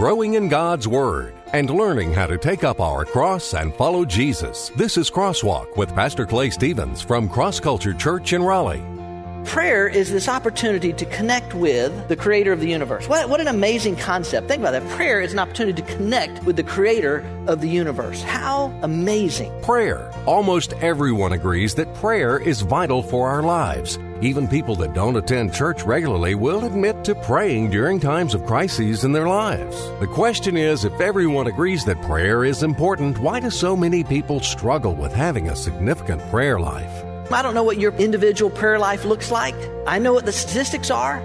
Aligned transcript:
growing 0.00 0.32
in 0.32 0.48
God's 0.48 0.88
Word 0.88 1.34
and 1.52 1.68
learning 1.68 2.10
how 2.10 2.26
to 2.26 2.38
take 2.38 2.64
up 2.64 2.80
our 2.80 3.04
cross 3.04 3.52
and 3.52 3.74
follow 3.74 4.02
Jesus. 4.06 4.70
This 4.74 4.96
is 4.96 5.10
Crosswalk 5.10 5.76
with 5.76 5.94
Pastor 5.94 6.24
Clay 6.24 6.48
Stevens 6.48 7.02
from 7.02 7.28
Cross 7.28 7.60
Culture 7.60 7.92
Church 7.92 8.32
in 8.32 8.42
Raleigh. 8.42 8.82
Prayer 9.44 9.86
is 9.86 10.10
this 10.10 10.26
opportunity 10.26 10.94
to 10.94 11.04
connect 11.04 11.52
with 11.52 12.08
the 12.08 12.16
creator 12.16 12.50
of 12.50 12.60
the 12.60 12.66
universe. 12.66 13.10
What, 13.10 13.28
what 13.28 13.42
an 13.42 13.48
amazing 13.48 13.96
concept. 13.96 14.48
Think 14.48 14.60
about 14.60 14.70
that. 14.70 14.88
Prayer 14.96 15.20
is 15.20 15.34
an 15.34 15.38
opportunity 15.38 15.82
to 15.82 15.94
connect 15.94 16.42
with 16.44 16.56
the 16.56 16.62
creator 16.62 17.22
of 17.46 17.60
the 17.60 17.68
universe. 17.68 18.22
How 18.22 18.72
amazing. 18.80 19.52
Prayer. 19.60 20.10
Almost 20.24 20.72
everyone 20.80 21.34
agrees 21.34 21.74
that 21.74 21.94
prayer 21.96 22.38
is 22.38 22.62
vital 22.62 23.02
for 23.02 23.28
our 23.28 23.42
lives. 23.42 23.98
Even 24.22 24.46
people 24.46 24.76
that 24.76 24.92
don't 24.92 25.16
attend 25.16 25.54
church 25.54 25.82
regularly 25.84 26.34
will 26.34 26.66
admit 26.66 27.04
to 27.04 27.14
praying 27.14 27.70
during 27.70 27.98
times 27.98 28.34
of 28.34 28.44
crises 28.44 29.02
in 29.02 29.12
their 29.12 29.26
lives. 29.26 29.76
The 29.98 30.06
question 30.06 30.58
is 30.58 30.84
if 30.84 31.00
everyone 31.00 31.46
agrees 31.46 31.86
that 31.86 32.02
prayer 32.02 32.44
is 32.44 32.62
important, 32.62 33.18
why 33.18 33.40
do 33.40 33.48
so 33.48 33.74
many 33.74 34.04
people 34.04 34.40
struggle 34.40 34.94
with 34.94 35.14
having 35.14 35.48
a 35.48 35.56
significant 35.56 36.20
prayer 36.28 36.60
life? 36.60 37.04
I 37.32 37.40
don't 37.40 37.54
know 37.54 37.62
what 37.62 37.78
your 37.78 37.92
individual 37.94 38.50
prayer 38.50 38.78
life 38.78 39.06
looks 39.06 39.30
like. 39.30 39.54
I 39.86 39.98
know 39.98 40.12
what 40.12 40.26
the 40.26 40.32
statistics 40.32 40.90
are. 40.90 41.22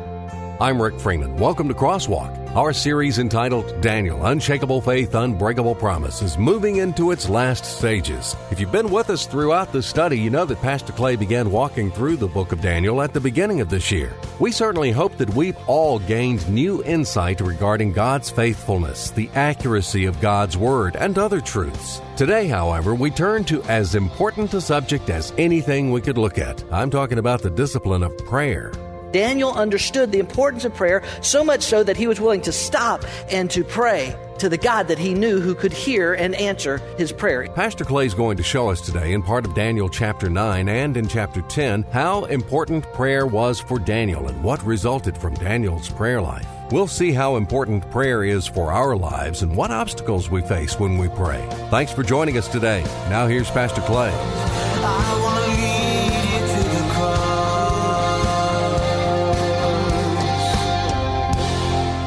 I'm 0.61 0.81
Rick 0.81 1.01
Freeman. 1.01 1.35
Welcome 1.35 1.67
to 1.67 1.73
Crosswalk. 1.73 2.55
Our 2.55 2.71
series 2.71 3.19
entitled 3.19 3.81
Daniel 3.81 4.25
Unshakable 4.25 4.79
Faith, 4.79 5.13
Unbreakable 5.13 5.75
Promise 5.75 6.21
is 6.21 6.37
moving 6.37 6.77
into 6.77 7.11
its 7.11 7.27
last 7.27 7.65
stages. 7.65 8.37
If 8.51 8.61
you've 8.61 8.71
been 8.71 8.89
with 8.89 9.09
us 9.09 9.25
throughout 9.25 9.73
the 9.73 9.83
study, 9.83 10.17
you 10.17 10.29
know 10.29 10.45
that 10.45 10.61
Pastor 10.61 10.93
Clay 10.93 11.17
began 11.17 11.51
walking 11.51 11.91
through 11.91 12.15
the 12.15 12.29
book 12.29 12.53
of 12.53 12.61
Daniel 12.61 13.01
at 13.01 13.11
the 13.11 13.19
beginning 13.19 13.59
of 13.59 13.67
this 13.67 13.91
year. 13.91 14.13
We 14.39 14.53
certainly 14.53 14.91
hope 14.91 15.17
that 15.17 15.35
we've 15.35 15.57
all 15.67 15.99
gained 15.99 16.47
new 16.47 16.81
insight 16.85 17.41
regarding 17.41 17.91
God's 17.91 18.29
faithfulness, 18.29 19.09
the 19.09 19.29
accuracy 19.35 20.05
of 20.05 20.21
God's 20.21 20.55
Word, 20.55 20.95
and 20.95 21.17
other 21.17 21.41
truths. 21.41 22.01
Today, 22.15 22.47
however, 22.47 22.95
we 22.95 23.11
turn 23.11 23.43
to 23.45 23.61
as 23.63 23.93
important 23.93 24.53
a 24.53 24.61
subject 24.61 25.09
as 25.09 25.33
anything 25.37 25.91
we 25.91 25.99
could 25.99 26.17
look 26.17 26.37
at. 26.37 26.63
I'm 26.71 26.89
talking 26.89 27.17
about 27.17 27.41
the 27.41 27.49
discipline 27.49 28.03
of 28.03 28.17
prayer. 28.19 28.71
Daniel 29.15 29.53
understood 29.53 30.11
the 30.11 30.19
importance 30.19 30.65
of 30.65 30.75
prayer 30.75 31.01
so 31.21 31.41
much 31.41 31.61
so 31.61 31.85
that 31.85 31.95
he 31.95 32.05
was 32.05 32.19
willing 32.19 32.41
to 32.41 32.51
stop 32.51 33.01
and 33.31 33.49
to 33.49 33.63
pray 33.63 34.13
to 34.39 34.49
the 34.49 34.57
God 34.57 34.89
that 34.89 34.99
he 34.99 35.13
knew 35.13 35.39
who 35.39 35.55
could 35.55 35.71
hear 35.71 36.13
and 36.13 36.35
answer 36.35 36.79
his 36.97 37.13
prayer. 37.13 37.47
Pastor 37.55 37.85
Clay 37.85 38.07
is 38.07 38.13
going 38.13 38.35
to 38.35 38.43
show 38.43 38.69
us 38.69 38.81
today 38.81 39.13
in 39.13 39.23
part 39.23 39.45
of 39.45 39.55
Daniel 39.55 39.87
chapter 39.87 40.29
9 40.29 40.67
and 40.67 40.97
in 40.97 41.07
chapter 41.07 41.41
10 41.43 41.83
how 41.93 42.25
important 42.25 42.83
prayer 42.91 43.25
was 43.25 43.57
for 43.61 43.79
Daniel 43.79 44.27
and 44.27 44.43
what 44.43 44.61
resulted 44.65 45.17
from 45.17 45.33
Daniel's 45.35 45.87
prayer 45.87 46.21
life. 46.21 46.45
We'll 46.71 46.87
see 46.87 47.13
how 47.13 47.37
important 47.37 47.89
prayer 47.91 48.21
is 48.21 48.45
for 48.45 48.73
our 48.73 48.97
lives 48.97 49.43
and 49.43 49.55
what 49.55 49.71
obstacles 49.71 50.29
we 50.29 50.41
face 50.41 50.77
when 50.77 50.97
we 50.97 51.07
pray. 51.07 51.47
Thanks 51.69 51.93
for 51.93 52.03
joining 52.03 52.37
us 52.37 52.49
today. 52.49 52.83
Now 53.07 53.27
here's 53.27 53.49
Pastor 53.49 53.79
Clay. 53.79 54.11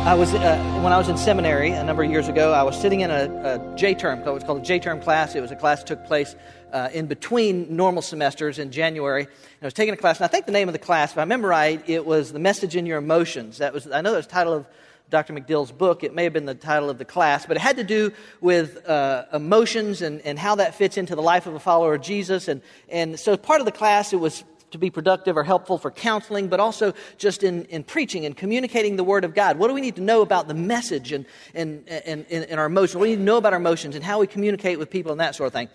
I 0.09 0.15
was 0.15 0.33
uh, 0.33 0.57
when 0.83 0.91
I 0.91 0.97
was 0.97 1.11
in 1.11 1.19
seminary 1.19 1.69
a 1.69 1.85
number 1.85 2.03
of 2.03 2.11
years 2.11 2.29
ago. 2.29 2.55
I 2.55 2.63
was 2.63 2.81
sitting 2.81 3.01
in 3.01 3.11
a, 3.11 3.25
a 3.45 3.77
J 3.77 3.93
term. 3.93 4.21
It 4.21 4.33
was 4.33 4.43
called 4.43 4.63
a 4.63 4.65
J 4.65 4.79
term 4.79 5.03
class. 5.03 5.35
It 5.35 5.43
was 5.43 5.51
a 5.51 5.55
class 5.55 5.81
that 5.81 5.87
took 5.87 6.07
place 6.07 6.35
uh, 6.73 6.89
in 6.95 7.09
between 7.09 7.77
normal 7.77 8.01
semesters 8.01 8.59
in 8.59 8.73
January. 8.73 9.25
And 9.25 9.31
I 9.61 9.67
was 9.67 9.75
taking 9.75 9.93
a 9.93 9.99
class, 9.99 10.17
and 10.17 10.25
I 10.25 10.29
think 10.29 10.47
the 10.47 10.53
name 10.53 10.67
of 10.67 10.73
the 10.73 10.79
class, 10.79 11.13
if 11.13 11.19
I 11.19 11.21
remember 11.21 11.49
right, 11.49 11.87
it 11.87 12.07
was 12.07 12.33
"The 12.33 12.39
Message 12.39 12.75
in 12.75 12.87
Your 12.87 12.97
Emotions." 12.97 13.59
That 13.59 13.75
was 13.75 13.87
I 13.87 14.01
know 14.01 14.13
that 14.13 14.17
was 14.17 14.27
the 14.27 14.33
title 14.33 14.55
of 14.55 14.67
Dr. 15.11 15.35
McDill's 15.35 15.73
book. 15.73 16.03
It 16.03 16.15
may 16.15 16.25
have 16.25 16.33
been 16.33 16.47
the 16.47 16.55
title 16.55 16.89
of 16.89 16.97
the 16.97 17.05
class, 17.05 17.45
but 17.45 17.59
it 17.59 17.61
had 17.61 17.77
to 17.77 17.85
do 17.85 18.11
with 18.41 18.89
uh, 18.89 19.27
emotions 19.35 20.01
and, 20.01 20.23
and 20.23 20.39
how 20.39 20.55
that 20.55 20.75
fits 20.75 20.97
into 20.97 21.17
the 21.17 21.23
life 21.23 21.47
of 21.47 21.53
a 21.53 21.61
follower 21.61 21.97
of 21.97 22.01
Jesus. 22.01 22.49
And, 22.49 22.63
and 22.89 23.21
so, 23.21 23.37
part 23.37 23.61
of 23.61 23.67
the 23.67 23.73
class, 23.73 24.15
it 24.15 24.21
was 24.21 24.43
to 24.71 24.79
be 24.79 24.91
productive 24.91 25.37
or 25.37 25.45
helpful 25.45 25.79
for 25.79 25.91
counseling, 25.91 26.49
but 26.49 26.61
also 26.61 26.95
just 27.17 27.43
in, 27.43 27.65
in 27.67 27.85
preaching 27.85 28.25
and 28.25 28.37
communicating 28.37 28.97
the 28.97 29.05
Word 29.05 29.25
of 29.25 29.35
God. 29.35 29.59
What 29.59 29.69
do 29.69 29.75
we 29.75 29.81
need 29.81 29.97
to 29.97 30.03
know 30.03 30.23
about 30.23 30.49
the 30.49 30.55
message 30.55 31.13
and, 31.13 31.25
and, 31.55 31.85
and, 31.89 32.27
and 32.31 32.61
our 32.61 32.67
emotions? 32.67 32.97
What 32.97 33.07
do 33.07 33.11
we 33.11 33.17
need 33.17 33.23
to 33.23 33.27
know 33.27 33.39
about 33.39 33.53
our 33.53 33.59
emotions 33.59 33.95
and 33.95 34.05
how 34.05 34.21
we 34.21 34.27
communicate 34.27 34.79
with 34.79 34.91
people 34.91 35.13
and 35.13 35.21
that 35.21 35.35
sort 35.35 35.49
of 35.49 35.53
thing? 35.53 35.69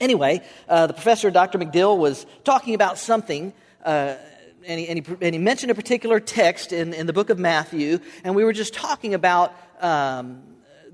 Anyway, 0.00 0.40
uh, 0.68 0.86
the 0.86 0.94
professor, 0.94 1.30
Dr. 1.30 1.58
McDill, 1.58 1.98
was 1.98 2.24
talking 2.44 2.74
about 2.74 2.98
something. 2.98 3.52
Uh, 3.84 4.14
and, 4.66 4.78
he, 4.78 4.88
and, 4.88 5.06
he, 5.06 5.16
and, 5.20 5.34
he, 5.34 5.38
mentioned 5.38 5.70
a 5.70 5.74
particular 5.74 6.20
text 6.20 6.72
in, 6.72 6.92
in 6.92 7.06
the 7.06 7.12
book 7.12 7.30
of 7.30 7.38
Matthew, 7.38 7.98
and 8.22 8.34
we 8.34 8.44
were 8.44 8.52
just 8.52 8.74
talking 8.74 9.14
about 9.14 9.54
um, 9.80 10.42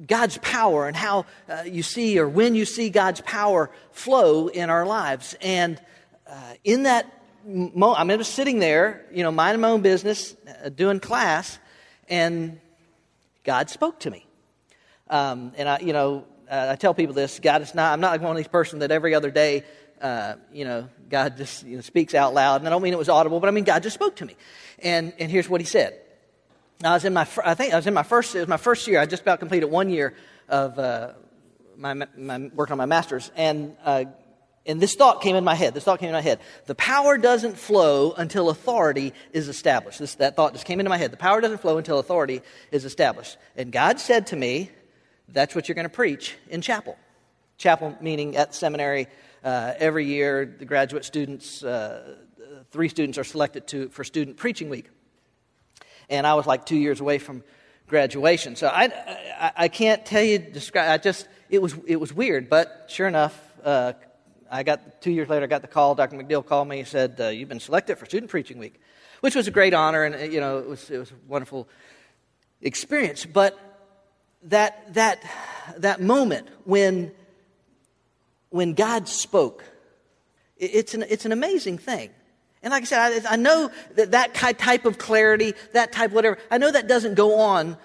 God's 0.07 0.39
power 0.39 0.87
and 0.87 0.97
how 0.97 1.27
uh, 1.49 1.63
you 1.67 1.83
see 1.83 2.19
or 2.19 2.29
when 2.29 2.55
you 2.55 2.65
see 2.65 2.91
God's 2.91 3.21
power 3.23 3.71
flow 3.93 4.49
in 4.49 4.71
our 4.71 4.87
lives. 4.87 5.35
And 5.41 5.81
uh, 6.27 6.55
in 6.65 6.85
that 6.85 7.07
moment, 7.47 8.01
I'm 8.01 8.09
just 8.19 8.35
sitting 8.35 8.59
there, 8.59 9.05
you 9.13 9.23
know, 9.23 9.31
minding 9.31 9.61
my 9.61 9.69
own 9.69 9.83
business, 9.83 10.37
uh, 10.65 10.69
doing 10.69 11.01
class, 11.01 11.59
and 12.09 12.61
God 13.45 13.71
spoke 13.71 14.01
to 14.01 14.11
me. 14.11 14.27
Um, 15.09 15.53
and 15.57 15.69
I, 15.69 15.79
you 15.81 15.93
know, 15.93 16.25
uh, 16.51 16.69
I 16.71 16.77
tell 16.77 16.95
people 16.95 17.15
this: 17.15 17.41
God 17.41 17.63
is 17.63 17.75
not. 17.75 17.93
I'm 17.93 18.01
not 18.01 18.13
like 18.13 18.21
one 18.21 18.31
of 18.31 18.37
these 18.37 18.49
person 18.49 18.79
that 18.81 18.91
every 18.91 19.15
other 19.15 19.31
day, 19.31 19.65
uh, 20.01 20.35
you 20.53 20.65
know, 20.65 20.89
God 21.09 21.37
just 21.37 21.65
you 21.65 21.77
know, 21.77 21.83
speaks 21.83 22.15
out 22.15 22.35
loud. 22.35 22.61
And 22.61 22.69
I 22.69 22.71
don't 22.71 22.83
mean 22.83 22.93
it 22.93 22.99
was 22.99 23.09
audible, 23.09 23.41
but 23.41 23.49
I 23.49 23.53
mean 23.53 23.65
God 23.65 23.83
just 23.83 23.95
spoke 23.95 24.17
to 24.17 24.27
me. 24.27 24.37
And 24.81 25.13
and 25.19 25.31
here's 25.31 25.49
what 25.49 25.61
He 25.61 25.67
said. 25.67 26.01
I 26.83 26.93
was 26.93 27.05
in 27.05 27.15
my, 27.15 27.27
I 27.45 27.55
think 27.55 27.73
I 27.73 27.77
was 27.77 27.87
in 27.87 27.95
my 27.95 28.03
first, 28.03 28.35
it 28.35 28.41
was 28.41 28.49
my 28.49 28.57
first 28.57 28.87
year. 28.89 28.99
I 29.01 29.07
just 29.07 29.23
about 29.23 29.39
completed 29.39 29.67
one 29.67 29.89
year 29.91 30.15
of 30.49 30.79
uh, 30.79 31.13
my, 31.77 31.95
my 31.95 32.51
working 32.55 32.73
on 32.73 32.79
my 32.79 32.87
master's, 32.87 33.31
and 33.37 33.77
uh, 33.85 34.05
and 34.67 34.81
this 34.81 34.95
thought 34.95 35.21
came 35.21 35.37
in 35.37 35.45
my 35.45 35.55
head. 35.55 35.75
This 35.75 35.85
thought 35.85 35.99
came 35.99 36.09
in 36.09 36.15
my 36.15 36.23
head. 36.23 36.41
The 36.67 36.75
power 36.75 37.19
doesn't 37.19 37.59
flow 37.59 38.13
until 38.13 38.49
authority 38.49 39.13
is 39.33 39.49
established. 39.49 39.99
This, 39.99 40.15
that 40.17 40.37
thought 40.37 40.55
just 40.55 40.65
came 40.65 40.81
into 40.81 40.89
my 40.89 40.97
head. 40.97 41.11
The 41.11 41.19
power 41.19 41.41
doesn't 41.41 41.59
flow 41.59 41.77
until 41.77 41.99
authority 41.99 42.41
is 42.71 42.85
established. 42.85 43.37
And 43.57 43.71
God 43.71 44.01
said 44.01 44.29
to 44.29 44.37
me, 44.37 44.71
that's 45.29 45.55
what 45.55 45.69
you're 45.69 45.75
going 45.75 45.85
to 45.85 45.91
preach 45.91 46.37
in 46.49 46.63
chapel. 46.63 46.97
Chapel 47.59 47.97
meaning 48.01 48.37
at 48.37 48.55
seminary. 48.55 49.07
Uh, 49.43 49.75
every 49.79 50.07
year, 50.07 50.47
the 50.59 50.65
graduate 50.65 51.05
students, 51.05 51.63
uh, 51.63 52.17
three 52.71 52.89
students 52.89 53.19
are 53.19 53.25
selected 53.25 53.67
to, 53.69 53.91
for 53.91 54.03
student 54.03 54.39
preaching 54.39 54.71
week. 54.71 54.89
And 56.09 56.27
I 56.27 56.35
was 56.35 56.47
like 56.47 56.65
two 56.65 56.77
years 56.77 57.01
away 57.01 57.19
from 57.19 57.45
graduation. 57.87 58.57
So 58.57 58.69
I, 58.69 58.85
I, 59.39 59.53
I 59.57 59.69
can't 59.69 60.05
tell 60.07 60.23
you, 60.23 60.39
describe, 60.39 60.91
I 60.91 60.97
just, 60.97 61.29
it 61.51 61.61
was, 61.61 61.77
it 61.87 61.97
was 61.97 62.15
weird, 62.15 62.49
but 62.49 62.87
sure 62.89 63.07
enough, 63.07 63.39
uh, 63.63 63.93
I 64.55 64.63
got 64.63 65.03
two 65.03 65.11
years 65.11 65.29
later. 65.29 65.45
I 65.45 65.49
got 65.49 65.63
the 65.63 65.69
call. 65.69 65.97
Dr. 65.97 66.17
McDill 66.17 66.47
called 66.47 66.69
me. 66.69 66.79
He 66.79 66.85
said, 66.85 67.17
uh, 67.19 67.27
"You've 67.27 67.49
been 67.49 67.59
selected 67.59 67.99
for 67.99 68.07
Student 68.07 68.31
Preaching 68.31 68.59
Week," 68.59 68.81
which 69.21 69.35
was 69.35 69.49
a 69.49 69.51
great 69.51 69.75
honor, 69.75 70.05
and 70.05 70.33
you 70.33 70.39
know 70.39 70.59
it 70.59 70.69
was 70.69 70.91
it 70.91 70.99
was 70.99 71.11
a 71.11 71.15
wonderful 71.27 71.69
experience. 72.63 73.27
But 73.27 73.59
that 74.45 74.95
that 74.95 75.25
that 75.79 76.01
moment 76.01 76.47
when 76.65 77.11
when 78.51 78.75
God 78.75 79.09
spoke, 79.09 79.65
it's 80.57 80.95
an 80.95 81.05
it's 81.09 81.25
an 81.25 81.33
amazing 81.33 81.79
thing. 81.79 82.11
And 82.63 82.71
like 82.71 82.83
I 82.83 82.87
said, 82.87 83.27
I, 83.27 83.33
I 83.33 83.37
know 83.37 83.73
that 83.97 84.13
that 84.13 84.35
type 84.35 84.85
of 84.85 84.99
clarity, 84.99 85.55
that 85.73 85.91
type 85.91 86.13
whatever, 86.13 86.39
I 86.49 86.59
know 86.59 86.71
that 86.71 86.87
doesn't 86.87 87.15
go 87.15 87.41
on 87.41 87.77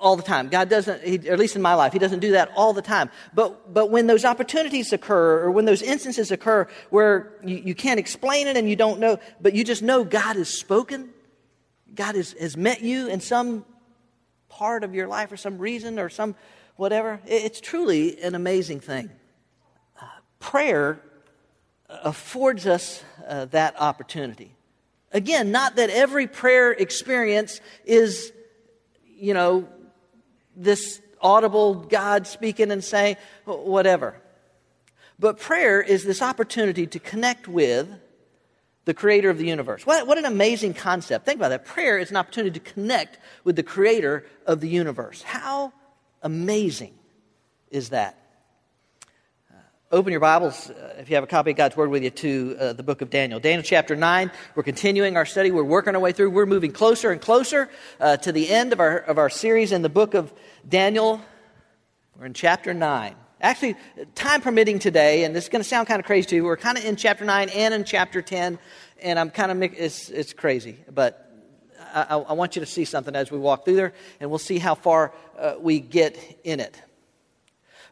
all 0.00 0.16
the 0.16 0.22
time. 0.22 0.48
God 0.48 0.68
doesn't, 0.68 1.02
he, 1.02 1.28
at 1.28 1.38
least 1.38 1.56
in 1.56 1.62
my 1.62 1.74
life, 1.74 1.92
He 1.92 1.98
doesn't 1.98 2.20
do 2.20 2.32
that 2.32 2.50
all 2.56 2.72
the 2.72 2.82
time. 2.82 3.10
But, 3.34 3.72
but 3.72 3.90
when 3.90 4.06
those 4.06 4.24
opportunities 4.24 4.92
occur, 4.92 5.42
or 5.42 5.50
when 5.50 5.64
those 5.64 5.82
instances 5.82 6.30
occur 6.30 6.68
where 6.90 7.32
you, 7.44 7.56
you 7.56 7.74
can't 7.74 7.98
explain 7.98 8.46
it 8.46 8.56
and 8.56 8.68
you 8.68 8.76
don't 8.76 9.00
know, 9.00 9.18
but 9.40 9.54
you 9.54 9.64
just 9.64 9.82
know 9.82 10.04
God 10.04 10.36
has 10.36 10.48
spoken, 10.48 11.10
God 11.94 12.14
has, 12.14 12.32
has 12.32 12.56
met 12.56 12.80
you 12.80 13.08
in 13.08 13.20
some 13.20 13.64
part 14.48 14.84
of 14.84 14.94
your 14.94 15.06
life 15.06 15.30
or 15.32 15.36
some 15.36 15.58
reason 15.58 15.98
or 15.98 16.08
some 16.08 16.34
whatever, 16.76 17.20
it's 17.26 17.60
truly 17.60 18.20
an 18.22 18.34
amazing 18.34 18.80
thing. 18.80 19.10
Uh, 20.00 20.06
prayer 20.38 21.00
affords 21.88 22.66
us 22.66 23.02
uh, 23.26 23.46
that 23.46 23.74
opportunity. 23.80 24.52
Again, 25.12 25.50
not 25.50 25.76
that 25.76 25.90
every 25.90 26.26
prayer 26.26 26.70
experience 26.70 27.60
is, 27.84 28.32
you 29.04 29.34
know, 29.34 29.66
this 30.58 31.00
audible 31.20 31.74
God 31.74 32.26
speaking 32.26 32.70
and 32.70 32.82
saying 32.82 33.16
whatever. 33.44 34.20
But 35.18 35.40
prayer 35.40 35.80
is 35.80 36.04
this 36.04 36.22
opportunity 36.22 36.86
to 36.86 36.98
connect 36.98 37.48
with 37.48 37.88
the 38.84 38.94
creator 38.94 39.28
of 39.28 39.38
the 39.38 39.46
universe. 39.46 39.84
What, 39.84 40.06
what, 40.06 40.16
an 40.16 40.24
amazing 40.24 40.74
concept. 40.74 41.26
Think 41.26 41.36
about 41.36 41.50
that. 41.50 41.64
Prayer 41.64 41.98
is 41.98 42.10
an 42.10 42.16
opportunity 42.16 42.58
to 42.58 42.72
connect 42.72 43.18
with 43.44 43.56
the 43.56 43.62
creator 43.62 44.24
of 44.46 44.60
the 44.60 44.68
universe. 44.68 45.22
How 45.22 45.72
amazing 46.22 46.94
is 47.70 47.90
that? 47.90 48.16
Open 49.90 50.10
your 50.10 50.20
Bibles, 50.20 50.68
uh, 50.68 50.96
if 50.98 51.08
you 51.08 51.14
have 51.14 51.24
a 51.24 51.28
copy 51.28 51.52
of 51.52 51.56
God's 51.56 51.74
Word 51.74 51.88
with 51.88 52.02
you, 52.02 52.10
to 52.10 52.56
uh, 52.60 52.72
the 52.74 52.82
book 52.82 53.00
of 53.00 53.08
Daniel. 53.08 53.40
Daniel 53.40 53.62
chapter 53.62 53.96
9, 53.96 54.30
we're 54.54 54.62
continuing 54.62 55.16
our 55.16 55.24
study. 55.24 55.50
We're 55.50 55.64
working 55.64 55.94
our 55.94 56.00
way 56.00 56.12
through. 56.12 56.28
We're 56.30 56.44
moving 56.44 56.72
closer 56.72 57.10
and 57.10 57.18
closer 57.18 57.70
uh, 57.98 58.18
to 58.18 58.30
the 58.30 58.50
end 58.50 58.74
of 58.74 58.80
our, 58.80 58.98
of 58.98 59.16
our 59.16 59.30
series 59.30 59.72
in 59.72 59.80
the 59.80 59.88
book 59.88 60.12
of 60.12 60.30
Daniel. 60.68 61.22
We're 62.18 62.26
in 62.26 62.34
chapter 62.34 62.74
9. 62.74 63.14
Actually, 63.40 63.76
time 64.14 64.42
permitting 64.42 64.78
today, 64.78 65.24
and 65.24 65.34
this 65.34 65.44
is 65.44 65.48
going 65.48 65.62
to 65.62 65.68
sound 65.68 65.88
kind 65.88 66.00
of 66.00 66.06
crazy 66.06 66.28
to 66.28 66.36
you, 66.36 66.44
we're 66.44 66.58
kind 66.58 66.76
of 66.76 66.84
in 66.84 66.96
chapter 66.96 67.24
9 67.24 67.48
and 67.48 67.72
in 67.72 67.84
chapter 67.84 68.20
10, 68.20 68.58
and 69.00 69.18
I'm 69.18 69.30
kind 69.30 69.50
of, 69.50 69.62
it's, 69.62 70.10
it's 70.10 70.34
crazy, 70.34 70.76
but 70.92 71.32
I, 71.94 72.16
I, 72.16 72.32
want 72.34 72.56
you 72.56 72.60
to 72.60 72.66
see 72.66 72.84
something 72.84 73.16
as 73.16 73.30
we 73.30 73.38
walk 73.38 73.64
through 73.64 73.76
there, 73.76 73.94
and 74.20 74.28
we'll 74.28 74.38
see 74.38 74.58
how 74.58 74.74
far 74.74 75.14
uh, 75.38 75.54
we 75.58 75.80
get 75.80 76.18
in 76.44 76.60
it. 76.60 76.78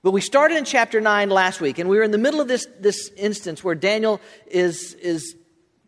But 0.02 0.12
we 0.12 0.20
started 0.20 0.56
in 0.58 0.64
chapter 0.64 1.00
9 1.00 1.31
last 1.31 1.60
week, 1.60 1.78
and 1.78 1.88
we 1.88 1.96
were 1.96 2.02
in 2.02 2.10
the 2.10 2.19
middle 2.19 2.40
of 2.40 2.48
this, 2.48 2.66
this 2.78 3.10
instance 3.16 3.64
where 3.64 3.75
Daniel 3.75 4.20
is, 4.46 4.94
is 4.94 5.34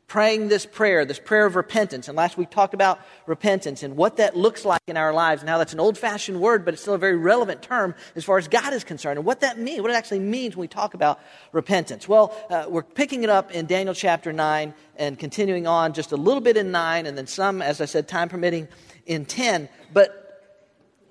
praying 0.08 0.48
this 0.48 0.64
prayer, 0.64 1.04
this 1.04 1.18
prayer 1.18 1.44
of 1.44 1.54
repentance. 1.54 2.08
And 2.08 2.16
last 2.16 2.38
week 2.38 2.48
talked 2.48 2.72
about 2.72 2.98
repentance 3.26 3.82
and 3.82 3.94
what 3.94 4.16
that 4.16 4.34
looks 4.34 4.64
like 4.64 4.80
in 4.86 4.96
our 4.96 5.12
lives 5.12 5.42
and 5.42 5.50
how 5.50 5.58
that's 5.58 5.74
an 5.74 5.80
old 5.80 5.98
fashioned 5.98 6.40
word, 6.40 6.64
but 6.64 6.72
it's 6.72 6.82
still 6.82 6.94
a 6.94 6.98
very 6.98 7.16
relevant 7.16 7.60
term 7.60 7.94
as 8.16 8.24
far 8.24 8.38
as 8.38 8.48
God 8.48 8.72
is 8.72 8.84
concerned 8.84 9.18
and 9.18 9.26
what 9.26 9.40
that 9.40 9.58
means, 9.58 9.82
what 9.82 9.90
it 9.90 9.94
actually 9.94 10.20
means 10.20 10.56
when 10.56 10.62
we 10.62 10.68
talk 10.68 10.94
about 10.94 11.20
repentance. 11.52 12.08
Well, 12.08 12.34
uh, 12.48 12.64
we're 12.70 12.82
picking 12.82 13.22
it 13.22 13.28
up 13.28 13.50
in 13.50 13.66
Daniel 13.66 13.94
chapter 13.94 14.32
9 14.32 14.72
and 14.96 15.18
continuing 15.18 15.66
on 15.66 15.92
just 15.92 16.10
a 16.12 16.16
little 16.16 16.40
bit 16.40 16.56
in 16.56 16.70
9 16.70 17.04
and 17.04 17.16
then 17.16 17.26
some, 17.26 17.60
as 17.60 17.82
I 17.82 17.84
said, 17.84 18.08
time 18.08 18.30
permitting, 18.30 18.66
in 19.04 19.26
10. 19.26 19.68
But, 19.92 20.56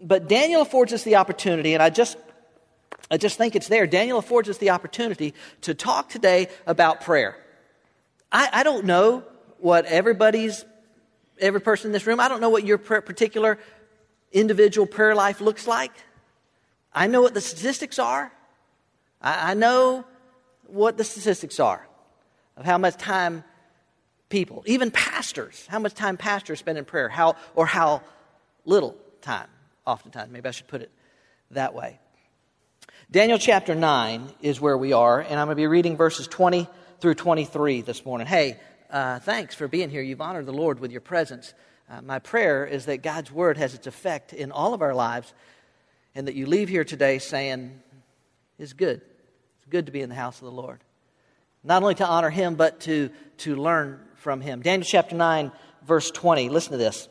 but 0.01 0.27
Daniel 0.27 0.63
affords 0.63 0.91
us 0.91 1.03
the 1.03 1.17
opportunity, 1.17 1.75
and 1.75 1.83
I 1.83 1.91
just 1.91 2.17
I 3.09 3.17
just 3.17 3.37
think 3.37 3.55
it's 3.55 3.67
there. 3.67 3.87
Daniel 3.87 4.19
affords 4.19 4.49
us 4.49 4.57
the 4.57 4.71
opportunity 4.71 5.33
to 5.61 5.73
talk 5.73 6.09
today 6.09 6.47
about 6.65 7.01
prayer. 7.01 7.37
I, 8.31 8.49
I 8.51 8.63
don't 8.63 8.85
know 8.85 9.23
what 9.59 9.85
everybody's, 9.85 10.65
every 11.39 11.61
person 11.61 11.87
in 11.87 11.93
this 11.93 12.05
room, 12.05 12.19
I 12.19 12.27
don't 12.27 12.41
know 12.41 12.49
what 12.49 12.65
your 12.65 12.77
particular 12.77 13.57
individual 14.31 14.85
prayer 14.85 15.15
life 15.15 15.41
looks 15.41 15.67
like. 15.67 15.91
I 16.93 17.07
know 17.07 17.21
what 17.21 17.33
the 17.33 17.41
statistics 17.41 17.97
are. 17.99 18.31
I, 19.21 19.51
I 19.51 19.53
know 19.53 20.05
what 20.67 20.97
the 20.97 21.03
statistics 21.03 21.59
are 21.59 21.87
of 22.57 22.65
how 22.65 22.77
much 22.77 22.97
time 22.97 23.43
people, 24.29 24.63
even 24.65 24.91
pastors, 24.91 25.65
how 25.69 25.79
much 25.79 25.93
time 25.93 26.17
pastors 26.17 26.59
spend 26.59 26.77
in 26.77 26.85
prayer, 26.85 27.07
how, 27.07 27.35
or 27.55 27.65
how 27.65 28.01
little 28.65 28.97
time, 29.21 29.47
oftentimes. 29.85 30.31
Maybe 30.31 30.47
I 30.47 30.51
should 30.51 30.67
put 30.67 30.81
it 30.81 30.91
that 31.51 31.73
way. 31.73 31.99
Daniel 33.09 33.37
chapter 33.37 33.73
9 33.73 34.27
is 34.41 34.59
where 34.59 34.77
we 34.77 34.91
are, 34.91 35.21
and 35.21 35.39
I'm 35.39 35.47
going 35.47 35.55
to 35.55 35.55
be 35.55 35.65
reading 35.65 35.95
verses 35.95 36.27
20 36.27 36.67
through 36.99 37.13
23 37.13 37.79
this 37.79 38.05
morning. 38.05 38.27
Hey, 38.27 38.59
uh, 38.89 39.19
thanks 39.19 39.55
for 39.55 39.69
being 39.69 39.89
here. 39.89 40.01
You've 40.01 40.19
honored 40.19 40.45
the 40.45 40.51
Lord 40.51 40.81
with 40.81 40.91
your 40.91 40.99
presence. 40.99 41.53
Uh, 41.89 42.01
my 42.01 42.19
prayer 42.19 42.65
is 42.65 42.87
that 42.87 43.03
God's 43.03 43.31
word 43.31 43.57
has 43.57 43.73
its 43.73 43.87
effect 43.87 44.33
in 44.33 44.51
all 44.51 44.73
of 44.73 44.81
our 44.81 44.93
lives, 44.93 45.33
and 46.15 46.27
that 46.27 46.35
you 46.35 46.47
leave 46.47 46.67
here 46.67 46.83
today 46.83 47.17
saying, 47.17 47.81
It's 48.59 48.73
good. 48.73 48.99
It's 48.99 49.69
good 49.69 49.85
to 49.85 49.93
be 49.93 50.01
in 50.01 50.09
the 50.09 50.15
house 50.15 50.39
of 50.41 50.45
the 50.45 50.51
Lord. 50.51 50.81
Not 51.63 51.83
only 51.83 51.95
to 51.95 52.05
honor 52.05 52.29
Him, 52.29 52.55
but 52.55 52.81
to, 52.81 53.09
to 53.37 53.55
learn 53.55 54.01
from 54.15 54.41
Him. 54.41 54.61
Daniel 54.61 54.85
chapter 54.85 55.15
9, 55.15 55.53
verse 55.85 56.11
20. 56.11 56.49
Listen 56.49 56.73
to 56.73 56.77
this. 56.77 57.07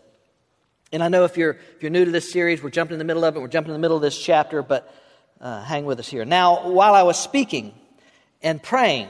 And 0.92 1.02
I 1.02 1.08
know 1.08 1.24
if 1.24 1.38
you're, 1.38 1.52
if 1.52 1.80
you're 1.80 1.90
new 1.90 2.04
to 2.04 2.10
this 2.10 2.30
series, 2.30 2.62
we're 2.62 2.68
jumping 2.68 2.96
in 2.96 2.98
the 2.98 3.06
middle 3.06 3.24
of 3.24 3.34
it, 3.34 3.40
we're 3.40 3.48
jumping 3.48 3.70
in 3.70 3.80
the 3.80 3.82
middle 3.82 3.96
of 3.96 4.02
this 4.02 4.18
chapter, 4.18 4.60
but 4.60 4.92
uh, 5.40 5.62
hang 5.62 5.84
with 5.84 5.98
us 5.98 6.08
here. 6.08 6.24
Now, 6.24 6.68
while 6.68 6.94
I 6.94 7.02
was 7.02 7.18
speaking 7.18 7.74
and 8.42 8.62
praying 8.62 9.08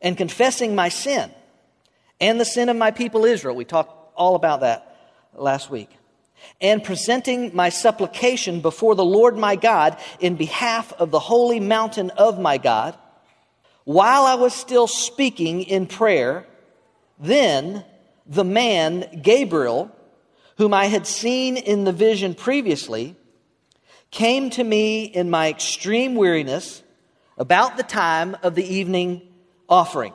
and 0.00 0.16
confessing 0.16 0.74
my 0.74 0.88
sin 0.88 1.30
and 2.20 2.40
the 2.40 2.44
sin 2.44 2.68
of 2.68 2.76
my 2.76 2.90
people 2.90 3.24
Israel, 3.24 3.54
we 3.54 3.64
talked 3.64 4.12
all 4.16 4.34
about 4.36 4.60
that 4.60 4.96
last 5.34 5.70
week, 5.70 5.90
and 6.60 6.84
presenting 6.84 7.54
my 7.54 7.68
supplication 7.68 8.60
before 8.60 8.94
the 8.94 9.04
Lord 9.04 9.36
my 9.36 9.56
God 9.56 9.98
in 10.20 10.36
behalf 10.36 10.92
of 10.94 11.10
the 11.10 11.18
holy 11.18 11.60
mountain 11.60 12.10
of 12.10 12.38
my 12.38 12.58
God, 12.58 12.96
while 13.84 14.24
I 14.24 14.34
was 14.34 14.54
still 14.54 14.86
speaking 14.86 15.62
in 15.62 15.86
prayer, 15.86 16.46
then 17.18 17.84
the 18.26 18.44
man 18.44 19.20
Gabriel, 19.22 19.90
whom 20.56 20.72
I 20.72 20.86
had 20.86 21.06
seen 21.06 21.56
in 21.56 21.84
the 21.84 21.92
vision 21.92 22.34
previously, 22.34 23.16
came 24.14 24.48
to 24.48 24.62
me 24.62 25.02
in 25.02 25.28
my 25.28 25.48
extreme 25.48 26.14
weariness 26.14 26.84
about 27.36 27.76
the 27.76 27.82
time 27.82 28.36
of 28.44 28.54
the 28.54 28.64
evening 28.64 29.20
offering. 29.68 30.12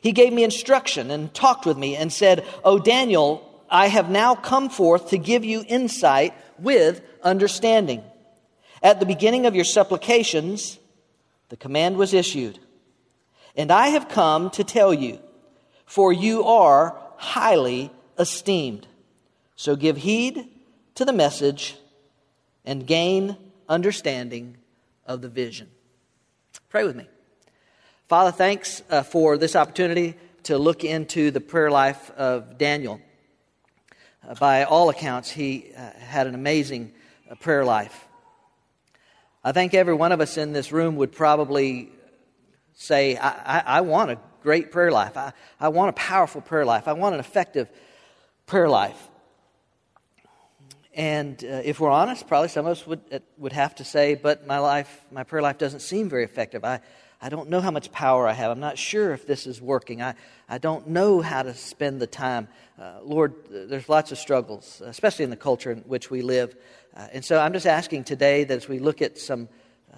He 0.00 0.12
gave 0.12 0.32
me 0.32 0.42
instruction 0.42 1.10
and 1.10 1.34
talked 1.34 1.66
with 1.66 1.76
me 1.76 1.96
and 1.96 2.10
said, 2.10 2.46
O 2.64 2.78
Daniel, 2.78 3.46
I 3.68 3.88
have 3.88 4.08
now 4.08 4.34
come 4.34 4.70
forth 4.70 5.10
to 5.10 5.18
give 5.18 5.44
you 5.44 5.62
insight 5.68 6.32
with 6.58 7.02
understanding. 7.22 8.02
At 8.82 9.00
the 9.00 9.06
beginning 9.06 9.44
of 9.44 9.54
your 9.54 9.66
supplications, 9.66 10.78
the 11.50 11.58
command 11.58 11.98
was 11.98 12.14
issued. 12.14 12.58
And 13.54 13.70
I 13.70 13.88
have 13.88 14.08
come 14.08 14.48
to 14.52 14.64
tell 14.64 14.94
you, 14.94 15.18
for 15.84 16.10
you 16.10 16.44
are 16.44 16.98
highly 17.18 17.92
esteemed. 18.18 18.86
So 19.56 19.76
give 19.76 19.98
heed 19.98 20.48
to 20.94 21.04
the 21.04 21.12
message 21.12 21.76
and 22.64 22.86
gain 22.86 23.36
understanding 23.68 24.56
of 25.06 25.22
the 25.22 25.28
vision. 25.28 25.68
Pray 26.68 26.84
with 26.84 26.96
me. 26.96 27.06
Father, 28.08 28.30
thanks 28.30 28.82
uh, 28.90 29.02
for 29.02 29.38
this 29.38 29.56
opportunity 29.56 30.14
to 30.44 30.58
look 30.58 30.84
into 30.84 31.30
the 31.30 31.40
prayer 31.40 31.70
life 31.70 32.10
of 32.12 32.58
Daniel. 32.58 33.00
Uh, 34.26 34.34
by 34.34 34.64
all 34.64 34.90
accounts, 34.90 35.30
he 35.30 35.72
uh, 35.76 35.90
had 35.98 36.26
an 36.26 36.34
amazing 36.34 36.92
uh, 37.30 37.34
prayer 37.36 37.64
life. 37.64 38.06
I 39.44 39.52
think 39.52 39.74
every 39.74 39.94
one 39.94 40.12
of 40.12 40.20
us 40.20 40.36
in 40.36 40.52
this 40.52 40.72
room 40.72 40.96
would 40.96 41.12
probably 41.12 41.90
say, 42.74 43.16
I, 43.16 43.58
I, 43.58 43.62
I 43.66 43.80
want 43.80 44.10
a 44.10 44.18
great 44.42 44.70
prayer 44.70 44.90
life. 44.90 45.16
I, 45.16 45.32
I 45.58 45.68
want 45.68 45.90
a 45.90 45.94
powerful 45.94 46.40
prayer 46.40 46.64
life. 46.64 46.88
I 46.88 46.92
want 46.92 47.14
an 47.14 47.20
effective 47.20 47.68
prayer 48.46 48.68
life. 48.68 49.08
And 50.94 51.42
uh, 51.42 51.62
if 51.64 51.80
we're 51.80 51.90
honest, 51.90 52.28
probably 52.28 52.48
some 52.48 52.66
of 52.66 52.72
us 52.72 52.86
would, 52.86 53.00
uh, 53.10 53.20
would 53.38 53.52
have 53.52 53.74
to 53.76 53.84
say, 53.84 54.14
but 54.14 54.46
my 54.46 54.58
life, 54.58 55.04
my 55.10 55.24
prayer 55.24 55.40
life 55.40 55.56
doesn't 55.56 55.80
seem 55.80 56.10
very 56.10 56.24
effective. 56.24 56.64
I, 56.64 56.80
I 57.20 57.30
don't 57.30 57.48
know 57.48 57.60
how 57.60 57.70
much 57.70 57.90
power 57.92 58.28
I 58.28 58.32
have. 58.32 58.50
I'm 58.50 58.60
not 58.60 58.76
sure 58.76 59.12
if 59.12 59.26
this 59.26 59.46
is 59.46 59.62
working. 59.62 60.02
I, 60.02 60.14
I 60.48 60.58
don't 60.58 60.88
know 60.88 61.22
how 61.22 61.44
to 61.44 61.54
spend 61.54 62.00
the 62.00 62.06
time. 62.06 62.48
Uh, 62.78 62.98
Lord, 63.02 63.34
there's 63.48 63.88
lots 63.88 64.12
of 64.12 64.18
struggles, 64.18 64.82
especially 64.84 65.24
in 65.24 65.30
the 65.30 65.36
culture 65.36 65.70
in 65.70 65.78
which 65.82 66.10
we 66.10 66.20
live. 66.20 66.54
Uh, 66.94 67.06
and 67.12 67.24
so 67.24 67.40
I'm 67.40 67.54
just 67.54 67.66
asking 67.66 68.04
today 68.04 68.44
that 68.44 68.54
as 68.54 68.68
we 68.68 68.78
look 68.78 69.00
at 69.00 69.16
some, 69.16 69.48
uh, 69.94 69.96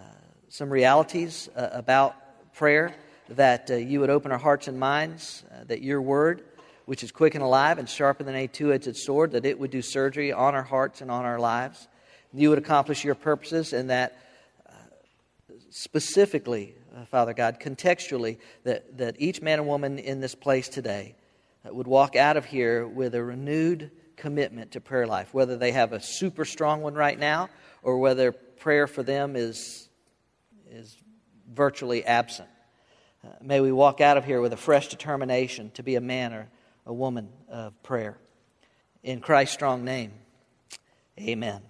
some 0.48 0.70
realities 0.70 1.48
uh, 1.56 1.70
about 1.72 2.14
prayer, 2.54 2.94
that 3.30 3.70
you 3.70 4.00
would 4.00 4.10
open 4.10 4.30
our 4.30 4.38
hearts 4.38 4.68
and 4.68 4.78
minds, 4.78 5.44
that 5.66 5.80
your 5.80 6.02
word 6.02 6.44
which 6.86 7.02
is 7.02 7.10
quick 7.10 7.34
and 7.34 7.42
alive 7.42 7.78
and 7.78 7.88
sharper 7.88 8.24
than 8.24 8.34
a 8.34 8.46
two 8.46 8.72
edged 8.72 8.96
sword, 8.96 9.32
that 9.32 9.44
it 9.44 9.58
would 9.58 9.70
do 9.70 9.82
surgery 9.82 10.32
on 10.32 10.54
our 10.54 10.62
hearts 10.62 11.00
and 11.00 11.10
on 11.10 11.24
our 11.24 11.38
lives. 11.38 11.88
You 12.32 12.50
would 12.50 12.58
accomplish 12.58 13.04
your 13.04 13.14
purposes, 13.14 13.72
and 13.72 13.90
that 13.90 14.18
uh, 14.68 14.72
specifically, 15.70 16.74
uh, 16.96 17.04
Father 17.06 17.32
God, 17.32 17.60
contextually, 17.60 18.38
that, 18.64 18.98
that 18.98 19.16
each 19.18 19.40
man 19.40 19.60
and 19.60 19.68
woman 19.68 19.98
in 19.98 20.20
this 20.20 20.34
place 20.34 20.68
today 20.68 21.14
uh, 21.64 21.72
would 21.72 21.86
walk 21.86 22.16
out 22.16 22.36
of 22.36 22.44
here 22.44 22.86
with 22.86 23.14
a 23.14 23.22
renewed 23.22 23.90
commitment 24.16 24.72
to 24.72 24.80
prayer 24.80 25.06
life, 25.06 25.32
whether 25.32 25.56
they 25.56 25.72
have 25.72 25.92
a 25.92 26.00
super 26.00 26.44
strong 26.44 26.82
one 26.82 26.94
right 26.94 27.18
now 27.18 27.48
or 27.82 27.98
whether 27.98 28.32
prayer 28.32 28.86
for 28.86 29.02
them 29.02 29.36
is, 29.36 29.88
is 30.70 30.96
virtually 31.52 32.04
absent. 32.04 32.48
Uh, 33.24 33.28
may 33.40 33.60
we 33.60 33.72
walk 33.72 34.00
out 34.00 34.16
of 34.16 34.24
here 34.24 34.40
with 34.40 34.52
a 34.52 34.56
fresh 34.56 34.88
determination 34.88 35.70
to 35.74 35.82
be 35.82 35.94
a 35.94 36.00
man 36.00 36.32
or 36.32 36.48
a 36.86 36.92
woman 36.92 37.28
of 37.48 37.80
prayer. 37.82 38.18
In 39.02 39.20
Christ's 39.20 39.54
strong 39.54 39.84
name, 39.84 40.12
amen. 41.20 41.62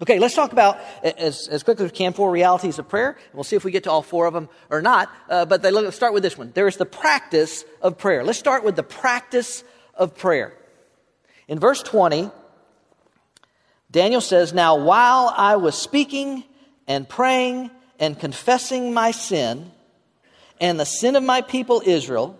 Okay, 0.00 0.20
let's 0.20 0.34
talk 0.34 0.52
about, 0.52 0.78
as, 1.02 1.48
as 1.48 1.64
quickly 1.64 1.84
as 1.84 1.90
we 1.90 1.96
can, 1.96 2.12
four 2.12 2.30
realities 2.30 2.78
of 2.78 2.88
prayer. 2.88 3.18
We'll 3.34 3.42
see 3.42 3.56
if 3.56 3.64
we 3.64 3.72
get 3.72 3.84
to 3.84 3.90
all 3.90 4.02
four 4.02 4.26
of 4.26 4.34
them 4.34 4.48
or 4.70 4.80
not. 4.80 5.10
Uh, 5.28 5.44
but 5.44 5.60
they 5.60 5.72
look, 5.72 5.92
start 5.92 6.14
with 6.14 6.22
this 6.22 6.38
one. 6.38 6.52
There 6.54 6.68
is 6.68 6.76
the 6.76 6.86
practice 6.86 7.64
of 7.82 7.98
prayer. 7.98 8.22
Let's 8.22 8.38
start 8.38 8.62
with 8.62 8.76
the 8.76 8.84
practice 8.84 9.64
of 9.94 10.16
prayer. 10.16 10.54
In 11.48 11.58
verse 11.58 11.82
20, 11.82 12.30
Daniel 13.90 14.20
says, 14.20 14.52
Now 14.52 14.76
while 14.76 15.34
I 15.36 15.56
was 15.56 15.76
speaking 15.76 16.44
and 16.86 17.08
praying 17.08 17.70
and 17.98 18.18
confessing 18.18 18.94
my 18.94 19.10
sin 19.10 19.72
and 20.60 20.78
the 20.78 20.86
sin 20.86 21.16
of 21.16 21.24
my 21.24 21.40
people 21.40 21.82
Israel, 21.84 22.38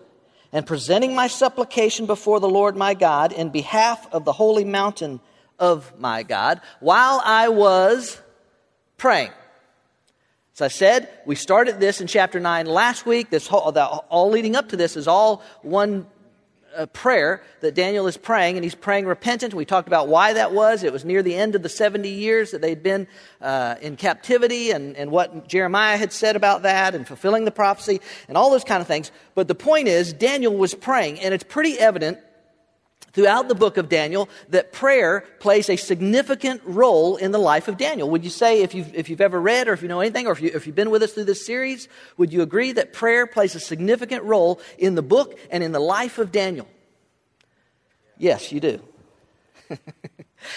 and 0.52 0.66
presenting 0.66 1.14
my 1.14 1.26
supplication 1.26 2.06
before 2.06 2.40
the 2.40 2.48
Lord 2.48 2.76
my 2.76 2.94
God 2.94 3.32
in 3.32 3.50
behalf 3.50 4.06
of 4.12 4.24
the 4.24 4.32
holy 4.32 4.64
mountain 4.64 5.20
of 5.58 5.98
my 5.98 6.22
God 6.22 6.60
while 6.80 7.20
I 7.24 7.48
was 7.48 8.20
praying. 8.96 9.32
As 10.54 10.62
I 10.62 10.68
said, 10.68 11.08
we 11.24 11.36
started 11.36 11.78
this 11.78 12.00
in 12.00 12.06
chapter 12.06 12.40
9 12.40 12.66
last 12.66 13.06
week. 13.06 13.30
This 13.30 13.46
whole, 13.46 13.70
all 14.08 14.30
leading 14.30 14.56
up 14.56 14.70
to 14.70 14.76
this 14.76 14.96
is 14.96 15.06
all 15.06 15.42
one 15.62 16.06
uh, 16.76 16.86
prayer 16.86 17.42
that 17.60 17.74
Daniel 17.74 18.06
is 18.06 18.16
praying, 18.16 18.56
and 18.56 18.64
he's 18.64 18.74
praying 18.74 19.06
repentance. 19.06 19.54
We 19.54 19.64
talked 19.64 19.88
about 19.88 20.08
why 20.08 20.32
that 20.34 20.52
was. 20.52 20.82
It 20.82 20.92
was 20.92 21.04
near 21.04 21.22
the 21.22 21.34
end 21.34 21.54
of 21.54 21.62
the 21.62 21.68
70 21.68 22.08
years 22.08 22.50
that 22.50 22.60
they'd 22.60 22.82
been 22.82 23.06
uh, 23.40 23.76
in 23.80 23.96
captivity, 23.96 24.70
and, 24.70 24.96
and 24.96 25.10
what 25.10 25.48
Jeremiah 25.48 25.96
had 25.96 26.12
said 26.12 26.36
about 26.36 26.62
that, 26.62 26.94
and 26.94 27.06
fulfilling 27.06 27.44
the 27.44 27.50
prophecy, 27.50 28.00
and 28.28 28.36
all 28.36 28.50
those 28.50 28.64
kind 28.64 28.80
of 28.80 28.86
things. 28.86 29.10
But 29.34 29.48
the 29.48 29.54
point 29.54 29.88
is, 29.88 30.12
Daniel 30.12 30.56
was 30.56 30.74
praying, 30.74 31.20
and 31.20 31.34
it's 31.34 31.44
pretty 31.44 31.78
evident 31.78 32.18
throughout 33.18 33.48
the 33.48 33.54
book 33.56 33.78
of 33.78 33.88
Daniel 33.88 34.28
that 34.50 34.72
prayer 34.72 35.24
plays 35.40 35.68
a 35.68 35.74
significant 35.74 36.62
role 36.64 37.16
in 37.16 37.32
the 37.32 37.38
life 37.38 37.66
of 37.66 37.76
Daniel. 37.76 38.08
Would 38.10 38.22
you 38.22 38.30
say, 38.30 38.62
if 38.62 38.76
you've, 38.76 38.94
if 38.94 39.10
you've 39.10 39.20
ever 39.20 39.40
read 39.40 39.66
or 39.66 39.72
if 39.72 39.82
you 39.82 39.88
know 39.88 39.98
anything, 39.98 40.28
or 40.28 40.32
if, 40.34 40.40
you, 40.40 40.52
if 40.54 40.68
you've 40.68 40.76
been 40.76 40.90
with 40.90 41.02
us 41.02 41.14
through 41.14 41.24
this 41.24 41.44
series, 41.44 41.88
would 42.16 42.32
you 42.32 42.42
agree 42.42 42.70
that 42.70 42.92
prayer 42.92 43.26
plays 43.26 43.56
a 43.56 43.60
significant 43.60 44.22
role 44.22 44.60
in 44.78 44.94
the 44.94 45.02
book 45.02 45.36
and 45.50 45.64
in 45.64 45.72
the 45.72 45.80
life 45.80 46.18
of 46.18 46.30
Daniel? 46.30 46.68
Yes, 48.18 48.52
you 48.52 48.60
do. 48.60 48.80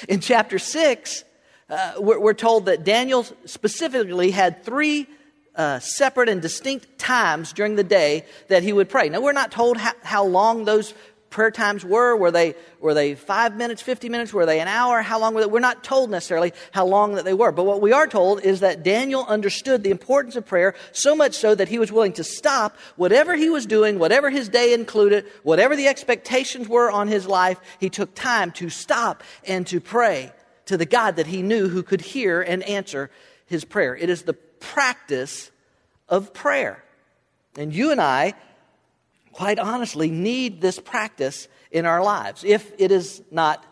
in 0.08 0.20
chapter 0.20 0.60
6, 0.60 1.24
uh, 1.68 1.94
we're, 1.98 2.20
we're, 2.20 2.34
told 2.36 2.68
that 2.68 2.84
Daniel 2.84 3.26
specifically 3.46 4.30
had 4.30 4.64
three 4.64 5.08
uh, 5.56 5.80
separate 5.80 6.30
and 6.30 6.44
distinct 6.44 7.00
times 7.00 7.54
during 7.54 7.76
the 7.76 7.84
day 7.84 8.24
that 8.50 8.62
he 8.62 8.72
would 8.72 8.88
pray. 8.88 9.10
Now, 9.10 9.22
we're 9.22 9.34
not 9.34 9.52
told 9.52 9.78
how, 9.78 9.94
how 10.04 10.26
long 10.26 10.66
those 10.66 10.94
prayer 11.32 11.50
times 11.50 11.84
were. 11.84 12.16
Were 12.16 12.30
they, 12.30 12.54
were 12.80 12.94
they 12.94 13.16
five 13.16 13.56
minutes, 13.56 13.82
50 13.82 14.10
minutes? 14.10 14.32
Were 14.32 14.46
they 14.46 14.60
an 14.60 14.68
hour? 14.68 15.02
How 15.02 15.20
long 15.20 15.34
were 15.34 15.42
they? 15.42 15.48
We're 15.48 15.60
not 15.60 15.84
told 15.84 16.12
necessarily 16.12 16.54
how 16.72 16.86
long 16.86 17.16
that 17.16 17.26
they 17.26 17.34
were. 17.34 17.52
But 17.52 17.64
what 17.64 17.82
we 17.82 17.92
are 17.92 18.06
told 18.06 18.42
is 18.42 18.60
that 18.60 18.84
Daniel 18.84 19.26
understood 19.26 19.84
the 19.84 19.90
importance 19.90 20.36
of 20.36 20.46
prayer 20.46 20.76
so 20.92 21.16
much 21.16 21.34
so 21.34 21.56
that 21.56 21.70
he 21.70 21.80
was 21.80 21.92
willing 21.92 22.14
to 22.14 22.24
stop 22.24 22.78
whatever 22.98 23.36
he 23.36 23.50
was 23.50 23.66
doing, 23.66 23.98
whatever 23.98 24.30
his 24.30 24.50
day 24.50 24.74
included, 24.74 25.26
whatever 25.42 25.76
the 25.76 25.88
expectations 25.88 26.68
were 26.68 26.92
on 26.92 27.08
his 27.08 27.26
life. 27.26 27.60
He 27.80 27.90
took 27.90 28.14
time 28.14 28.52
to 28.54 28.70
stop 28.70 29.24
and 29.48 29.66
to 29.68 29.80
pray 29.80 30.32
to 30.66 30.78
the 30.78 30.86
God 30.86 31.16
that 31.16 31.28
he 31.28 31.42
knew 31.42 31.70
who 31.70 31.82
could 31.82 32.02
hear 32.02 32.42
and 32.42 32.62
answer 32.64 33.10
his 33.48 33.66
prayer. 33.66 33.96
It 33.96 34.10
is 34.10 34.24
the 34.24 34.34
practice 34.34 35.50
of 36.08 36.34
prayer. 36.34 36.84
And 37.58 37.74
you 37.74 37.92
and 37.92 38.00
I 38.00 38.34
quite 39.32 39.60
honestly, 39.60 40.10
need 40.10 40.62
this 40.62 40.80
practice 40.80 41.48
in 41.72 41.86
our 41.86 42.04
lives 42.04 42.44
if 42.44 42.72
it 42.78 42.92
is 42.92 43.22
not 43.32 43.66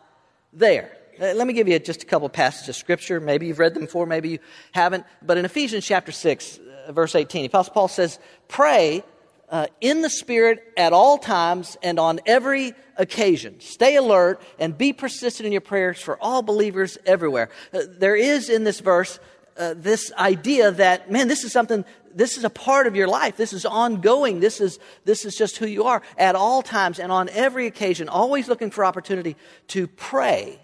there. 0.54 0.92
Uh, 1.20 1.34
let 1.34 1.48
me 1.48 1.54
give 1.54 1.68
you 1.68 1.78
just 1.80 2.04
a 2.04 2.06
couple 2.06 2.30
passages 2.30 2.70
of 2.70 2.76
scripture. 2.76 3.20
Maybe 3.20 3.48
you've 3.48 3.60
read 3.60 3.74
them 3.74 3.84
before, 3.84 4.06
maybe 4.06 4.30
you 4.30 4.40
haven't. 4.72 5.06
But 5.22 5.38
in 5.38 5.46
Ephesians 5.46 5.86
chapter 5.86 6.12
6, 6.12 6.60
uh, 6.88 6.92
verse 6.94 7.14
18, 7.14 7.46
Apostle 7.46 7.74
Paul 7.74 7.88
says, 7.90 8.20
Pray 8.48 9.04
uh, 9.50 9.68
in 9.82 10.02
the 10.02 10.10
Spirit 10.10 10.64
at 10.78 10.94
all 10.94 11.18
times 11.18 11.76
and 11.84 12.00
on 12.00 12.22
every 12.26 12.74
occasion. 12.96 13.60
Stay 13.60 13.98
alert 13.98 14.42
and 14.60 14.78
be 14.78 14.94
persistent 14.94 15.46
in 15.46 15.52
your 15.52 15.62
prayers 15.62 16.00
for 16.00 16.18
all 16.22 16.42
believers 16.42 16.98
everywhere. 17.06 17.50
Uh, 17.74 17.82
there 17.98 18.16
is 18.16 18.50
in 18.50 18.64
this 18.64 18.80
verse 18.80 19.20
uh, 19.58 19.74
this 19.76 20.14
idea 20.14 20.72
that, 20.72 21.12
man, 21.12 21.28
this 21.28 21.44
is 21.44 21.52
something 21.52 21.84
this 22.14 22.38
is 22.38 22.44
a 22.44 22.50
part 22.50 22.88
of 22.88 22.96
your 22.96 23.08
life. 23.08 23.38
This 23.38 23.54
is 23.54 23.66
ongoing. 23.66 24.40
This 24.40 24.62
is, 24.62 24.80
this 25.06 25.26
is 25.26 25.36
just 25.36 25.58
who 25.58 25.68
you 25.68 25.86
are 25.86 26.02
at 26.18 26.36
all 26.36 26.62
times 26.62 27.00
and 27.00 27.12
on 27.12 27.30
every 27.30 27.68
occasion, 27.68 28.10
always 28.10 28.48
looking 28.48 28.72
for 28.72 28.86
opportunity 28.86 29.36
to 29.68 29.88
pray, 29.88 30.60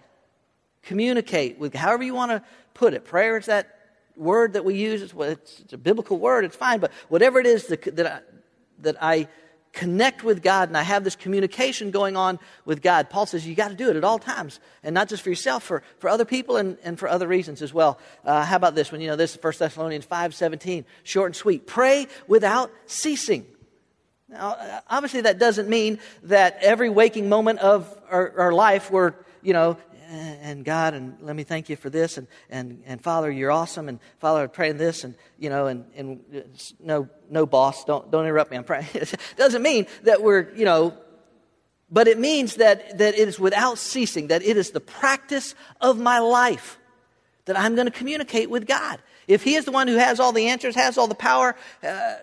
communicate 0.84 1.58
with, 1.58 1.74
however 1.74 2.04
you 2.04 2.14
want 2.14 2.32
to 2.32 2.44
put 2.74 2.94
it. 2.94 3.06
Prayer 3.06 3.38
is 3.38 3.46
that 3.48 3.80
word 4.16 4.54
that 4.54 4.66
we 4.66 4.75
use. 4.75 5.02
It's, 5.02 5.14
it's 5.62 5.74
a 5.74 5.78
biblical 5.78 6.18
word. 6.20 6.46
It's 6.46 6.56
fine. 6.56 6.80
But 6.80 6.92
whatever 7.10 7.40
it 7.40 7.46
is 7.46 7.68
that, 7.68 7.96
that 7.96 8.08
I, 8.08 8.20
that 8.82 8.98
I 9.02 9.28
connect 9.75 10.24
with 10.24 10.41
God 10.41 10.70
and 10.70 10.77
I 10.77 10.82
have 10.82 11.03
this 11.03 11.15
communication 11.15 11.91
going 11.91 12.17
on 12.17 12.39
with 12.63 12.82
God. 12.82 13.10
Paul 13.10 13.27
says 13.27 13.46
you 13.46 13.53
got 13.53 13.67
to 13.67 13.75
do 13.75 13.89
it 13.89 13.96
at 13.96 14.03
all 14.03 14.17
times, 14.17 14.60
and 14.82 14.96
not 14.96 15.10
just 15.10 15.22
for 15.22 15.29
yourself, 15.29 15.63
for, 15.63 15.84
for 16.00 16.10
other 16.10 16.25
people 16.25 16.58
and, 16.58 16.77
and 16.84 16.98
for 16.98 17.08
other 17.08 17.27
reasons 17.27 17.62
as 17.62 17.74
well. 17.74 18.00
Uh, 18.24 18.44
how 18.44 18.55
about 18.55 18.74
this 18.74 18.91
one? 18.91 19.01
You 19.01 19.08
know, 19.08 19.15
this 19.15 19.36
is 19.36 19.44
1 19.44 19.53
Thessalonians 19.60 20.05
5 20.05 20.34
17, 20.34 20.86
short 21.03 21.27
and 21.27 21.36
sweet. 21.36 21.67
Pray 21.67 22.08
without 22.27 22.72
ceasing. 22.88 23.46
Now, 24.29 24.82
obviously, 24.89 25.22
that 25.22 25.38
doesn't 25.38 25.70
mean 25.70 26.00
that 26.24 26.58
every 26.62 26.89
waking 26.89 27.29
moment 27.29 27.60
of 27.60 27.96
our, 28.10 28.34
our 28.38 28.51
life 28.53 28.89
we're, 28.89 29.13
you 29.44 29.53
know, 29.53 29.77
and 30.07 30.65
God, 30.65 30.93
and 30.93 31.17
let 31.21 31.35
me 31.35 31.43
thank 31.43 31.69
you 31.69 31.75
for 31.75 31.89
this, 31.89 32.17
and, 32.17 32.27
and, 32.50 32.83
and 32.85 33.01
Father, 33.01 33.31
you're 33.31 33.51
awesome, 33.51 33.89
and 33.89 34.00
Father, 34.19 34.43
I'm 34.43 34.50
praying 34.50 34.77
this, 34.77 35.03
and, 35.03 35.15
you 35.38 35.50
know, 35.50 35.67
and, 35.67 35.85
and 35.95 36.24
no, 36.79 37.09
no 37.29 37.45
boss, 37.45 37.85
don't, 37.85 38.12
don't 38.12 38.24
interrupt 38.24 38.51
me, 38.51 38.57
I'm 38.57 38.63
praying. 38.63 38.88
it 38.93 39.15
doesn't 39.38 39.62
mean 39.62 39.88
that 40.03 40.21
we're, 40.21 40.53
you 40.55 40.65
know, 40.65 40.93
but 41.89 42.07
it 42.07 42.19
means 42.19 42.55
that, 42.55 42.97
that 42.97 43.15
it 43.15 43.27
is 43.27 43.39
without 43.39 43.77
ceasing, 43.77 44.27
that 44.27 44.43
it 44.43 44.57
is 44.57 44.71
the 44.71 44.79
practice 44.79 45.55
of 45.81 46.00
my 46.00 46.19
life 46.19 46.79
that 47.45 47.57
I'm 47.57 47.75
going 47.75 47.85
to 47.85 47.91
communicate 47.91 48.50
with 48.50 48.67
God. 48.67 49.00
If 49.27 49.43
He 49.43 49.55
is 49.55 49.65
the 49.65 49.71
one 49.71 49.88
who 49.88 49.95
has 49.95 50.19
all 50.19 50.31
the 50.31 50.47
answers, 50.47 50.75
has 50.75 50.97
all 50.97 51.07
the 51.07 51.15
power, 51.15 51.55
uh, 51.83 52.15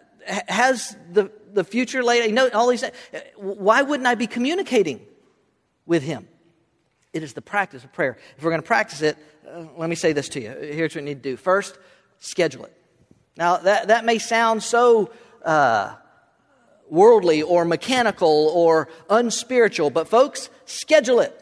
has 0.48 0.96
the, 1.12 1.30
the 1.52 1.64
future 1.64 2.02
laid, 2.02 2.26
you 2.26 2.32
know, 2.32 2.48
all 2.50 2.68
these, 2.68 2.80
things, 2.80 2.94
why 3.36 3.82
wouldn't 3.82 4.06
I 4.06 4.14
be 4.14 4.26
communicating 4.26 5.00
with 5.86 6.02
Him? 6.02 6.28
It 7.12 7.22
is 7.22 7.34
the 7.34 7.42
practice 7.42 7.84
of 7.84 7.92
prayer. 7.92 8.16
If 8.36 8.42
we're 8.42 8.50
going 8.50 8.62
to 8.62 8.66
practice 8.66 9.02
it, 9.02 9.16
uh, 9.46 9.64
let 9.76 9.90
me 9.90 9.96
say 9.96 10.12
this 10.12 10.28
to 10.30 10.40
you. 10.40 10.50
Here's 10.50 10.94
what 10.94 11.00
you 11.00 11.02
need 11.02 11.22
to 11.22 11.30
do. 11.30 11.36
First, 11.36 11.78
schedule 12.18 12.64
it. 12.64 12.72
Now, 13.36 13.58
that, 13.58 13.88
that 13.88 14.04
may 14.04 14.18
sound 14.18 14.62
so 14.62 15.10
uh, 15.44 15.94
worldly 16.88 17.42
or 17.42 17.64
mechanical 17.64 18.50
or 18.54 18.88
unspiritual, 19.10 19.90
but 19.90 20.08
folks, 20.08 20.48
schedule 20.64 21.20
it. 21.20 21.38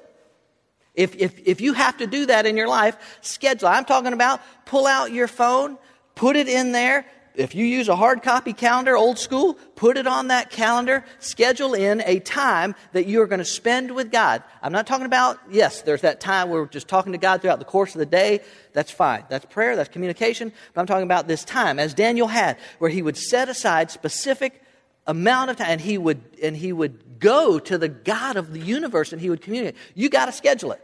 If, 0.95 1.15
if, 1.17 1.39
if 1.47 1.61
you 1.61 1.73
have 1.73 1.99
to 1.99 2.07
do 2.07 2.27
that 2.27 2.47
in 2.47 2.57
your 2.57 2.69
life, 2.69 3.19
schedule. 3.21 3.69
I'm 3.69 3.85
talking 3.85 4.12
about 4.12 4.41
pull 4.67 4.87
out 4.87 5.12
your 5.12 5.29
phone, 5.29 5.79
put 6.15 6.37
it 6.37 6.49
in 6.49 6.73
there, 6.73 7.07
if 7.35 7.55
you 7.55 7.65
use 7.65 7.89
a 7.89 7.97
hard 7.97 8.23
copy 8.23 8.53
calendar, 8.53 8.97
old 8.97 9.19
school, 9.19 9.55
put 9.77 9.97
it 9.97 10.07
on 10.07 10.29
that 10.29 10.51
calendar, 10.51 11.05
schedule 11.19 11.75
in 11.75 12.03
a 12.05 12.19
time 12.21 12.75
that 12.93 13.07
you're 13.07 13.27
going 13.27 13.39
to 13.39 13.45
spend 13.45 13.95
with 13.95 14.11
God. 14.11 14.43
I'm 14.63 14.73
not 14.73 14.87
talking 14.87 15.07
about, 15.07 15.39
yes, 15.51 15.83
there's 15.83 16.03
that 16.03 16.21
time 16.21 16.51
where 16.51 16.63
we're 16.63 16.69
just 16.69 16.89
talking 16.89 17.13
to 17.13 17.19
God 17.19 17.41
throughout 17.41 17.59
the 17.59 17.65
course 17.65 17.95
of 17.95 17.99
the 17.99 18.07
day. 18.07 18.41
That's 18.73 18.91
fine. 18.91 19.25
That's 19.29 19.47
prayer, 19.47 19.77
that's 19.77 19.89
communication. 19.89 20.53
But 20.75 20.81
I'm 20.81 20.87
talking 20.87 21.05
about 21.05 21.29
this 21.29 21.45
time, 21.45 21.79
as 21.79 21.95
Daniel 21.95 22.29
had, 22.29 22.59
where 22.79 22.91
he 22.91 23.03
would 23.03 23.17
set 23.17 23.49
aside 23.49 23.91
specific 23.91 24.63
amount 25.07 25.51
of 25.51 25.57
time 25.57 25.69
and 25.71 25.81
he 25.81 25.99
would, 25.99 26.23
and 26.43 26.57
he 26.57 26.73
would 26.73 27.19
go 27.19 27.59
to 27.59 27.79
the 27.79 27.89
God 27.89 28.37
of 28.37 28.53
the 28.53 28.61
universe 28.61 29.13
and 29.13 29.21
he 29.21 29.31
would 29.31 29.43
communicate. 29.43 29.77
You 29.95 30.09
got 30.09 30.27
to 30.27 30.33
schedule 30.33 30.73
it. 30.73 30.83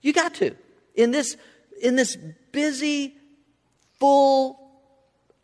You 0.00 0.12
got 0.12 0.34
to. 0.34 0.54
In 0.94 1.10
this, 1.10 1.36
in 1.82 1.96
this 1.96 2.16
busy, 2.52 3.14
full, 3.98 4.65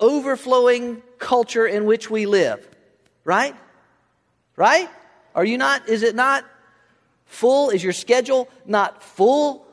overflowing 0.02 1.02
culture 1.18 1.66
in 1.66 1.86
which 1.86 2.10
we 2.10 2.26
live. 2.26 2.68
Right? 3.24 3.56
Right? 4.56 4.90
Are 5.34 5.44
you 5.44 5.56
not? 5.56 5.88
Is 5.88 6.02
it 6.02 6.14
not 6.14 6.44
full? 7.24 7.70
Is 7.70 7.82
your 7.82 7.94
schedule 7.94 8.48
not 8.66 9.02
full? 9.02 9.66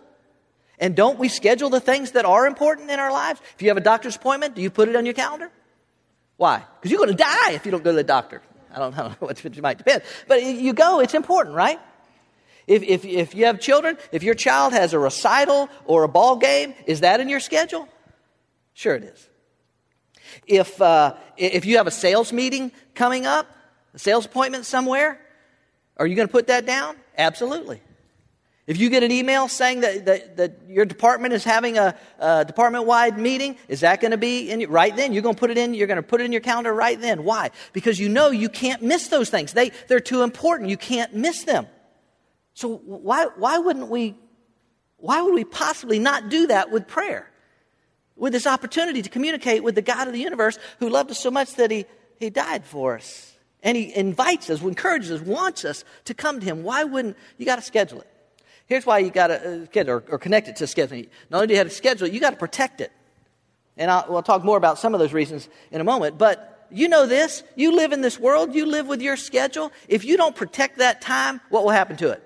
And 0.80 0.96
don't 0.96 1.20
we 1.20 1.28
schedule 1.28 1.70
the 1.70 1.82
things 1.82 2.12
that 2.12 2.24
are 2.24 2.48
important 2.48 2.90
in 2.90 3.00
our 3.00 3.12
lives? 3.12 3.42
If 3.56 3.62
you 3.62 3.68
have 3.68 3.78
a 3.78 3.82
doctor's 3.82 4.16
appointment, 4.16 4.56
do 4.56 4.62
you 4.62 4.70
put 4.70 4.88
it 4.88 4.96
on 4.96 5.06
your 5.06 5.14
calendar? 5.14 5.52
Why? 6.38 6.64
Because 6.80 6.92
you're 6.92 7.06
going 7.06 7.16
to 7.16 7.22
die 7.22 7.52
if 7.52 7.66
you 7.66 7.72
don't 7.72 7.84
go 7.84 7.92
to 7.92 7.98
the 7.98 8.04
doctor. 8.04 8.42
I 8.74 8.80
don't, 8.80 8.94
I 8.98 9.02
don't 9.02 9.22
know 9.22 9.28
what 9.28 9.44
it 9.44 9.62
might 9.62 9.78
depend. 9.78 10.04
But 10.28 10.44
you 10.44 10.74
go, 10.74 11.02
it's 11.02 11.14
important, 11.14 11.56
right? 11.56 11.80
If, 12.66 12.84
if, 12.84 13.04
if 13.04 13.36
you 13.36 13.46
have 13.46 13.60
children, 13.60 13.98
if 14.12 14.24
your 14.24 14.36
child 14.36 14.74
has 14.74 14.94
a 14.94 15.00
recital 15.00 15.70
or 15.86 16.04
a 16.04 16.08
ball 16.08 16.38
game, 16.38 16.76
is 16.86 17.02
that 17.02 17.20
in 17.20 17.28
your 17.28 17.40
schedule? 17.40 17.90
Sure 18.74 18.96
it 18.96 19.04
is. 19.04 19.29
If, 20.48 20.82
uh, 20.82 21.16
if 21.38 21.66
you 21.66 21.78
have 21.78 21.88
a 21.88 21.92
sales 21.92 22.34
meeting 22.34 22.72
coming 22.96 23.26
up, 23.26 23.48
a 23.94 24.00
sales 24.00 24.26
appointment 24.26 24.66
somewhere, 24.66 25.20
are 25.98 26.08
you 26.08 26.16
going 26.16 26.28
to 26.28 26.32
put 26.32 26.48
that 26.48 26.66
down? 26.66 26.96
Absolutely. 27.18 27.82
If 28.70 28.80
you 28.80 28.92
get 28.92 29.02
an 29.02 29.12
email 29.12 29.48
saying 29.48 29.82
that, 29.82 30.06
that, 30.06 30.38
that 30.38 30.60
your 30.68 30.86
department 30.86 31.34
is 31.34 31.44
having 31.44 31.80
a, 31.80 31.98
a 32.20 32.46
department 32.46 32.86
wide 32.86 33.18
meeting, 33.18 33.58
is 33.68 33.80
that 33.80 34.00
going 34.00 34.12
to 34.12 34.18
be 34.18 34.52
in, 34.52 34.70
right 34.70 34.96
then? 34.96 35.12
You're 35.12 35.24
going 35.24 35.34
to 35.34 35.40
put 35.40 35.50
it 35.50 35.58
in, 35.58 35.74
you're 35.74 35.88
going 35.88 35.98
to 35.98 36.04
put 36.04 36.22
it 36.22 36.26
in 36.26 36.32
your 36.32 36.42
calendar 36.42 36.72
right 36.72 37.02
then. 37.02 37.24
Why? 37.24 37.50
Because 37.74 38.00
you 38.00 38.10
know 38.10 38.30
you 38.30 38.48
can't 38.48 38.84
miss 38.84 39.08
those 39.08 39.32
things. 39.32 39.54
They, 39.54 39.72
they're 39.88 40.00
too 40.00 40.22
important. 40.22 40.70
You 40.70 40.78
can't 40.78 41.16
miss 41.16 41.46
them. 41.46 41.66
So 42.54 42.78
why, 42.86 43.28
why 43.38 43.58
wouldn't 43.58 43.88
we, 43.88 44.16
why 44.98 45.22
would 45.22 45.34
we 45.34 45.46
possibly 45.46 45.98
not 45.98 46.30
do 46.30 46.48
that 46.48 46.72
with 46.72 46.88
prayer? 46.88 47.29
With 48.20 48.34
this 48.34 48.46
opportunity 48.46 49.02
to 49.02 49.10
communicate 49.10 49.64
with 49.64 49.76
the 49.76 49.82
God 49.82 50.08
of 50.08 50.14
the 50.14 50.20
universe 50.20 50.60
who 50.80 50.90
loved 50.90 51.10
us 51.10 51.20
so 51.20 51.32
much 51.32 51.56
that 51.56 51.72
he, 51.72 51.86
he 52.20 52.30
died 52.30 52.66
for 52.66 52.96
us. 52.96 53.34
And 53.64 53.76
he 53.76 53.94
invites 53.96 54.50
us, 54.50 54.62
encourages 54.62 55.12
us, 55.12 55.22
wants 55.22 55.66
us 55.66 55.84
to 56.06 56.14
come 56.14 56.40
to 56.40 56.46
him. 56.46 56.64
Why 56.64 56.84
wouldn't 56.84 57.18
you 57.38 57.46
got 57.46 57.58
to 57.58 57.62
schedule 57.62 58.02
it? 58.02 58.08
Here's 58.68 58.86
why 58.86 59.00
you 59.00 59.10
got 59.10 59.28
to 59.28 59.64
uh, 59.64 59.66
schedule 59.66 59.94
or, 59.94 60.04
or 60.10 60.20
connect 60.20 60.48
it 60.48 60.58
to 60.58 60.66
scheduling. 60.66 61.10
Not 61.30 61.38
only 61.38 61.48
do 61.48 61.54
you 61.54 61.58
have 61.58 61.70
to 61.70 61.74
schedule 61.74 62.08
it, 62.08 62.14
you 62.14 62.20
got 62.20 62.30
to 62.30 62.38
protect 62.38 62.82
it. 62.82 62.92
And 63.76 63.90
I'll, 63.90 64.06
we'll 64.08 64.22
talk 64.22 64.44
more 64.44 64.58
about 64.58 64.78
some 64.78 64.94
of 64.94 65.00
those 65.00 65.12
reasons 65.12 65.50
in 65.72 65.82
a 65.82 65.84
moment. 65.84 66.18
But 66.18 66.68
you 66.72 66.88
know 66.88 67.08
this. 67.08 67.44
You 67.56 67.76
live 67.76 67.92
in 67.92 68.02
this 68.02 68.20
world. 68.20 68.54
You 68.54 68.66
live 68.66 68.88
with 68.88 69.02
your 69.02 69.18
schedule. 69.18 69.72
If 69.88 70.06
you 70.06 70.18
don't 70.18 70.36
protect 70.36 70.78
that 70.78 71.02
time, 71.02 71.42
what 71.50 71.64
will 71.64 71.72
happen 71.72 71.98
to 71.98 72.12
it? 72.12 72.24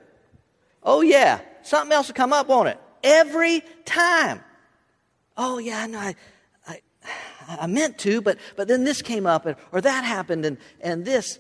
Oh, 0.83 1.01
yeah. 1.01 1.39
Something 1.61 1.93
else 1.93 2.07
will 2.09 2.15
come 2.15 2.33
up, 2.33 2.47
won't 2.47 2.67
it? 2.67 2.79
Every 3.03 3.63
time. 3.85 4.43
Oh, 5.37 5.57
yeah, 5.57 5.81
I 5.81 5.87
know. 5.87 5.99
I, 5.99 6.15
I, 6.67 6.81
I 7.47 7.67
meant 7.67 7.97
to, 7.99 8.21
but, 8.21 8.37
but 8.55 8.67
then 8.67 8.83
this 8.83 9.01
came 9.01 9.25
up, 9.25 9.45
and, 9.45 9.55
or 9.71 9.81
that 9.81 10.03
happened, 10.03 10.45
and, 10.45 10.57
and 10.81 11.05
this. 11.05 11.39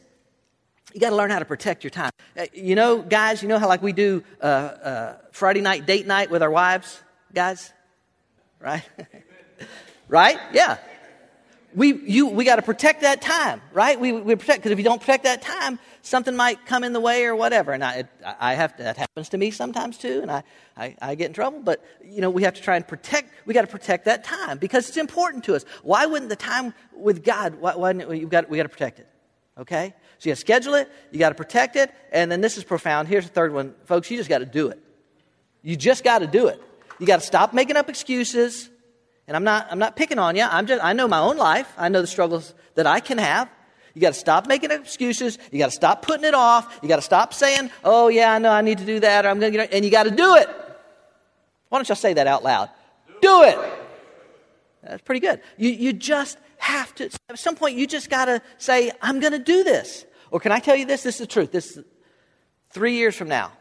You 0.93 0.99
got 0.99 1.09
to 1.09 1.15
learn 1.15 1.31
how 1.31 1.39
to 1.39 1.45
protect 1.45 1.83
your 1.83 1.91
time. 1.91 2.11
Uh, 2.37 2.45
you 2.53 2.75
know, 2.75 3.01
guys, 3.01 3.41
you 3.41 3.47
know 3.47 3.57
how 3.57 3.67
like 3.67 3.81
we 3.81 3.93
do 3.93 4.23
uh, 4.41 4.45
uh, 4.45 5.17
Friday 5.31 5.61
night 5.61 5.87
date 5.87 6.05
night 6.05 6.29
with 6.29 6.43
our 6.43 6.51
wives, 6.51 7.01
guys, 7.33 7.73
right? 8.59 8.83
right? 10.07 10.37
Yeah. 10.51 10.77
We 11.75 11.93
you 11.93 12.27
we 12.27 12.45
got 12.45 12.57
to 12.57 12.61
protect 12.61 13.01
that 13.01 13.21
time, 13.21 13.61
right? 13.73 13.99
We 13.99 14.11
we 14.11 14.35
protect 14.35 14.59
because 14.59 14.71
if 14.71 14.77
you 14.77 14.83
don't 14.83 14.99
protect 14.99 15.23
that 15.23 15.41
time, 15.41 15.79
something 16.01 16.35
might 16.35 16.65
come 16.65 16.83
in 16.83 16.93
the 16.93 16.99
way 16.99 17.25
or 17.25 17.35
whatever. 17.35 17.71
And 17.71 17.83
I 17.83 18.05
I 18.23 18.53
have 18.53 18.75
to, 18.77 18.83
that 18.83 18.97
happens 18.97 19.29
to 19.29 19.37
me 19.37 19.51
sometimes 19.51 19.97
too, 19.97 20.19
and 20.21 20.31
I, 20.31 20.43
I 20.77 20.95
I 21.01 21.15
get 21.15 21.27
in 21.27 21.33
trouble. 21.33 21.59
But 21.59 21.83
you 22.03 22.21
know 22.21 22.29
we 22.29 22.43
have 22.43 22.53
to 22.53 22.61
try 22.61 22.75
and 22.75 22.87
protect. 22.87 23.31
We 23.45 23.53
got 23.53 23.61
to 23.61 23.67
protect 23.67 24.05
that 24.05 24.23
time 24.23 24.57
because 24.57 24.87
it's 24.87 24.97
important 24.97 25.43
to 25.45 25.55
us. 25.55 25.65
Why 25.81 26.05
wouldn't 26.05 26.29
the 26.29 26.35
time 26.35 26.73
with 26.95 27.23
God? 27.23 27.55
Why, 27.55 27.75
why 27.75 27.91
you 27.91 28.27
got 28.27 28.49
we 28.49 28.57
got 28.57 28.63
to 28.63 28.69
protect 28.69 28.99
it? 28.99 29.07
Okay? 29.57 29.93
So 30.19 30.29
you 30.29 30.31
got 30.31 30.35
to 30.35 30.41
schedule 30.41 30.73
it, 30.75 30.91
you 31.11 31.19
got 31.19 31.29
to 31.29 31.35
protect 31.35 31.75
it, 31.75 31.93
and 32.11 32.31
then 32.31 32.41
this 32.41 32.57
is 32.57 32.63
profound. 32.63 33.07
Here's 33.07 33.25
the 33.25 33.31
third 33.31 33.53
one. 33.53 33.73
Folks, 33.85 34.09
you 34.09 34.17
just 34.17 34.29
got 34.29 34.39
to 34.39 34.45
do 34.45 34.69
it. 34.69 34.79
You 35.61 35.75
just 35.75 36.03
got 36.03 36.19
to 36.19 36.27
do 36.27 36.47
it. 36.47 36.61
You 36.99 37.07
got 37.07 37.19
to 37.19 37.25
stop 37.25 37.53
making 37.53 37.77
up 37.77 37.89
excuses. 37.89 38.69
And 39.27 39.37
I'm 39.37 39.43
not, 39.43 39.67
I'm 39.71 39.79
not 39.79 39.95
picking 39.95 40.19
on 40.19 40.35
you. 40.35 40.43
I'm 40.43 40.65
just, 40.67 40.83
I 40.83 40.93
know 40.93 41.07
my 41.07 41.19
own 41.19 41.37
life. 41.37 41.71
I 41.77 41.89
know 41.89 42.01
the 42.01 42.07
struggles 42.07 42.53
that 42.75 42.85
I 42.85 42.99
can 42.99 43.17
have. 43.17 43.49
You 43.93 44.01
got 44.01 44.13
to 44.13 44.19
stop 44.19 44.47
making 44.47 44.71
excuses. 44.71 45.37
You 45.51 45.59
got 45.59 45.67
to 45.67 45.71
stop 45.71 46.01
putting 46.01 46.25
it 46.25 46.33
off. 46.33 46.79
You 46.81 46.89
got 46.89 46.95
to 46.97 47.03
stop 47.03 47.33
saying, 47.33 47.69
oh, 47.83 48.07
yeah, 48.07 48.33
I 48.33 48.39
know 48.39 48.49
I 48.49 48.61
need 48.61 48.79
to 48.79 48.85
do 48.85 48.99
that, 48.99 49.25
or 49.25 49.29
I'm 49.29 49.39
going 49.39 49.51
to 49.51 49.57
get 49.57 49.73
And 49.73 49.85
you 49.85 49.91
got 49.91 50.03
to 50.03 50.11
do 50.11 50.35
it. 50.35 50.49
Why 51.69 51.77
don't 51.77 51.87
y'all 51.87 51.95
say 51.95 52.13
that 52.13 52.27
out 52.27 52.43
loud? 52.43 52.69
Do 53.21 53.43
it. 53.43 53.57
That's 54.83 55.01
pretty 55.03 55.21
good. 55.21 55.41
You, 55.57 55.69
you 55.69 55.93
just 55.93 56.37
have 56.57 56.93
to, 56.95 57.05
at 57.29 57.39
some 57.39 57.55
point, 57.55 57.77
you 57.77 57.87
just 57.87 58.09
got 58.09 58.25
to 58.25 58.41
say, 58.57 58.91
I'm 59.01 59.19
going 59.19 59.33
to 59.33 59.39
do 59.39 59.63
this. 59.63 60.05
Or 60.31 60.39
can 60.39 60.51
I 60.51 60.59
tell 60.59 60.75
you 60.75 60.85
this? 60.85 61.03
This 61.03 61.15
is 61.15 61.21
the 61.21 61.27
truth. 61.27 61.51
This 61.51 61.79
three 62.71 62.95
years 62.95 63.15
from 63.15 63.29
now, 63.29 63.51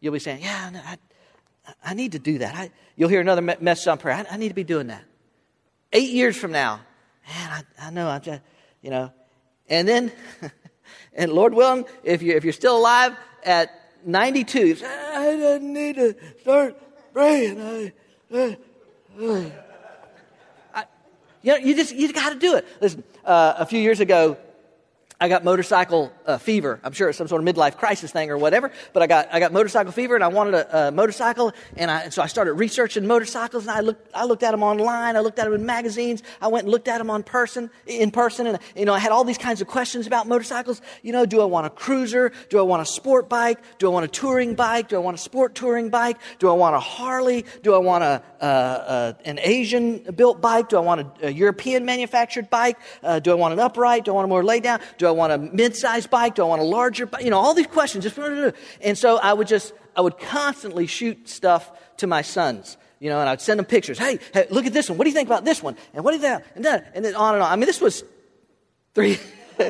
you'll 0.00 0.14
be 0.14 0.18
saying, 0.18 0.42
Yeah, 0.42 0.70
I, 0.74 0.96
I 1.84 1.94
need 1.94 2.12
to 2.12 2.18
do 2.18 2.38
that. 2.38 2.54
I, 2.54 2.70
you'll 2.96 3.08
hear 3.08 3.20
another 3.20 3.42
message 3.42 3.88
on 3.88 3.98
prayer. 3.98 4.16
I, 4.16 4.34
I, 4.34 4.36
need 4.36 4.48
to 4.48 4.54
be 4.54 4.64
doing 4.64 4.88
that. 4.88 5.04
Eight 5.92 6.10
years 6.10 6.36
from 6.36 6.52
now, 6.52 6.80
man, 7.28 7.64
I, 7.78 7.86
I 7.86 7.90
know, 7.90 8.08
I 8.08 8.18
just, 8.18 8.40
you 8.80 8.90
know. 8.90 9.12
And 9.68 9.86
then, 9.86 10.12
and 11.14 11.32
Lord 11.32 11.54
willing, 11.54 11.84
if, 12.02 12.22
you, 12.22 12.34
if 12.34 12.44
you're 12.44 12.52
still 12.52 12.76
alive 12.76 13.16
at 13.44 13.70
92, 14.04 14.76
say, 14.76 14.86
I 14.86 15.58
need 15.58 15.96
to 15.96 16.16
start 16.40 16.76
praying. 17.12 17.60
I, 17.60 17.92
I, 18.34 18.56
I. 20.74 20.84
You 21.42 21.52
know, 21.52 21.56
you 21.58 21.74
just 21.74 21.94
you 21.94 22.12
got 22.12 22.32
to 22.32 22.38
do 22.38 22.56
it. 22.56 22.66
Listen, 22.80 23.04
uh, 23.24 23.54
a 23.58 23.66
few 23.66 23.80
years 23.80 24.00
ago, 24.00 24.36
I 25.20 25.28
got 25.28 25.44
motorcycle 25.44 26.12
uh, 26.26 26.38
fever. 26.38 26.80
I'm 26.82 26.92
sure 26.92 27.08
it's 27.08 27.18
some 27.18 27.28
sort 27.28 27.46
of 27.46 27.54
midlife 27.54 27.76
crisis 27.76 28.12
thing 28.12 28.30
or 28.30 28.38
whatever, 28.38 28.70
but 28.92 29.02
I 29.02 29.06
got, 29.06 29.28
I 29.32 29.40
got 29.40 29.52
motorcycle 29.52 29.92
fever 29.92 30.14
and 30.14 30.24
I 30.24 30.28
wanted 30.28 30.54
a, 30.54 30.88
a 30.88 30.90
motorcycle. 30.90 31.52
And, 31.76 31.90
I, 31.90 32.02
and 32.02 32.14
so 32.14 32.22
I 32.22 32.26
started 32.26 32.54
researching 32.54 33.06
motorcycles 33.06 33.64
and 33.64 33.70
I 33.70 33.80
looked, 33.80 34.08
I 34.14 34.24
looked 34.24 34.42
at 34.42 34.50
them 34.50 34.62
online. 34.62 35.16
I 35.16 35.20
looked 35.20 35.38
at 35.38 35.44
them 35.44 35.54
in 35.54 35.66
magazines. 35.66 36.22
I 36.40 36.48
went 36.48 36.64
and 36.64 36.72
looked 36.72 36.88
at 36.88 36.98
them 36.98 37.10
on 37.10 37.22
person, 37.22 37.70
in 37.86 38.10
person. 38.10 38.46
And, 38.46 38.58
you 38.76 38.84
know, 38.84 38.94
I 38.94 38.98
had 38.98 39.12
all 39.12 39.24
these 39.24 39.38
kinds 39.38 39.60
of 39.60 39.66
questions 39.68 40.06
about 40.06 40.26
motorcycles. 40.26 40.80
You 41.02 41.12
know, 41.12 41.26
do 41.26 41.40
I 41.40 41.44
want 41.44 41.66
a 41.66 41.70
cruiser? 41.70 42.32
Do 42.48 42.58
I 42.58 42.62
want 42.62 42.82
a 42.82 42.86
sport 42.86 43.28
bike? 43.28 43.58
Do 43.78 43.86
I 43.86 43.90
want 43.90 44.04
a 44.04 44.08
touring 44.08 44.54
bike? 44.54 44.88
Do 44.88 44.96
I 44.96 45.00
want 45.00 45.16
a 45.16 45.20
sport 45.20 45.54
touring 45.54 45.90
bike? 45.90 46.18
Do 46.38 46.48
I 46.48 46.52
want 46.52 46.76
a 46.76 46.80
Harley? 46.80 47.44
Do 47.62 47.74
I 47.74 47.78
want 47.78 48.04
a, 48.04 48.22
uh, 48.40 48.44
uh, 48.44 49.12
an 49.24 49.38
Asian 49.40 49.98
built 50.14 50.40
bike? 50.40 50.68
Do 50.68 50.76
I 50.76 50.80
want 50.80 51.00
a, 51.00 51.28
a 51.28 51.30
European 51.30 51.84
manufactured 51.84 52.50
bike? 52.50 52.78
Uh, 53.02 53.18
do 53.18 53.30
I 53.30 53.34
want 53.34 53.52
an 53.52 53.60
upright? 53.60 54.04
Do 54.04 54.12
I 54.12 54.14
want 54.14 54.26
a 54.26 54.28
more 54.28 54.44
laid 54.44 54.62
down? 54.62 54.80
Do 54.98 55.06
I 55.06 55.10
want 55.10 55.32
a 55.32 55.38
mid-sized 55.38 56.10
bike? 56.12 56.36
Do 56.36 56.42
I 56.42 56.44
want 56.44 56.62
a 56.62 56.64
larger 56.64 57.06
bike? 57.06 57.24
You 57.24 57.30
know, 57.30 57.38
all 57.38 57.54
these 57.54 57.66
questions. 57.66 58.04
Just 58.04 58.16
and 58.80 58.96
so 58.96 59.18
I 59.18 59.32
would 59.32 59.48
just 59.48 59.72
I 59.96 60.00
would 60.00 60.18
constantly 60.18 60.86
shoot 60.86 61.28
stuff 61.28 61.72
to 61.96 62.06
my 62.06 62.22
sons. 62.22 62.76
You 63.00 63.08
know, 63.10 63.18
and 63.18 63.28
I'd 63.28 63.40
send 63.40 63.58
them 63.58 63.66
pictures. 63.66 63.98
Hey, 63.98 64.20
hey, 64.32 64.46
look 64.50 64.64
at 64.64 64.72
this 64.72 64.88
one. 64.88 64.96
What 64.96 65.04
do 65.04 65.10
you 65.10 65.16
think 65.16 65.28
about 65.28 65.44
this 65.44 65.60
one? 65.60 65.76
And 65.92 66.04
what 66.04 66.12
do 66.12 66.18
you 66.18 66.22
think? 66.22 66.44
And 66.54 66.64
then, 66.64 66.84
and 66.94 67.04
then 67.04 67.16
on 67.16 67.34
and 67.34 67.42
on. 67.42 67.50
I 67.50 67.56
mean, 67.56 67.66
this 67.66 67.80
was 67.80 68.04
three. 68.94 69.18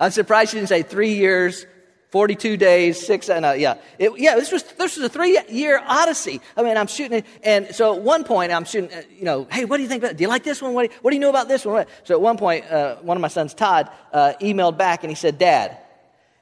I'm 0.00 0.12
surprised 0.12 0.52
you 0.52 0.60
didn't 0.60 0.68
say 0.68 0.82
three 0.82 1.14
years, 1.14 1.66
42 2.10 2.56
days, 2.56 3.06
six, 3.06 3.28
uh, 3.28 3.54
yeah. 3.58 3.74
It, 3.98 4.18
yeah, 4.18 4.36
this 4.36 4.50
was, 4.50 4.62
this 4.62 4.96
was 4.96 5.04
a 5.04 5.08
three 5.10 5.38
year 5.48 5.80
odyssey. 5.84 6.40
I 6.56 6.62
mean, 6.62 6.76
I'm 6.76 6.86
shooting 6.86 7.18
it. 7.18 7.26
And 7.42 7.74
so 7.74 7.94
at 7.94 8.02
one 8.02 8.24
point, 8.24 8.50
I'm 8.50 8.64
shooting, 8.64 8.90
uh, 8.92 9.02
you 9.10 9.24
know, 9.24 9.46
hey, 9.50 9.66
what 9.66 9.76
do 9.76 9.82
you 9.82 9.88
think 9.88 10.02
about 10.02 10.16
Do 10.16 10.22
you 10.22 10.28
like 10.28 10.42
this 10.42 10.62
one? 10.62 10.72
What 10.72 10.88
do 10.88 10.94
you, 10.94 11.00
what 11.02 11.10
do 11.10 11.16
you 11.16 11.20
know 11.20 11.28
about 11.28 11.48
this 11.48 11.66
one? 11.66 11.84
So 12.04 12.14
at 12.14 12.20
one 12.20 12.38
point, 12.38 12.64
uh, 12.70 12.96
one 12.96 13.16
of 13.16 13.20
my 13.20 13.28
sons, 13.28 13.52
Todd, 13.52 13.90
uh, 14.12 14.32
emailed 14.40 14.78
back 14.78 15.04
and 15.04 15.10
he 15.10 15.14
said, 15.14 15.36
Dad, 15.36 15.76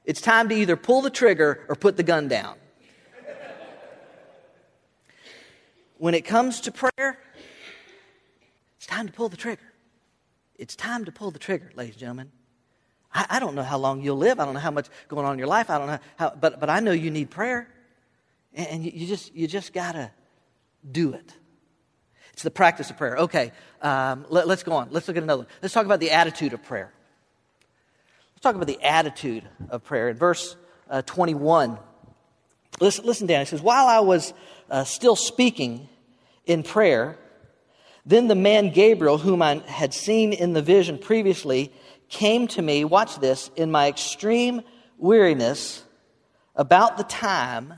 it's 0.04 0.20
time 0.20 0.48
to 0.50 0.54
either 0.54 0.76
pull 0.76 1.02
the 1.02 1.10
trigger 1.10 1.64
or 1.68 1.74
put 1.74 1.96
the 1.96 2.04
gun 2.04 2.28
down. 2.28 2.54
when 5.98 6.14
it 6.14 6.24
comes 6.24 6.60
to 6.60 6.70
prayer, 6.70 7.18
it's 8.76 8.86
time 8.86 9.08
to 9.08 9.12
pull 9.12 9.28
the 9.28 9.36
trigger. 9.36 9.72
It's 10.54 10.76
time 10.76 11.04
to 11.06 11.12
pull 11.12 11.32
the 11.32 11.40
trigger, 11.40 11.72
ladies 11.74 11.94
and 11.94 12.00
gentlemen. 12.00 12.32
I, 13.16 13.26
I, 13.30 13.40
don't 13.40 13.54
know 13.54 13.62
how 13.62 13.78
long 13.78 14.02
you'll 14.02 14.18
live. 14.18 14.38
I 14.38 14.44
don't 14.44 14.52
know 14.52 14.60
how 14.60 14.70
much 14.70 14.88
going 15.08 15.24
on 15.24 15.32
in 15.32 15.38
your 15.38 15.48
life. 15.48 15.70
I 15.70 15.78
don't 15.78 15.86
know 15.86 15.98
how, 16.16 16.34
but, 16.38 16.60
but 16.60 16.68
I 16.68 16.80
know 16.80 16.92
you 16.92 17.10
need 17.10 17.30
prayer. 17.30 17.66
And, 18.54 18.66
and 18.68 18.84
you, 18.84 18.92
you, 18.94 19.06
just, 19.06 19.34
you 19.34 19.46
just 19.46 19.72
got 19.72 19.92
to 19.92 20.10
do 20.88 21.14
it. 21.14 21.32
It's 22.34 22.42
the 22.42 22.50
practice 22.50 22.90
of 22.90 22.98
prayer. 22.98 23.16
Okay, 23.16 23.52
um, 23.80 24.26
let, 24.28 24.46
us 24.46 24.62
go 24.62 24.72
on. 24.72 24.88
Let's 24.90 25.08
look 25.08 25.16
at 25.16 25.22
another 25.22 25.44
one. 25.44 25.48
Let's 25.62 25.72
talk 25.72 25.86
about 25.86 26.00
the 26.00 26.10
attitude 26.10 26.52
of 26.52 26.62
prayer. 26.62 26.92
Let's 28.34 28.42
talk 28.42 28.54
about 28.54 28.66
the 28.66 28.82
attitude 28.82 29.48
of 29.70 29.82
prayer. 29.82 30.10
In 30.10 30.16
verse 30.18 30.54
uh, 30.90 31.00
21, 31.00 31.78
listen, 32.80 33.06
listen, 33.06 33.26
Dan. 33.26 33.40
It 33.40 33.48
says, 33.48 33.62
While 33.62 33.86
I 33.86 34.00
was 34.00 34.34
uh, 34.70 34.84
still 34.84 35.16
speaking 35.16 35.88
in 36.44 36.62
prayer, 36.62 37.18
then 38.06 38.28
the 38.28 38.36
man 38.36 38.70
Gabriel, 38.70 39.18
whom 39.18 39.42
I 39.42 39.56
had 39.66 39.92
seen 39.92 40.32
in 40.32 40.52
the 40.52 40.62
vision 40.62 40.96
previously, 40.96 41.72
came 42.08 42.46
to 42.48 42.62
me, 42.62 42.84
watch 42.84 43.18
this, 43.18 43.50
in 43.56 43.72
my 43.72 43.88
extreme 43.88 44.62
weariness 44.96 45.82
about 46.54 46.96
the 46.96 47.04
time 47.04 47.74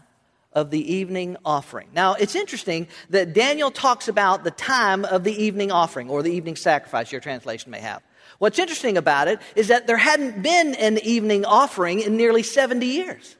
of 0.52 0.70
the 0.70 0.92
evening 0.92 1.36
offering. 1.44 1.88
Now, 1.94 2.14
it's 2.14 2.34
interesting 2.34 2.88
that 3.10 3.32
Daniel 3.32 3.70
talks 3.70 4.06
about 4.06 4.44
the 4.44 4.50
time 4.50 5.04
of 5.06 5.24
the 5.24 5.42
evening 5.42 5.72
offering 5.72 6.10
or 6.10 6.22
the 6.22 6.32
evening 6.32 6.56
sacrifice, 6.56 7.10
your 7.10 7.20
translation 7.20 7.70
may 7.70 7.80
have. 7.80 8.02
What's 8.38 8.58
interesting 8.58 8.98
about 8.98 9.28
it 9.28 9.40
is 9.56 9.68
that 9.68 9.86
there 9.86 9.96
hadn't 9.96 10.42
been 10.42 10.74
an 10.74 10.98
evening 10.98 11.44
offering 11.44 12.00
in 12.00 12.16
nearly 12.16 12.42
70 12.42 12.84
years. 12.84 13.36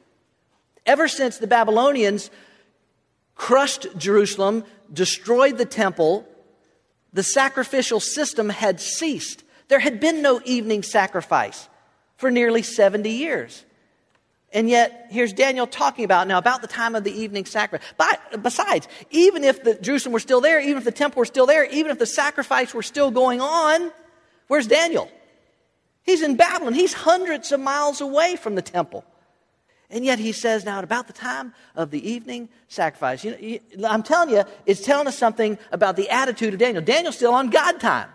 Ever 0.85 1.07
since 1.07 1.37
the 1.37 1.47
Babylonians 1.47 2.31
crushed 3.35 3.87
Jerusalem, 3.97 4.63
destroyed 4.91 5.57
the 5.57 5.65
temple, 5.65 6.27
the 7.13 7.23
sacrificial 7.23 7.99
system 7.99 8.49
had 8.49 8.79
ceased. 8.79 9.43
There 9.67 9.79
had 9.79 9.99
been 9.99 10.21
no 10.21 10.41
evening 10.45 10.83
sacrifice 10.83 11.67
for 12.17 12.29
nearly 12.31 12.63
70 12.63 13.09
years. 13.09 13.65
And 14.51 14.67
yet, 14.67 15.07
here's 15.09 15.31
Daniel 15.31 15.67
talking 15.67 16.05
about 16.05 16.27
now 16.27 16.39
about 16.39 16.61
the 16.61 16.67
time 16.67 16.95
of 16.95 17.03
the 17.03 17.11
evening 17.11 17.45
sacrifice. 17.45 17.87
But 17.97 18.41
besides, 18.41 18.87
even 19.11 19.43
if 19.43 19.63
the 19.63 19.75
Jerusalem 19.75 20.13
were 20.13 20.19
still 20.19 20.41
there, 20.41 20.59
even 20.59 20.77
if 20.77 20.83
the 20.83 20.91
temple 20.91 21.19
were 21.19 21.25
still 21.25 21.45
there, 21.45 21.65
even 21.65 21.91
if 21.91 21.99
the 21.99 22.07
sacrifice 22.07 22.73
were 22.73 22.83
still 22.83 23.11
going 23.11 23.41
on, 23.41 23.91
where's 24.47 24.65
Daniel? 24.65 25.09
He's 26.03 26.23
in 26.23 26.35
Babylon. 26.35 26.73
He's 26.73 26.93
hundreds 26.93 27.51
of 27.51 27.59
miles 27.59 28.01
away 28.01 28.35
from 28.35 28.55
the 28.55 28.63
temple. 28.63 29.05
And 29.89 30.05
yet 30.05 30.19
he 30.19 30.31
says 30.31 30.65
now 30.65 30.77
at 30.77 30.83
about 30.83 31.07
the 31.07 31.13
time 31.13 31.53
of 31.75 31.89
the 31.89 32.09
evening 32.09 32.49
sacrifice. 32.67 33.23
You 33.23 33.59
know, 33.75 33.87
I'm 33.87 34.03
telling 34.03 34.29
you, 34.29 34.43
it's 34.65 34.81
telling 34.81 35.07
us 35.07 35.17
something 35.17 35.57
about 35.71 35.95
the 35.95 36.09
attitude 36.09 36.53
of 36.53 36.59
Daniel. 36.59 36.83
Daniel's 36.83 37.15
still 37.15 37.33
on 37.33 37.49
God 37.49 37.79
time. 37.79 38.09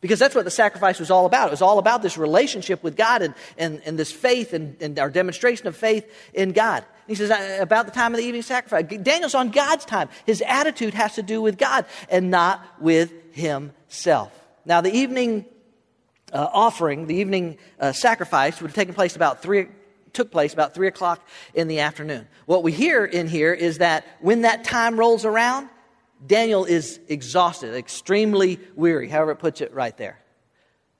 Because 0.00 0.20
that's 0.20 0.34
what 0.34 0.44
the 0.44 0.50
sacrifice 0.50 1.00
was 1.00 1.10
all 1.10 1.26
about. 1.26 1.48
It 1.48 1.50
was 1.50 1.62
all 1.62 1.78
about 1.80 2.02
this 2.02 2.16
relationship 2.16 2.84
with 2.84 2.96
God 2.96 3.20
and, 3.20 3.34
and, 3.56 3.82
and 3.84 3.98
this 3.98 4.12
faith 4.12 4.52
and, 4.52 4.80
and 4.80 4.96
our 4.98 5.10
demonstration 5.10 5.66
of 5.66 5.76
faith 5.76 6.08
in 6.32 6.52
God. 6.52 6.84
He 7.08 7.16
says, 7.16 7.32
uh, 7.32 7.58
about 7.60 7.86
the 7.86 7.92
time 7.92 8.14
of 8.14 8.20
the 8.20 8.24
evening 8.24 8.42
sacrifice. 8.42 8.84
Daniel's 9.02 9.34
on 9.34 9.50
God's 9.50 9.84
time. 9.84 10.08
His 10.24 10.42
attitude 10.46 10.94
has 10.94 11.16
to 11.16 11.22
do 11.22 11.42
with 11.42 11.58
God 11.58 11.84
and 12.08 12.30
not 12.30 12.64
with 12.80 13.12
himself. 13.32 14.32
Now, 14.64 14.80
the 14.82 14.94
evening 14.94 15.46
uh, 16.32 16.46
offering, 16.52 17.06
the 17.06 17.16
evening 17.16 17.58
uh, 17.80 17.92
sacrifice 17.92 18.60
would 18.60 18.68
have 18.68 18.76
taken 18.76 18.94
place 18.94 19.16
about 19.16 19.42
three, 19.42 19.66
took 20.18 20.32
place 20.32 20.52
about 20.52 20.74
three 20.74 20.88
o'clock 20.88 21.24
in 21.54 21.68
the 21.68 21.78
afternoon. 21.78 22.26
What 22.44 22.64
we 22.64 22.72
hear 22.72 23.04
in 23.04 23.28
here 23.28 23.54
is 23.54 23.78
that 23.78 24.04
when 24.20 24.42
that 24.42 24.64
time 24.64 24.98
rolls 24.98 25.24
around, 25.24 25.68
Daniel 26.26 26.64
is 26.64 26.98
exhausted, 27.06 27.76
extremely 27.76 28.58
weary, 28.74 29.08
however 29.08 29.30
it 29.30 29.36
puts 29.36 29.60
it 29.60 29.72
right 29.72 29.96
there. 29.96 30.18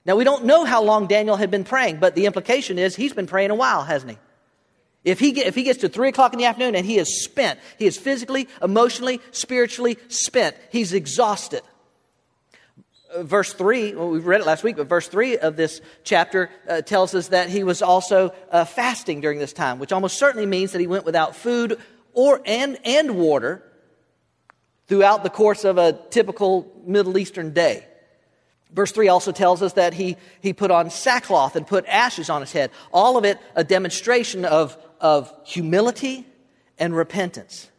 Now, 0.06 0.14
we 0.14 0.22
don't 0.22 0.44
know 0.44 0.64
how 0.64 0.84
long 0.84 1.08
Daniel 1.08 1.34
had 1.34 1.50
been 1.50 1.64
praying, 1.64 1.98
but 1.98 2.14
the 2.14 2.26
implication 2.26 2.78
is 2.78 2.94
he's 2.94 3.12
been 3.12 3.26
praying 3.26 3.50
a 3.50 3.56
while, 3.56 3.82
hasn't 3.82 4.12
he? 4.12 4.18
If 5.02 5.18
he, 5.18 5.32
get, 5.32 5.48
if 5.48 5.56
he 5.56 5.64
gets 5.64 5.80
to 5.80 5.88
3 5.88 6.10
o'clock 6.10 6.32
in 6.32 6.38
the 6.38 6.44
afternoon 6.44 6.76
and 6.76 6.86
he 6.86 6.96
is 6.96 7.24
spent, 7.24 7.58
he 7.76 7.86
is 7.86 7.98
physically, 7.98 8.48
emotionally, 8.62 9.20
spiritually 9.32 9.98
spent, 10.06 10.54
he's 10.70 10.92
exhausted. 10.92 11.62
Uh, 13.14 13.22
verse 13.22 13.52
3, 13.54 13.94
well, 13.94 14.10
we 14.10 14.18
read 14.18 14.40
it 14.40 14.46
last 14.46 14.62
week, 14.62 14.76
but 14.76 14.86
verse 14.86 15.08
3 15.08 15.38
of 15.38 15.56
this 15.56 15.80
chapter 16.04 16.50
uh, 16.68 16.82
tells 16.82 17.14
us 17.14 17.28
that 17.28 17.48
he 17.48 17.64
was 17.64 17.80
also 17.80 18.34
uh, 18.50 18.64
fasting 18.64 19.20
during 19.20 19.38
this 19.38 19.52
time, 19.52 19.78
which 19.78 19.92
almost 19.92 20.18
certainly 20.18 20.46
means 20.46 20.72
that 20.72 20.80
he 20.80 20.86
went 20.86 21.06
without 21.06 21.34
food 21.34 21.80
or, 22.12 22.42
and, 22.44 22.78
and 22.84 23.16
water 23.16 23.62
throughout 24.88 25.22
the 25.22 25.30
course 25.30 25.64
of 25.64 25.78
a 25.78 25.92
typical 26.10 26.70
Middle 26.84 27.16
Eastern 27.16 27.54
day. 27.54 27.86
Verse 28.72 28.92
3 28.92 29.08
also 29.08 29.32
tells 29.32 29.62
us 29.62 29.74
that 29.74 29.94
he, 29.94 30.16
he 30.42 30.52
put 30.52 30.70
on 30.70 30.90
sackcloth 30.90 31.56
and 31.56 31.66
put 31.66 31.86
ashes 31.86 32.28
on 32.28 32.42
his 32.42 32.52
head. 32.52 32.70
All 32.92 33.16
of 33.16 33.24
it 33.24 33.38
a 33.54 33.64
demonstration 33.64 34.44
of, 34.44 34.76
of 35.00 35.32
humility 35.44 36.26
and 36.78 36.94
repentance. 36.94 37.70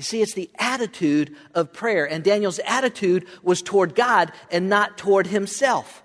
You 0.00 0.04
see, 0.04 0.22
it's 0.22 0.32
the 0.32 0.48
attitude 0.58 1.36
of 1.54 1.74
prayer. 1.74 2.10
And 2.10 2.24
Daniel's 2.24 2.58
attitude 2.64 3.26
was 3.42 3.60
toward 3.60 3.94
God 3.94 4.32
and 4.50 4.70
not 4.70 4.96
toward 4.96 5.26
himself. 5.26 6.02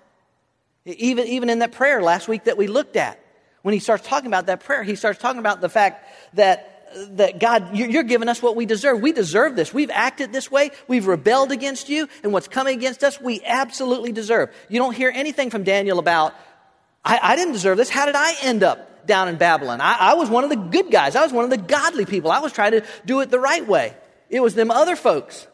Even, 0.84 1.26
even 1.26 1.48
in 1.48 1.60
that 1.60 1.72
prayer 1.72 2.02
last 2.02 2.28
week 2.28 2.44
that 2.44 2.58
we 2.58 2.66
looked 2.66 2.96
at, 2.96 3.18
when 3.62 3.72
he 3.72 3.80
starts 3.80 4.06
talking 4.06 4.26
about 4.26 4.48
that 4.48 4.60
prayer, 4.60 4.82
he 4.82 4.96
starts 4.96 5.18
talking 5.18 5.38
about 5.38 5.62
the 5.62 5.70
fact 5.70 6.06
that 6.34 6.74
that 7.12 7.40
God, 7.40 7.74
you're 7.74 8.02
giving 8.02 8.28
us 8.28 8.42
what 8.42 8.54
we 8.54 8.66
deserve. 8.66 9.00
We 9.00 9.12
deserve 9.12 9.56
this. 9.56 9.72
We've 9.72 9.90
acted 9.90 10.30
this 10.30 10.50
way. 10.50 10.72
We've 10.86 11.06
rebelled 11.06 11.50
against 11.50 11.88
you, 11.88 12.06
and 12.22 12.34
what's 12.34 12.48
coming 12.48 12.76
against 12.76 13.02
us, 13.02 13.18
we 13.18 13.40
absolutely 13.46 14.12
deserve. 14.12 14.54
You 14.68 14.78
don't 14.78 14.94
hear 14.94 15.10
anything 15.14 15.48
from 15.48 15.64
Daniel 15.64 15.98
about, 15.98 16.34
I, 17.02 17.18
I 17.22 17.36
didn't 17.36 17.54
deserve 17.54 17.78
this. 17.78 17.88
How 17.88 18.04
did 18.04 18.14
I 18.14 18.34
end 18.42 18.62
up 18.62 18.95
down 19.06 19.28
in 19.28 19.36
Babylon? 19.36 19.80
I, 19.80 19.96
I 19.98 20.14
was 20.14 20.28
one 20.28 20.44
of 20.44 20.50
the 20.50 20.56
good 20.56 20.90
guys. 20.90 21.16
I 21.16 21.22
was 21.22 21.32
one 21.32 21.44
of 21.44 21.50
the 21.50 21.56
godly 21.56 22.04
people. 22.04 22.30
I 22.30 22.40
was 22.40 22.52
trying 22.52 22.72
to 22.72 22.84
do 23.04 23.20
it 23.20 23.30
the 23.30 23.40
right 23.40 23.66
way. 23.66 23.94
It 24.28 24.40
was 24.40 24.54
them 24.54 24.70
other 24.70 24.96
folks 24.96 25.46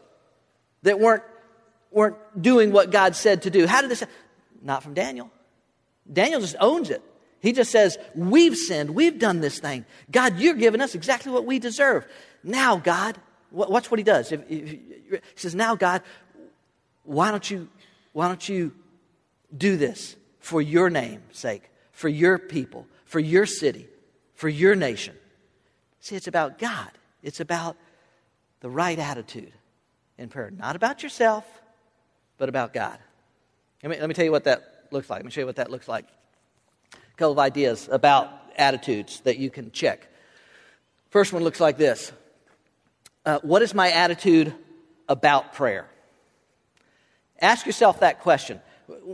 that 0.81 0.99
weren't, 0.99 1.23
weren't 1.91 2.17
doing 2.39 2.71
what 2.71 2.91
God 2.91 3.15
said 3.15 3.43
to 3.43 3.49
do. 3.49 3.67
How 3.67 3.81
did 3.81 3.89
this? 3.89 4.01
Happen? 4.01 4.15
Not 4.61 4.83
from 4.83 4.93
Daniel. 4.93 5.29
Daniel 6.11 6.41
just 6.41 6.55
owns 6.59 6.89
it. 6.89 7.01
He 7.41 7.51
just 7.51 7.71
says, 7.71 7.97
We've 8.15 8.55
sinned. 8.55 8.91
We've 8.91 9.19
done 9.19 9.41
this 9.41 9.59
thing. 9.59 9.85
God, 10.09 10.39
you're 10.39 10.53
giving 10.55 10.81
us 10.81 10.95
exactly 10.95 11.31
what 11.31 11.45
we 11.45 11.59
deserve. 11.59 12.07
Now, 12.43 12.77
God, 12.77 13.17
watch 13.51 13.91
what 13.91 13.99
he 13.99 14.03
does. 14.03 14.29
He 14.29 14.79
says, 15.35 15.53
Now, 15.53 15.75
God, 15.75 16.01
why 17.03 17.31
don't 17.31 17.49
you, 17.49 17.67
why 18.13 18.27
don't 18.27 18.47
you 18.47 18.73
do 19.55 19.75
this 19.77 20.15
for 20.39 20.61
your 20.61 20.89
name's 20.89 21.37
sake, 21.37 21.69
for 21.91 22.09
your 22.09 22.37
people, 22.39 22.87
for 23.13 23.19
your 23.19 23.45
city, 23.45 23.85
for 24.33 24.49
your 24.49 24.73
nation? 24.73 25.15
See, 25.99 26.15
it's 26.15 26.25
about 26.25 26.57
God. 26.57 26.89
It's 27.21 27.39
about 27.39 27.77
the 28.61 28.71
right 28.71 28.97
attitude 28.97 29.53
in 30.17 30.29
prayer. 30.29 30.49
Not 30.49 30.75
about 30.75 31.03
yourself, 31.03 31.45
but 32.39 32.49
about 32.49 32.73
God. 32.73 32.97
Let 33.83 33.91
me, 33.91 33.99
let 33.99 34.09
me 34.09 34.15
tell 34.15 34.25
you 34.25 34.31
what 34.31 34.45
that 34.45 34.87
looks 34.89 35.11
like. 35.11 35.19
Let 35.19 35.25
me 35.25 35.31
show 35.31 35.41
you 35.41 35.45
what 35.45 35.57
that 35.57 35.69
looks 35.69 35.87
like 35.87 36.05
a 36.95 36.97
couple 37.17 37.33
of 37.33 37.37
ideas 37.37 37.87
about 37.91 38.31
attitudes 38.57 39.19
that 39.25 39.37
you 39.37 39.51
can 39.51 39.69
check. 39.69 40.07
First 41.11 41.33
one 41.33 41.43
looks 41.43 41.59
like 41.59 41.77
this 41.77 42.11
uh, 43.27 43.37
What 43.43 43.61
is 43.61 43.75
my 43.75 43.91
attitude 43.91 44.55
about 45.07 45.53
prayer? 45.53 45.87
Ask 47.39 47.67
yourself 47.67 47.99
that 47.99 48.21
question. 48.21 48.59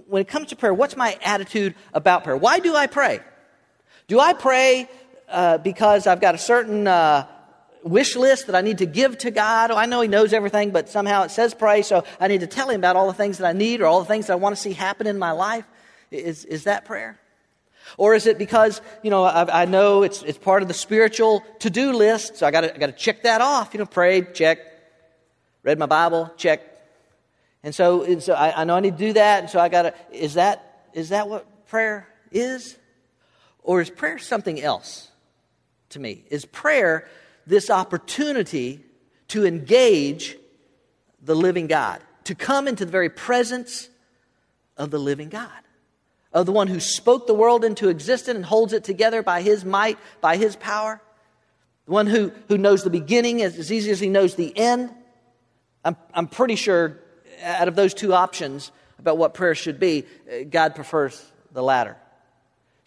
When 0.08 0.22
it 0.22 0.30
comes 0.30 0.48
to 0.48 0.56
prayer, 0.56 0.74
what's 0.74 0.96
my 0.96 1.18
attitude 1.22 1.76
about 1.94 2.24
prayer? 2.24 2.38
Why 2.38 2.60
do 2.60 2.78
I 2.78 2.88
pray? 2.88 3.20
Do 4.10 4.20
I 4.20 4.34
pray 4.34 4.90
uh, 5.28 5.60
because 5.60 6.08
I've 6.08 6.20
got 6.20 6.34
a 6.34 6.40
certain 6.40 6.88
uh, 6.88 7.28
wish 7.84 8.16
list 8.16 8.48
that 8.48 8.56
I 8.56 8.62
need 8.62 8.80
to 8.80 8.88
give 8.88 9.20
to 9.20 9.30
God? 9.30 9.70
Oh, 9.70 9.78
I 9.78 9.86
know 9.86 10.02
He 10.02 10.08
knows 10.08 10.34
everything, 10.34 10.72
but 10.72 10.90
somehow 10.90 11.22
it 11.26 11.30
says 11.30 11.54
pray, 11.54 11.84
so 11.84 12.04
I 12.20 12.28
need 12.28 12.40
to 12.40 12.48
tell 12.48 12.72
Him 12.72 12.82
about 12.82 12.96
all 12.96 13.06
the 13.06 13.14
things 13.14 13.38
that 13.38 13.46
I 13.46 13.54
need 13.54 13.82
or 13.82 13.86
all 13.86 14.00
the 14.00 14.08
things 14.08 14.26
that 14.26 14.34
I 14.34 14.38
want 14.38 14.56
to 14.56 14.62
see 14.62 14.74
happen 14.74 15.06
in 15.06 15.20
my 15.20 15.30
life. 15.30 15.64
Is, 16.10 16.44
is 16.46 16.64
that 16.64 16.86
prayer? 16.86 17.20
Or 17.98 18.16
is 18.16 18.26
it 18.26 18.40
because, 18.40 18.82
you 19.04 19.12
know, 19.12 19.26
I, 19.26 19.62
I 19.62 19.66
know 19.66 20.02
it's, 20.02 20.24
it's 20.24 20.40
part 20.40 20.64
of 20.64 20.68
the 20.68 20.74
spiritual 20.74 21.44
to 21.60 21.70
do 21.70 21.94
list, 21.94 22.38
so 22.38 22.48
I 22.48 22.52
got 22.52 22.62
to 22.62 22.92
check 22.94 23.22
that 23.22 23.42
off? 23.42 23.76
You 23.76 23.78
know, 23.78 23.86
prayed, 23.86 24.34
check. 24.34 24.58
Read 25.62 25.78
my 25.78 25.86
Bible, 25.86 26.34
check. 26.36 26.62
And 27.62 27.76
so, 27.76 28.02
and 28.02 28.24
so 28.24 28.34
I, 28.34 28.62
I 28.62 28.64
know 28.64 28.76
I 28.76 28.80
need 28.80 28.98
to 28.98 29.06
do 29.06 29.14
that, 29.14 29.42
and 29.42 29.50
so 29.52 29.60
I 29.60 29.70
got 29.70 29.84
to, 29.84 29.94
is 30.12 30.34
that, 30.34 30.90
is 30.94 31.10
that 31.10 31.30
what 31.30 31.68
prayer 31.68 32.08
is? 32.32 32.76
Or 33.64 33.82
is 33.82 33.90
prayer 33.90 34.18
something 34.18 34.62
else 34.62 35.10
to 35.90 36.00
me? 36.00 36.24
Is 36.30 36.46
prayer 36.46 37.08
this 37.46 37.70
opportunity 37.70 38.84
to 39.30 39.46
engage 39.46 40.38
the 41.22 41.36
living 41.36 41.68
God, 41.68 42.02
to 42.26 42.36
come 42.36 42.68
into 42.68 42.86
the 42.86 42.92
very 42.92 43.10
presence 43.10 43.90
of 44.78 44.92
the 44.92 45.00
living 45.00 45.30
God? 45.30 45.50
of 46.32 46.46
the 46.46 46.52
one 46.52 46.68
who 46.68 46.80
spoke 46.80 47.28
the 47.28 47.34
world 47.34 47.66
into 47.66 47.90
existence 47.90 48.36
and 48.36 48.46
holds 48.46 48.74
it 48.74 48.84
together 48.84 49.24
by 49.24 49.42
his 49.42 49.66
might, 49.66 49.98
by 50.22 50.38
his 50.38 50.56
power, 50.56 51.02
the 51.86 51.92
one 51.92 52.08
who, 52.08 52.32
who 52.48 52.58
knows 52.58 52.84
the 52.84 52.90
beginning 52.90 53.42
as, 53.42 53.58
as 53.58 53.72
easy 53.72 53.90
as 53.92 54.00
he 54.00 54.10
knows 54.10 54.36
the 54.36 54.56
end. 54.56 54.92
I'm, 55.84 55.98
I'm 56.14 56.28
pretty 56.28 56.56
sure 56.56 57.00
out 57.44 57.68
of 57.68 57.76
those 57.76 57.94
two 57.94 58.14
options 58.14 58.72
about 59.00 59.18
what 59.18 59.34
prayer 59.34 59.56
should 59.56 59.80
be, 59.80 60.06
uh, 60.30 60.44
God 60.50 60.76
prefers 60.76 61.32
the 61.52 61.64
latter. 61.64 61.96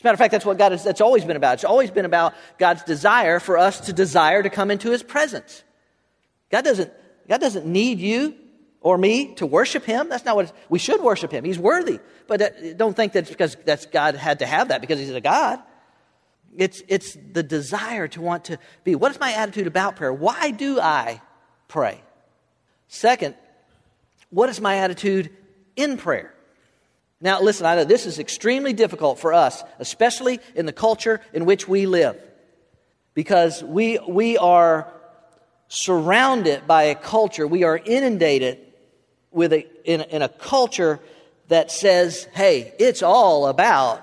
As 0.02 0.04
a 0.04 0.08
matter 0.08 0.14
of 0.14 0.18
fact, 0.18 0.32
that's 0.32 0.44
what 0.44 0.58
God 0.58 0.72
has 0.72 0.82
that's 0.82 1.00
always 1.00 1.24
been 1.24 1.36
about. 1.36 1.54
It's 1.54 1.64
always 1.64 1.92
been 1.92 2.04
about 2.04 2.34
God's 2.58 2.82
desire 2.82 3.38
for 3.38 3.56
us 3.56 3.78
to 3.82 3.92
desire 3.92 4.42
to 4.42 4.50
come 4.50 4.72
into 4.72 4.90
his 4.90 5.00
presence. 5.00 5.62
God 6.50 6.64
doesn't, 6.64 6.92
God 7.28 7.40
doesn't 7.40 7.66
need 7.66 8.00
you 8.00 8.34
or 8.80 8.98
me 8.98 9.32
to 9.36 9.46
worship 9.46 9.84
him. 9.84 10.08
That's 10.08 10.24
not 10.24 10.34
what 10.34 10.52
we 10.68 10.80
should 10.80 11.00
worship 11.00 11.30
him. 11.30 11.44
He's 11.44 11.58
worthy. 11.58 12.00
But 12.26 12.76
don't 12.76 12.96
think 12.96 13.12
that's 13.12 13.30
because 13.30 13.56
that's 13.64 13.86
God 13.86 14.16
had 14.16 14.40
to 14.40 14.46
have 14.46 14.68
that 14.68 14.80
because 14.80 14.98
he's 14.98 15.10
a 15.10 15.20
God. 15.20 15.60
It's, 16.56 16.82
it's 16.88 17.16
the 17.32 17.44
desire 17.44 18.08
to 18.08 18.20
want 18.20 18.46
to 18.46 18.58
be. 18.82 18.96
What 18.96 19.12
is 19.12 19.20
my 19.20 19.32
attitude 19.34 19.68
about 19.68 19.94
prayer? 19.94 20.12
Why 20.12 20.50
do 20.50 20.80
I 20.80 21.22
pray? 21.68 22.02
Second, 22.88 23.36
what 24.30 24.48
is 24.48 24.60
my 24.60 24.78
attitude 24.78 25.30
in 25.76 25.96
prayer? 25.96 26.31
Now, 27.22 27.40
listen, 27.40 27.66
I 27.66 27.76
know 27.76 27.84
this 27.84 28.04
is 28.04 28.18
extremely 28.18 28.72
difficult 28.72 29.20
for 29.20 29.32
us, 29.32 29.62
especially 29.78 30.40
in 30.56 30.66
the 30.66 30.72
culture 30.72 31.20
in 31.32 31.44
which 31.44 31.68
we 31.68 31.86
live, 31.86 32.20
because 33.14 33.62
we, 33.62 34.00
we 34.08 34.36
are 34.36 34.92
surrounded 35.68 36.66
by 36.66 36.84
a 36.84 36.96
culture, 36.96 37.46
we 37.46 37.62
are 37.62 37.78
inundated 37.78 38.58
with 39.30 39.52
a, 39.52 39.66
in, 39.84 40.00
in 40.00 40.20
a 40.20 40.28
culture 40.28 40.98
that 41.46 41.70
says, 41.70 42.26
hey, 42.32 42.74
it's 42.80 43.04
all 43.04 43.46
about 43.46 44.02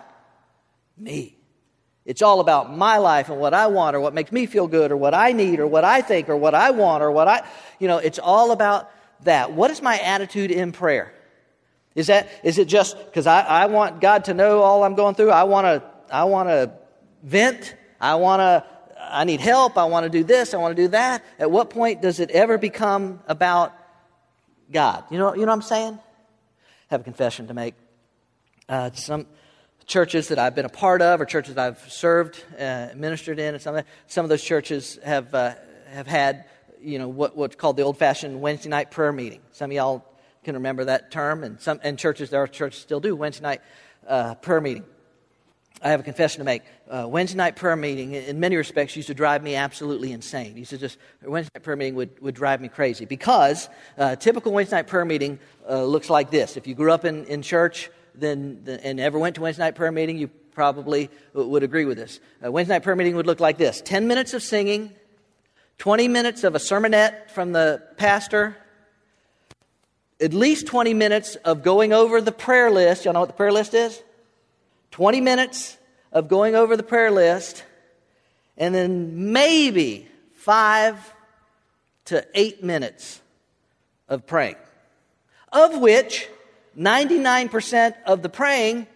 me. 0.97 1.35
It's 2.05 2.21
all 2.21 2.39
about 2.39 2.75
my 2.75 2.97
life 2.99 3.29
and 3.29 3.37
what 3.37 3.53
I 3.53 3.67
want 3.67 3.97
or 3.97 3.99
what 3.99 4.13
makes 4.13 4.31
me 4.31 4.45
feel 4.45 4.67
good 4.67 4.91
or 4.91 4.97
what 4.97 5.13
I 5.13 5.33
need 5.33 5.59
or 5.59 5.67
what 5.67 5.83
I 5.83 6.01
think 6.01 6.29
or 6.29 6.37
what 6.37 6.55
I 6.55 6.71
want 6.71 7.03
or 7.03 7.11
what 7.11 7.27
I, 7.27 7.45
you 7.79 7.87
know, 7.89 7.97
it's 7.97 8.17
all 8.17 8.51
about 8.51 8.89
that. 9.25 9.51
What 9.51 9.71
is 9.71 9.81
my 9.81 9.99
attitude 9.99 10.51
in 10.51 10.71
prayer? 10.71 11.13
Is 11.99 12.07
that, 12.07 12.29
is 12.43 12.57
it 12.57 12.67
just 12.67 12.97
because 13.05 13.27
I, 13.27 13.41
I 13.41 13.65
want 13.65 14.01
God 14.01 14.25
to 14.25 14.33
know 14.33 14.61
all 14.61 14.83
I'm 14.83 14.95
going 14.95 15.15
through? 15.15 15.31
I 15.31 15.43
want 15.43 15.65
to, 15.65 15.83
I 16.09 16.23
want 16.23 16.49
to 16.49 16.71
vent. 17.23 17.75
I 17.99 18.15
want 18.15 18.39
to, 18.39 18.65
I 18.97 19.25
need 19.25 19.41
help. 19.41 19.77
I 19.77 19.85
want 19.85 20.05
to 20.05 20.09
do 20.09 20.23
this. 20.23 20.53
I 20.53 20.57
want 20.57 20.75
to 20.75 20.81
do 20.81 20.87
that. 20.89 21.23
At 21.37 21.51
what 21.51 21.69
point 21.69 22.01
does 22.01 22.19
it 22.19 22.31
ever 22.31 22.57
become 22.57 23.19
about 23.27 23.73
God. 24.71 25.03
You 25.09 25.17
know, 25.17 25.33
you 25.33 25.41
know 25.41 25.47
what 25.47 25.53
I'm 25.53 25.61
saying? 25.61 25.93
I 25.93 26.93
have 26.93 27.01
a 27.01 27.03
confession 27.03 27.47
to 27.47 27.53
make. 27.53 27.75
Uh, 28.67 28.91
some 28.93 29.25
churches 29.87 30.27
that 30.27 30.37
I've 30.37 30.53
been 30.53 30.65
a 30.65 30.69
part 30.69 31.01
of, 31.01 31.19
or 31.19 31.25
churches 31.25 31.57
I've 31.57 31.79
served, 31.91 32.43
uh, 32.59 32.89
ministered 32.95 33.39
in, 33.39 33.55
and 33.55 33.61
some 33.61 33.81
some 34.05 34.25
of 34.25 34.29
those 34.29 34.43
churches 34.43 34.99
have 35.03 35.33
uh, 35.33 35.55
have 35.91 36.05
had, 36.05 36.45
you 36.79 36.99
know, 36.99 37.07
what, 37.07 37.35
what's 37.35 37.55
called 37.55 37.77
the 37.77 37.83
old-fashioned 37.83 38.39
Wednesday 38.39 38.69
night 38.69 38.91
prayer 38.91 39.11
meeting. 39.11 39.41
Some 39.51 39.71
of 39.71 39.75
y'all 39.75 40.05
can 40.43 40.55
remember 40.55 40.85
that 40.85 41.11
term, 41.11 41.43
and 41.43 41.59
some 41.59 41.79
and 41.83 41.97
churches, 41.97 42.29
there 42.29 42.41
are 42.41 42.47
churches 42.47 42.81
still 42.81 42.99
do 42.99 43.15
Wednesday 43.15 43.43
night 43.43 43.61
uh, 44.07 44.35
prayer 44.35 44.61
meeting. 44.61 44.85
I 45.81 45.91
have 45.91 46.01
a 46.01 46.03
confession 46.03 46.39
to 46.39 46.45
make. 46.45 46.63
Uh, 46.89 47.07
Wednesday 47.07 47.37
night 47.37 47.55
prayer 47.55 47.75
meeting, 47.75 48.13
in 48.13 48.39
many 48.39 48.57
respects, 48.57 48.97
used 48.97 49.07
to 49.07 49.13
drive 49.13 49.41
me 49.41 49.55
absolutely 49.55 50.11
insane. 50.11 50.57
Used 50.57 50.71
to 50.71 50.77
just 50.77 50.97
Wednesday 51.23 51.51
night 51.55 51.63
prayer 51.63 51.77
meeting 51.77 51.95
would, 51.95 52.19
would 52.21 52.35
drive 52.35 52.59
me 52.59 52.67
crazy 52.67 53.05
because 53.05 53.69
uh, 53.97 54.15
typical 54.17 54.51
Wednesday 54.51 54.77
night 54.77 54.87
prayer 54.87 55.05
meeting 55.05 55.39
uh, 55.69 55.83
looks 55.83 56.09
like 56.09 56.31
this. 56.31 56.57
If 56.57 56.67
you 56.67 56.75
grew 56.75 56.91
up 56.91 57.05
in, 57.05 57.23
in 57.25 57.41
church, 57.41 57.89
then 58.13 58.61
the, 58.65 58.83
and 58.85 58.99
ever 58.99 59.17
went 59.17 59.35
to 59.35 59.41
Wednesday 59.41 59.63
night 59.63 59.75
prayer 59.75 59.91
meeting, 59.91 60.17
you 60.17 60.27
probably 60.51 61.09
would 61.33 61.63
agree 61.63 61.85
with 61.85 61.97
this. 61.97 62.19
Uh, 62.43 62.51
Wednesday 62.51 62.73
night 62.73 62.83
prayer 62.83 62.97
meeting 62.97 63.15
would 63.15 63.27
look 63.27 63.39
like 63.39 63.57
this: 63.57 63.81
ten 63.81 64.07
minutes 64.07 64.33
of 64.33 64.43
singing, 64.43 64.93
twenty 65.77 66.09
minutes 66.09 66.43
of 66.43 66.55
a 66.55 66.59
sermonette 66.59 67.29
from 67.29 67.53
the 67.53 67.81
pastor, 67.95 68.57
at 70.21 70.33
least 70.33 70.67
20 70.67 70.93
minutes 70.93 71.35
of 71.35 71.63
going 71.63 71.93
over 71.93 72.21
the 72.21 72.31
prayer 72.31 72.69
list. 72.69 73.05
Y'all 73.05 73.13
know 73.13 73.21
what 73.21 73.29
the 73.29 73.33
prayer 73.33 73.51
list 73.51 73.73
is? 73.73 74.01
20 74.91 75.21
minutes 75.21 75.77
of 76.11 76.27
going 76.27 76.55
over 76.55 76.75
the 76.75 76.83
prayer 76.83 77.11
list, 77.11 77.63
and 78.57 78.73
then 78.73 79.31
maybe 79.31 80.07
five 80.33 81.13
to 82.05 82.25
eight 82.33 82.63
minutes 82.63 83.21
of 84.07 84.25
praying, 84.25 84.55
of 85.53 85.77
which 85.77 86.27
99% 86.77 87.93
of 88.05 88.23
the 88.23 88.29
praying 88.29 88.87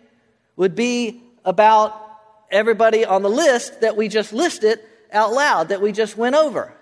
would 0.55 0.75
be 0.75 1.21
about 1.45 1.99
everybody 2.49 3.05
on 3.05 3.21
the 3.21 3.29
list 3.29 3.81
that 3.81 3.95
we 3.95 4.07
just 4.07 4.33
listed 4.33 4.79
out 5.11 5.31
loud, 5.31 5.69
that 5.69 5.81
we 5.81 5.91
just 5.91 6.17
went 6.17 6.35
over. 6.35 6.73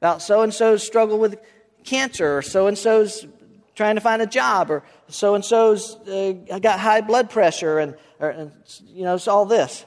About 0.00 0.22
so 0.22 0.42
and 0.42 0.52
so's 0.52 0.82
struggle 0.82 1.18
with 1.18 1.38
cancer, 1.84 2.38
or 2.38 2.42
so 2.42 2.66
and 2.66 2.78
so's 2.78 3.26
trying 3.74 3.94
to 3.94 4.00
find 4.00 4.22
a 4.22 4.26
job, 4.26 4.70
or 4.70 4.82
so 5.08 5.34
and 5.34 5.44
so's 5.44 5.96
uh, 6.08 6.58
got 6.60 6.78
high 6.78 7.00
blood 7.00 7.30
pressure, 7.30 7.78
and, 7.78 7.96
or, 8.20 8.30
and 8.30 8.52
you 8.86 9.04
know, 9.04 9.14
it's 9.14 9.28
all 9.28 9.46
this. 9.46 9.84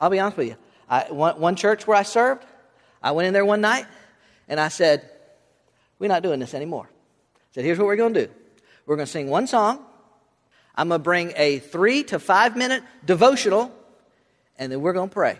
I'll 0.00 0.10
be 0.10 0.18
honest 0.18 0.36
with 0.36 0.48
you. 0.48 0.56
I, 0.88 1.06
one, 1.10 1.40
one 1.40 1.56
church 1.56 1.86
where 1.86 1.96
I 1.96 2.02
served, 2.02 2.44
I 3.02 3.12
went 3.12 3.26
in 3.26 3.32
there 3.32 3.44
one 3.44 3.60
night 3.60 3.86
and 4.48 4.60
I 4.60 4.68
said, 4.68 5.08
We're 5.98 6.08
not 6.08 6.22
doing 6.22 6.40
this 6.40 6.54
anymore. 6.54 6.88
I 6.90 7.38
said, 7.52 7.64
Here's 7.64 7.78
what 7.78 7.86
we're 7.86 7.96
going 7.96 8.14
to 8.14 8.26
do 8.26 8.32
we're 8.86 8.96
going 8.96 9.06
to 9.06 9.12
sing 9.12 9.28
one 9.28 9.46
song. 9.46 9.84
I'm 10.74 10.88
going 10.88 11.00
to 11.00 11.04
bring 11.04 11.32
a 11.36 11.58
three 11.58 12.02
to 12.04 12.18
five 12.18 12.56
minute 12.56 12.82
devotional, 13.04 13.72
and 14.58 14.72
then 14.72 14.80
we're 14.80 14.92
going 14.92 15.08
to 15.08 15.14
pray. 15.14 15.38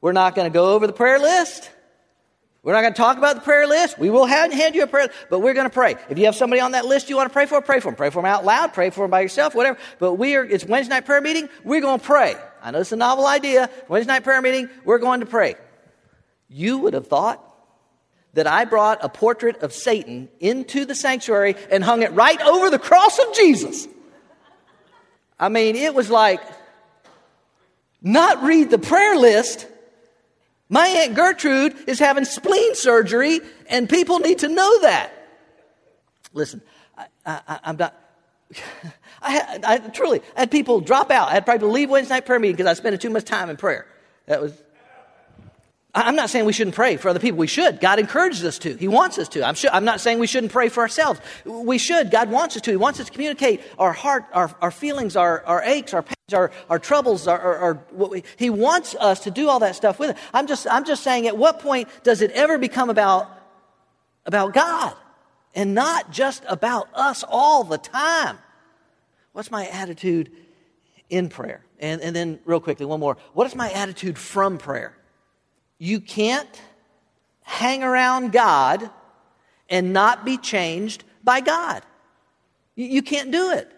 We're 0.00 0.12
not 0.12 0.34
going 0.34 0.50
to 0.50 0.52
go 0.52 0.74
over 0.74 0.86
the 0.86 0.92
prayer 0.92 1.18
list. 1.18 1.70
We're 2.62 2.74
not 2.74 2.82
going 2.82 2.92
to 2.92 2.96
talk 2.96 3.18
about 3.18 3.34
the 3.34 3.40
prayer 3.40 3.66
list. 3.66 3.98
We 3.98 4.08
will 4.08 4.24
hand, 4.24 4.52
you 4.52 4.84
a 4.84 4.86
prayer, 4.86 5.10
but 5.28 5.40
we're 5.40 5.54
going 5.54 5.68
to 5.68 5.74
pray. 5.74 5.96
If 6.08 6.16
you 6.16 6.26
have 6.26 6.36
somebody 6.36 6.60
on 6.60 6.72
that 6.72 6.84
list 6.84 7.10
you 7.10 7.16
want 7.16 7.28
to 7.28 7.32
pray 7.32 7.46
for, 7.46 7.60
pray 7.60 7.80
for 7.80 7.88
them. 7.88 7.96
Pray 7.96 8.10
for 8.10 8.22
them 8.22 8.26
out 8.26 8.44
loud, 8.44 8.72
pray 8.72 8.90
for 8.90 9.02
them 9.02 9.10
by 9.10 9.20
yourself, 9.20 9.54
whatever. 9.54 9.78
But 9.98 10.14
we 10.14 10.36
are, 10.36 10.44
it's 10.44 10.64
Wednesday 10.64 10.94
night 10.94 11.04
prayer 11.04 11.20
meeting. 11.20 11.48
We're 11.64 11.80
going 11.80 11.98
to 11.98 12.04
pray. 12.04 12.36
I 12.62 12.70
know 12.70 12.78
it's 12.78 12.92
a 12.92 12.96
novel 12.96 13.26
idea. 13.26 13.68
Wednesday 13.88 14.12
night 14.12 14.22
prayer 14.22 14.40
meeting, 14.40 14.68
we're 14.84 14.98
going 14.98 15.20
to 15.20 15.26
pray. 15.26 15.56
You 16.48 16.78
would 16.78 16.94
have 16.94 17.08
thought 17.08 17.44
that 18.34 18.46
I 18.46 18.64
brought 18.64 19.04
a 19.04 19.08
portrait 19.08 19.62
of 19.62 19.72
Satan 19.72 20.28
into 20.38 20.84
the 20.84 20.94
sanctuary 20.94 21.56
and 21.70 21.82
hung 21.82 22.02
it 22.02 22.12
right 22.12 22.40
over 22.42 22.70
the 22.70 22.78
cross 22.78 23.18
of 23.18 23.34
Jesus. 23.34 23.88
I 25.38 25.48
mean, 25.48 25.74
it 25.74 25.94
was 25.94 26.10
like, 26.10 26.40
not 28.00 28.42
read 28.44 28.70
the 28.70 28.78
prayer 28.78 29.16
list. 29.16 29.66
My 30.72 30.88
Aunt 30.88 31.14
Gertrude 31.14 31.86
is 31.86 31.98
having 31.98 32.24
spleen 32.24 32.74
surgery, 32.74 33.40
and 33.68 33.86
people 33.86 34.20
need 34.20 34.38
to 34.38 34.48
know 34.48 34.80
that. 34.80 35.12
Listen, 36.32 36.62
I, 37.26 37.60
am 37.62 37.76
not. 37.76 37.94
I, 39.22 39.58
I 39.64 39.78
truly 39.90 40.22
I 40.34 40.40
had 40.40 40.50
people 40.50 40.80
drop 40.80 41.10
out. 41.10 41.28
I 41.28 41.32
had 41.32 41.44
probably 41.44 41.68
leave 41.68 41.90
Wednesday 41.90 42.14
night 42.14 42.24
prayer 42.24 42.40
meeting 42.40 42.56
because 42.56 42.70
I 42.70 42.72
spent 42.72 42.98
too 43.02 43.10
much 43.10 43.24
time 43.24 43.50
in 43.50 43.58
prayer. 43.58 43.86
That 44.24 44.40
was 44.40 44.62
I'm 45.94 46.16
not 46.16 46.30
saying 46.30 46.46
we 46.46 46.54
shouldn't 46.54 46.74
pray 46.74 46.96
for 46.96 47.10
other 47.10 47.20
people. 47.20 47.38
We 47.38 47.46
should. 47.46 47.78
God 47.78 47.98
encourages 47.98 48.42
us 48.44 48.58
to. 48.60 48.74
He 48.76 48.88
wants 48.88 49.18
us 49.18 49.28
to. 49.30 49.46
I'm, 49.46 49.54
sure, 49.54 49.70
I'm 49.74 49.84
not 49.84 50.00
saying 50.00 50.18
we 50.18 50.26
shouldn't 50.26 50.50
pray 50.50 50.70
for 50.70 50.80
ourselves. 50.80 51.20
We 51.44 51.76
should. 51.76 52.10
God 52.10 52.30
wants 52.30 52.56
us 52.56 52.62
to. 52.62 52.70
He 52.70 52.78
wants 52.78 52.98
us 52.98 53.06
to 53.06 53.12
communicate 53.12 53.60
our 53.78 53.92
heart, 53.92 54.24
our, 54.32 54.54
our 54.62 54.70
feelings, 54.70 55.16
our, 55.16 55.44
our 55.44 55.62
aches, 55.62 55.92
our 55.92 56.02
pains, 56.02 56.32
our, 56.32 56.50
our 56.70 56.78
troubles. 56.78 57.28
Our, 57.28 57.38
our, 57.38 57.56
our 57.58 57.74
what 57.90 58.10
we, 58.10 58.24
he 58.38 58.48
wants 58.48 58.94
us 58.94 59.20
to 59.20 59.30
do 59.30 59.50
all 59.50 59.58
that 59.58 59.76
stuff 59.76 59.98
with 59.98 60.10
it. 60.10 60.16
I'm 60.32 60.46
just, 60.46 60.66
I'm 60.66 60.86
just 60.86 61.02
saying, 61.02 61.26
at 61.26 61.36
what 61.36 61.58
point 61.58 61.88
does 62.04 62.22
it 62.22 62.30
ever 62.30 62.56
become 62.56 62.88
about, 62.88 63.30
about 64.24 64.54
God 64.54 64.94
and 65.54 65.74
not 65.74 66.10
just 66.10 66.42
about 66.48 66.88
us 66.94 67.22
all 67.28 67.64
the 67.64 67.76
time? 67.76 68.38
What's 69.32 69.50
my 69.50 69.66
attitude 69.66 70.32
in 71.10 71.28
prayer? 71.28 71.66
And, 71.78 72.00
and 72.00 72.16
then, 72.16 72.38
real 72.46 72.60
quickly, 72.60 72.86
one 72.86 73.00
more. 73.00 73.18
What 73.34 73.46
is 73.46 73.54
my 73.54 73.70
attitude 73.72 74.16
from 74.16 74.56
prayer? 74.56 74.96
You 75.82 75.98
can't 75.98 76.62
hang 77.42 77.82
around 77.82 78.30
God 78.30 78.88
and 79.68 79.92
not 79.92 80.24
be 80.24 80.38
changed 80.38 81.02
by 81.24 81.40
God. 81.40 81.82
You, 82.76 83.02
can't 83.02 83.32
do 83.32 83.50
it. 83.50 83.68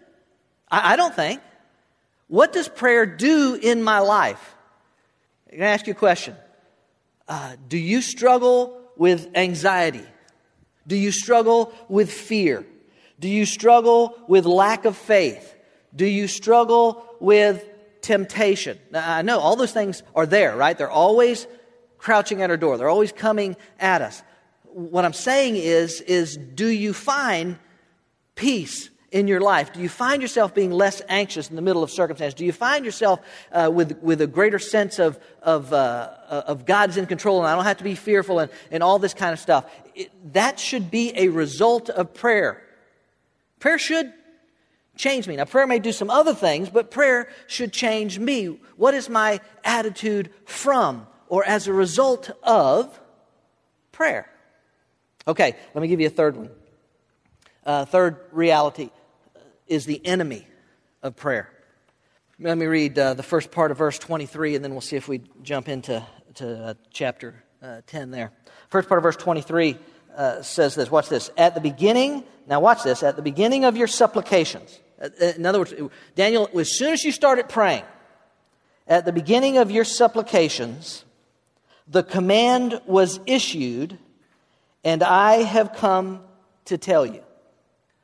I, 0.69 0.97
don't 0.97 1.15
think. 1.15 1.41
What 2.27 2.53
does 2.53 2.69
prayer 2.69 3.07
do 3.07 3.55
in 3.59 3.81
my 3.81 4.01
life? 4.01 4.55
I'm 5.47 5.57
going 5.57 5.67
to 5.67 5.73
ask 5.73 5.87
you 5.87 5.93
a 5.93 5.95
question. 5.95 6.35
Uh, 7.27 7.55
do 7.67 7.79
you 7.79 8.03
struggle 8.03 8.79
with 8.95 9.27
anxiety? 9.33 10.05
Do 10.85 10.95
you 10.95 11.11
struggle 11.11 11.73
with 11.89 12.13
fear? 12.13 12.67
Do 13.19 13.27
you 13.27 13.47
struggle 13.47 14.15
with 14.27 14.45
lack 14.45 14.85
of 14.85 14.95
faith? 14.95 15.55
Do 15.95 16.05
you 16.05 16.27
struggle 16.27 17.03
with 17.19 17.67
temptation? 18.01 18.77
Now, 18.91 19.11
I 19.11 19.23
know 19.23 19.39
all 19.39 19.55
those 19.55 19.73
things 19.73 20.03
are 20.13 20.27
there, 20.27 20.55
right? 20.55 20.77
They're 20.77 20.87
always 20.87 21.47
crouching 22.05 22.43
at 22.43 22.51
our 22.51 22.57
door. 22.57 22.77
They're 22.77 22.87
always 22.87 23.11
coming 23.11 23.57
at 23.79 24.03
us. 24.03 24.21
What 24.65 25.05
I'm 25.05 25.13
saying 25.13 25.55
is, 25.55 26.01
is 26.01 26.37
do 26.37 26.67
you 26.67 26.93
find 26.93 27.57
peace 28.35 28.91
in 29.11 29.27
your 29.27 29.41
life? 29.41 29.73
Do 29.73 29.79
you 29.79 29.89
find 29.89 30.21
yourself 30.21 30.53
being 30.53 30.69
less 30.69 31.01
anxious 31.09 31.49
in 31.49 31.55
the 31.55 31.63
middle 31.63 31.81
of 31.81 31.89
circumstances? 31.89 32.35
Do 32.35 32.45
you 32.45 32.51
find 32.51 32.85
yourself 32.85 33.21
uh, 33.51 33.71
with, 33.73 33.97
with 34.03 34.21
a 34.21 34.27
greater 34.27 34.59
sense 34.59 34.99
of, 34.99 35.17
of, 35.41 35.73
uh, 35.73 36.11
of 36.29 36.67
God's 36.67 36.97
in 36.97 37.07
control 37.07 37.39
and 37.39 37.47
I 37.47 37.55
don't 37.55 37.63
have 37.63 37.77
to 37.77 37.83
be 37.83 37.95
fearful 37.95 38.37
and, 38.37 38.51
and 38.69 38.83
all 38.83 38.99
this 38.99 39.15
kind 39.15 39.33
of 39.33 39.39
stuff? 39.39 39.65
It, 39.95 40.11
that 40.33 40.59
should 40.59 40.91
be 40.91 41.11
a 41.17 41.29
result 41.29 41.89
of 41.89 42.13
prayer. 42.13 42.61
Prayer 43.59 43.79
should 43.79 44.13
change 44.95 45.27
me. 45.27 45.37
Now, 45.37 45.45
prayer 45.45 45.65
may 45.65 45.79
do 45.79 45.91
some 45.91 46.11
other 46.11 46.35
things, 46.35 46.69
but 46.69 46.91
prayer 46.91 47.29
should 47.47 47.73
change 47.73 48.19
me. 48.19 48.59
What 48.77 48.93
is 48.93 49.09
my 49.09 49.39
attitude 49.63 50.29
from 50.45 51.07
or 51.29 51.45
as 51.45 51.67
a 51.67 51.73
result 51.73 52.31
of 52.43 52.99
prayer. 53.91 54.29
Okay, 55.27 55.55
let 55.73 55.81
me 55.81 55.87
give 55.87 55.99
you 55.99 56.07
a 56.07 56.11
third 56.11 56.37
one. 56.37 56.49
Uh, 57.65 57.85
third 57.85 58.17
reality 58.31 58.89
is 59.67 59.85
the 59.85 60.05
enemy 60.05 60.47
of 61.01 61.15
prayer. 61.15 61.49
Let 62.39 62.57
me 62.57 62.65
read 62.65 62.99
uh, 62.99 63.13
the 63.13 63.23
first 63.23 63.49
part 63.49 63.71
of 63.71 63.77
verse 63.77 63.97
23, 63.97 64.55
and 64.55 64.63
then 64.63 64.71
we'll 64.71 64.81
see 64.81 64.97
if 64.97 65.07
we 65.07 65.21
jump 65.41 65.69
into 65.69 66.05
to, 66.35 66.65
uh, 66.65 66.73
chapter 66.91 67.43
uh, 67.63 67.81
10 67.87 68.11
there. 68.11 68.31
First 68.69 68.89
part 68.89 68.99
of 68.99 69.03
verse 69.03 69.15
23 69.15 69.77
uh, 70.15 70.41
says 70.41 70.75
this 70.75 70.91
Watch 70.91 71.07
this. 71.07 71.29
At 71.37 71.55
the 71.55 71.61
beginning, 71.61 72.25
now 72.45 72.59
watch 72.59 72.83
this, 72.83 73.03
at 73.03 73.15
the 73.15 73.21
beginning 73.21 73.63
of 73.63 73.77
your 73.77 73.87
supplications. 73.87 74.79
Uh, 75.01 75.09
in 75.37 75.45
other 75.45 75.59
words, 75.59 75.73
Daniel, 76.15 76.49
as 76.59 76.77
soon 76.77 76.91
as 76.91 77.03
you 77.05 77.11
started 77.11 77.47
praying, 77.47 77.83
at 78.85 79.05
the 79.05 79.13
beginning 79.13 79.57
of 79.57 79.71
your 79.71 79.85
supplications, 79.85 81.04
the 81.87 82.03
command 82.03 82.81
was 82.85 83.19
issued, 83.25 83.97
and 84.83 85.03
I 85.03 85.43
have 85.43 85.73
come 85.73 86.21
to 86.65 86.77
tell 86.77 87.05
you. 87.05 87.21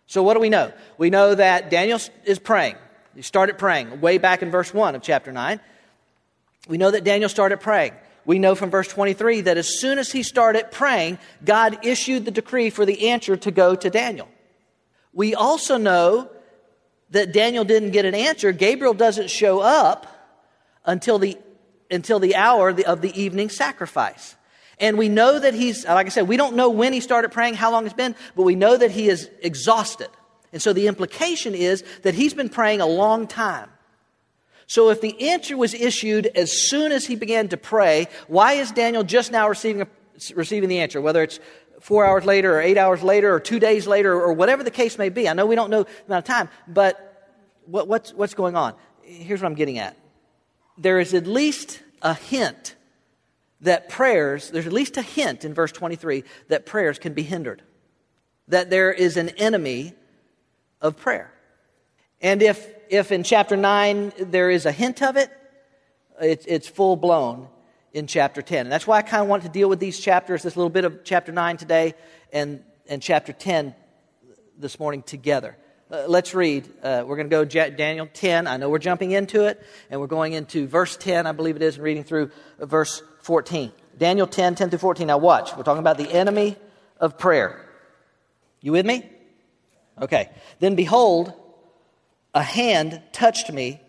So, 0.06 0.24
what 0.24 0.34
do 0.34 0.40
we 0.40 0.50
know? 0.50 0.72
We 0.98 1.10
know 1.10 1.36
that 1.36 1.70
Daniel 1.70 2.00
is 2.26 2.40
praying. 2.40 2.76
He 3.16 3.22
started 3.22 3.58
praying 3.58 4.02
way 4.02 4.18
back 4.18 4.42
in 4.42 4.52
verse 4.52 4.74
1 4.74 4.96
of 4.96 5.02
chapter 5.02 5.32
9. 5.32 5.60
We 6.68 6.78
know 6.78 6.92
that 6.92 7.04
Daniel 7.04 7.30
started 7.30 7.60
praying. 7.60 7.94
We 8.26 8.38
know 8.38 8.54
from 8.54 8.70
verse 8.70 8.88
23 8.88 9.42
that 9.42 9.58
as 9.58 9.80
soon 9.80 9.98
as 9.98 10.12
he 10.12 10.22
started 10.22 10.72
praying, 10.72 11.18
God 11.44 11.86
issued 11.86 12.26
the 12.26 12.32
decree 12.32 12.70
for 12.70 12.86
the 12.86 13.10
answer 13.10 13.36
to 13.36 13.52
go 13.52 13.76
to 13.76 13.90
Daniel. 13.90 14.30
We 15.14 15.34
also 15.34 15.78
know 15.78 16.30
that 17.10 17.34
Daniel 17.34 17.66
didn't 17.66 17.92
get 17.92 18.06
an 18.06 18.14
answer. 18.14 18.52
Gabriel 18.52 18.94
doesn't 18.94 19.30
show 19.30 19.60
up 19.60 20.08
until 20.86 21.20
the 21.20 21.38
until 21.92 22.20
the 22.20 22.36
hour 22.36 22.70
of 22.70 23.02
the 23.02 23.22
evening 23.22 23.50
sacrifice. 23.50 24.36
And 24.80 24.98
we 24.98 25.10
know 25.10 25.38
that 25.38 25.54
he's, 25.54 25.86
like 25.86 26.08
I 26.08 26.10
said, 26.10 26.28
we 26.28 26.38
don't 26.38 26.56
know 26.56 26.70
when 26.70 26.92
he 26.92 27.02
started 27.02 27.32
praying, 27.32 27.54
how 27.54 27.72
long 27.72 27.86
it's 27.86 27.94
been, 27.94 28.16
but 28.36 28.44
we 28.44 28.56
know 28.56 28.76
that 28.76 28.90
he 28.90 29.10
is 29.10 29.30
exhausted. 29.42 30.10
And 30.52 30.62
so 30.62 30.74
the 30.74 30.88
implication 30.88 31.54
is 31.54 31.84
that 32.02 32.16
he's 32.16 32.34
been 32.34 32.50
praying 32.50 32.82
a 32.82 32.88
long 32.88 33.28
time. 33.28 33.70
So 34.66 34.90
if 34.90 35.02
the 35.02 35.30
answer 35.30 35.56
was 35.56 35.74
issued 35.74 36.28
as 36.28 36.70
soon 36.70 36.92
as 36.92 37.06
he 37.06 37.16
began 37.16 37.50
to 37.50 37.58
pray, 37.58 38.08
why 38.28 38.54
is 38.54 38.72
Daniel 38.72 39.04
just 39.04 39.32
now 39.32 39.50
receiving, 39.50 39.84
a, 39.84 39.88
receiving 40.34 40.70
the 40.70 40.80
answer? 40.80 41.00
Whether 41.00 41.24
it's 41.24 41.40
four 41.82 42.06
hours 42.06 42.26
later 42.26 42.56
or 42.56 42.62
eight 42.62 42.78
hours 42.78 43.04
later 43.04 43.34
or 43.34 43.40
two 43.40 43.60
days 43.60 43.86
later 43.86 44.14
or 44.14 44.34
whatever 44.34 44.64
the 44.64 44.72
case 44.72 44.98
may 44.98 45.10
be. 45.10 45.28
I 45.28 45.34
know 45.34 45.46
we 45.46 45.56
don't 45.56 45.70
know 45.70 45.84
the 45.84 46.06
amount 46.08 46.30
of 46.30 46.36
time, 46.36 46.50
but 46.68 47.40
what, 47.66 47.88
what's, 47.88 48.14
what's 48.14 48.34
going 48.34 48.56
on? 48.56 48.76
Here's 49.02 49.42
what 49.42 49.48
I'm 49.48 49.56
getting 49.56 49.80
at 49.80 49.98
there 50.78 51.00
is 51.00 51.14
at 51.14 51.28
least 51.28 51.82
a 52.02 52.14
hint 52.14 52.76
that 53.62 53.90
prayers, 53.90 54.50
there's 54.50 54.68
at 54.68 54.74
least 54.74 54.98
a 54.98 55.02
hint 55.02 55.46
in 55.46 55.54
verse 55.54 55.72
23 55.72 56.24
that 56.48 56.66
prayers 56.66 56.98
can 56.98 57.14
be 57.14 57.24
hindered, 57.24 57.62
that 58.48 58.70
there 58.70 58.92
is 58.92 59.18
an 59.18 59.30
enemy 59.30 59.94
of 60.82 60.98
prayer. 60.98 61.32
And 62.22 62.42
if, 62.42 62.68
if 62.90 63.12
in 63.12 63.24
chapter 63.24 63.56
9 63.56 64.14
there 64.20 64.50
is 64.50 64.66
a 64.66 64.72
hint 64.72 65.02
of 65.02 65.16
it, 65.16 65.30
it 66.20 66.46
it's 66.48 66.68
full 66.68 66.96
blown 66.96 67.48
in 67.94 68.08
chapter 68.08 68.42
10. 68.42 68.66
And 68.66 68.72
that's 68.72 68.88
why 68.88 68.98
I 68.98 69.02
kind 69.02 69.22
of 69.22 69.28
want 69.28 69.44
to 69.44 69.50
deal 69.50 69.70
with 69.70 69.80
these 69.80 70.00
chapters, 70.00 70.44
this 70.44 70.56
little 70.56 70.70
bit 70.70 70.86
of 70.86 71.04
chapter 71.04 71.32
9 71.32 71.58
today 71.58 71.94
and, 72.32 72.64
and 72.88 73.02
chapter 73.02 73.34
10 73.34 73.76
this 74.58 74.80
morning 74.80 75.04
together. 75.04 75.58
Uh, 75.92 76.06
let's 76.08 76.34
read. 76.34 76.70
Uh, 76.82 77.04
we're 77.06 77.18
going 77.18 77.30
to 77.30 77.36
go 77.36 77.44
Daniel 77.44 78.08
10. 78.14 78.48
I 78.48 78.56
know 78.56 78.70
we're 78.70 78.80
jumping 78.80 79.12
into 79.12 79.44
it, 79.44 79.62
and 79.90 80.00
we're 80.00 80.08
going 80.08 80.32
into 80.32 80.66
verse 80.66 80.96
10, 80.96 81.28
I 81.28 81.34
believe 81.34 81.58
it 81.58 81.62
is, 81.62 81.76
and 81.76 81.84
reading 81.84 82.06
through 82.06 82.32
uh, 82.60 82.66
verse 82.66 83.04
14. 83.24 83.74
Daniel 83.98 84.26
10, 84.26 84.56
10 84.56 84.70
through 84.70 84.80
14. 84.80 85.08
Now, 85.08 85.18
watch. 85.18 85.54
We're 85.58 85.64
talking 85.64 85.82
about 85.82 85.98
the 85.98 86.10
enemy 86.10 86.56
of 86.98 87.18
prayer. 87.18 87.68
You 88.62 88.72
with 88.72 88.86
me? 88.86 89.04
Okay. 90.02 90.30
Then 90.60 90.76
behold, 90.76 91.34
a 92.34 92.42
hand 92.42 93.02
touched 93.12 93.52
me 93.52 93.82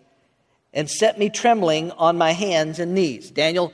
and 0.73 0.91
set 0.91 1.21
me 1.21 1.31
trembling 1.31 1.93
on 1.93 2.19
my 2.19 2.33
hands 2.33 2.81
and 2.81 2.95
knees. 2.95 3.31
Daniel, 3.31 3.73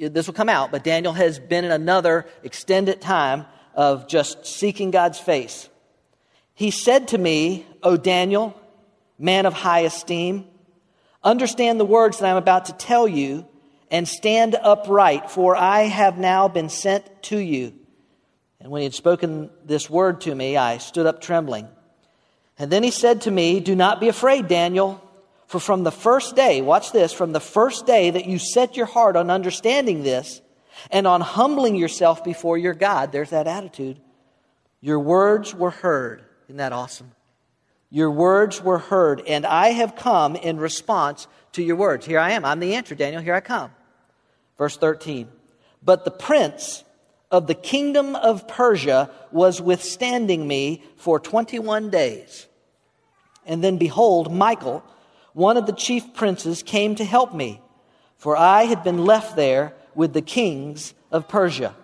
this 0.00 0.26
will 0.26 0.34
come 0.34 0.48
out, 0.48 0.72
but 0.72 0.82
Daniel 0.82 1.12
has 1.12 1.38
been 1.38 1.66
in 1.66 1.72
another 1.72 2.24
extended 2.42 3.02
time 3.02 3.44
of 3.74 4.08
just 4.08 4.46
seeking 4.46 4.90
God's 4.90 5.18
face. 5.18 5.68
He 6.54 6.70
said 6.70 7.08
to 7.08 7.18
me, 7.18 7.66
O 7.82 7.96
Daniel, 7.96 8.58
man 9.18 9.46
of 9.46 9.52
high 9.52 9.80
esteem, 9.80 10.46
understand 11.22 11.80
the 11.80 11.84
words 11.84 12.18
that 12.18 12.30
I'm 12.30 12.36
about 12.36 12.66
to 12.66 12.72
tell 12.72 13.08
you 13.08 13.46
and 13.90 14.06
stand 14.06 14.54
upright, 14.54 15.30
for 15.30 15.56
I 15.56 15.82
have 15.82 16.18
now 16.18 16.48
been 16.48 16.68
sent 16.68 17.22
to 17.24 17.38
you. 17.38 17.74
And 18.60 18.70
when 18.70 18.80
he 18.80 18.84
had 18.84 18.94
spoken 18.94 19.50
this 19.64 19.90
word 19.90 20.22
to 20.22 20.34
me, 20.34 20.56
I 20.56 20.78
stood 20.78 21.06
up 21.06 21.20
trembling. 21.20 21.68
And 22.58 22.70
then 22.70 22.82
he 22.82 22.90
said 22.90 23.22
to 23.22 23.30
me, 23.30 23.60
Do 23.60 23.74
not 23.74 24.00
be 24.00 24.08
afraid, 24.08 24.48
Daniel, 24.48 25.02
for 25.46 25.58
from 25.58 25.84
the 25.84 25.92
first 25.92 26.36
day, 26.36 26.62
watch 26.62 26.92
this, 26.92 27.12
from 27.12 27.32
the 27.32 27.40
first 27.40 27.84
day 27.86 28.10
that 28.10 28.26
you 28.26 28.38
set 28.38 28.76
your 28.76 28.86
heart 28.86 29.16
on 29.16 29.30
understanding 29.30 30.02
this 30.02 30.40
and 30.90 31.06
on 31.06 31.20
humbling 31.20 31.76
yourself 31.76 32.24
before 32.24 32.58
your 32.58 32.74
God, 32.74 33.12
there's 33.12 33.30
that 33.30 33.46
attitude, 33.46 34.00
your 34.80 34.98
words 34.98 35.54
were 35.54 35.70
heard. 35.70 36.24
Isn't 36.46 36.58
that 36.58 36.72
awesome? 36.72 37.12
Your 37.90 38.10
words 38.10 38.62
were 38.62 38.78
heard, 38.78 39.20
and 39.26 39.46
I 39.46 39.68
have 39.68 39.96
come 39.96 40.36
in 40.36 40.58
response 40.58 41.26
to 41.52 41.62
your 41.62 41.76
words. 41.76 42.06
Here 42.06 42.18
I 42.18 42.32
am. 42.32 42.44
I'm 42.44 42.60
the 42.60 42.74
answer, 42.74 42.94
Daniel. 42.94 43.22
Here 43.22 43.34
I 43.34 43.40
come. 43.40 43.70
Verse 44.58 44.76
13. 44.76 45.28
But 45.82 46.04
the 46.04 46.10
prince 46.10 46.82
of 47.30 47.46
the 47.46 47.54
kingdom 47.54 48.16
of 48.16 48.48
Persia 48.48 49.10
was 49.30 49.60
withstanding 49.60 50.46
me 50.46 50.82
for 50.96 51.20
21 51.20 51.90
days. 51.90 52.46
And 53.46 53.62
then 53.62 53.76
behold, 53.76 54.32
Michael, 54.32 54.84
one 55.32 55.56
of 55.56 55.66
the 55.66 55.72
chief 55.72 56.14
princes, 56.14 56.62
came 56.62 56.94
to 56.94 57.04
help 57.04 57.34
me, 57.34 57.60
for 58.16 58.36
I 58.36 58.64
had 58.64 58.82
been 58.82 59.04
left 59.04 59.36
there 59.36 59.74
with 59.94 60.12
the 60.12 60.22
kings 60.22 60.94
of 61.10 61.28
Persia. 61.28 61.74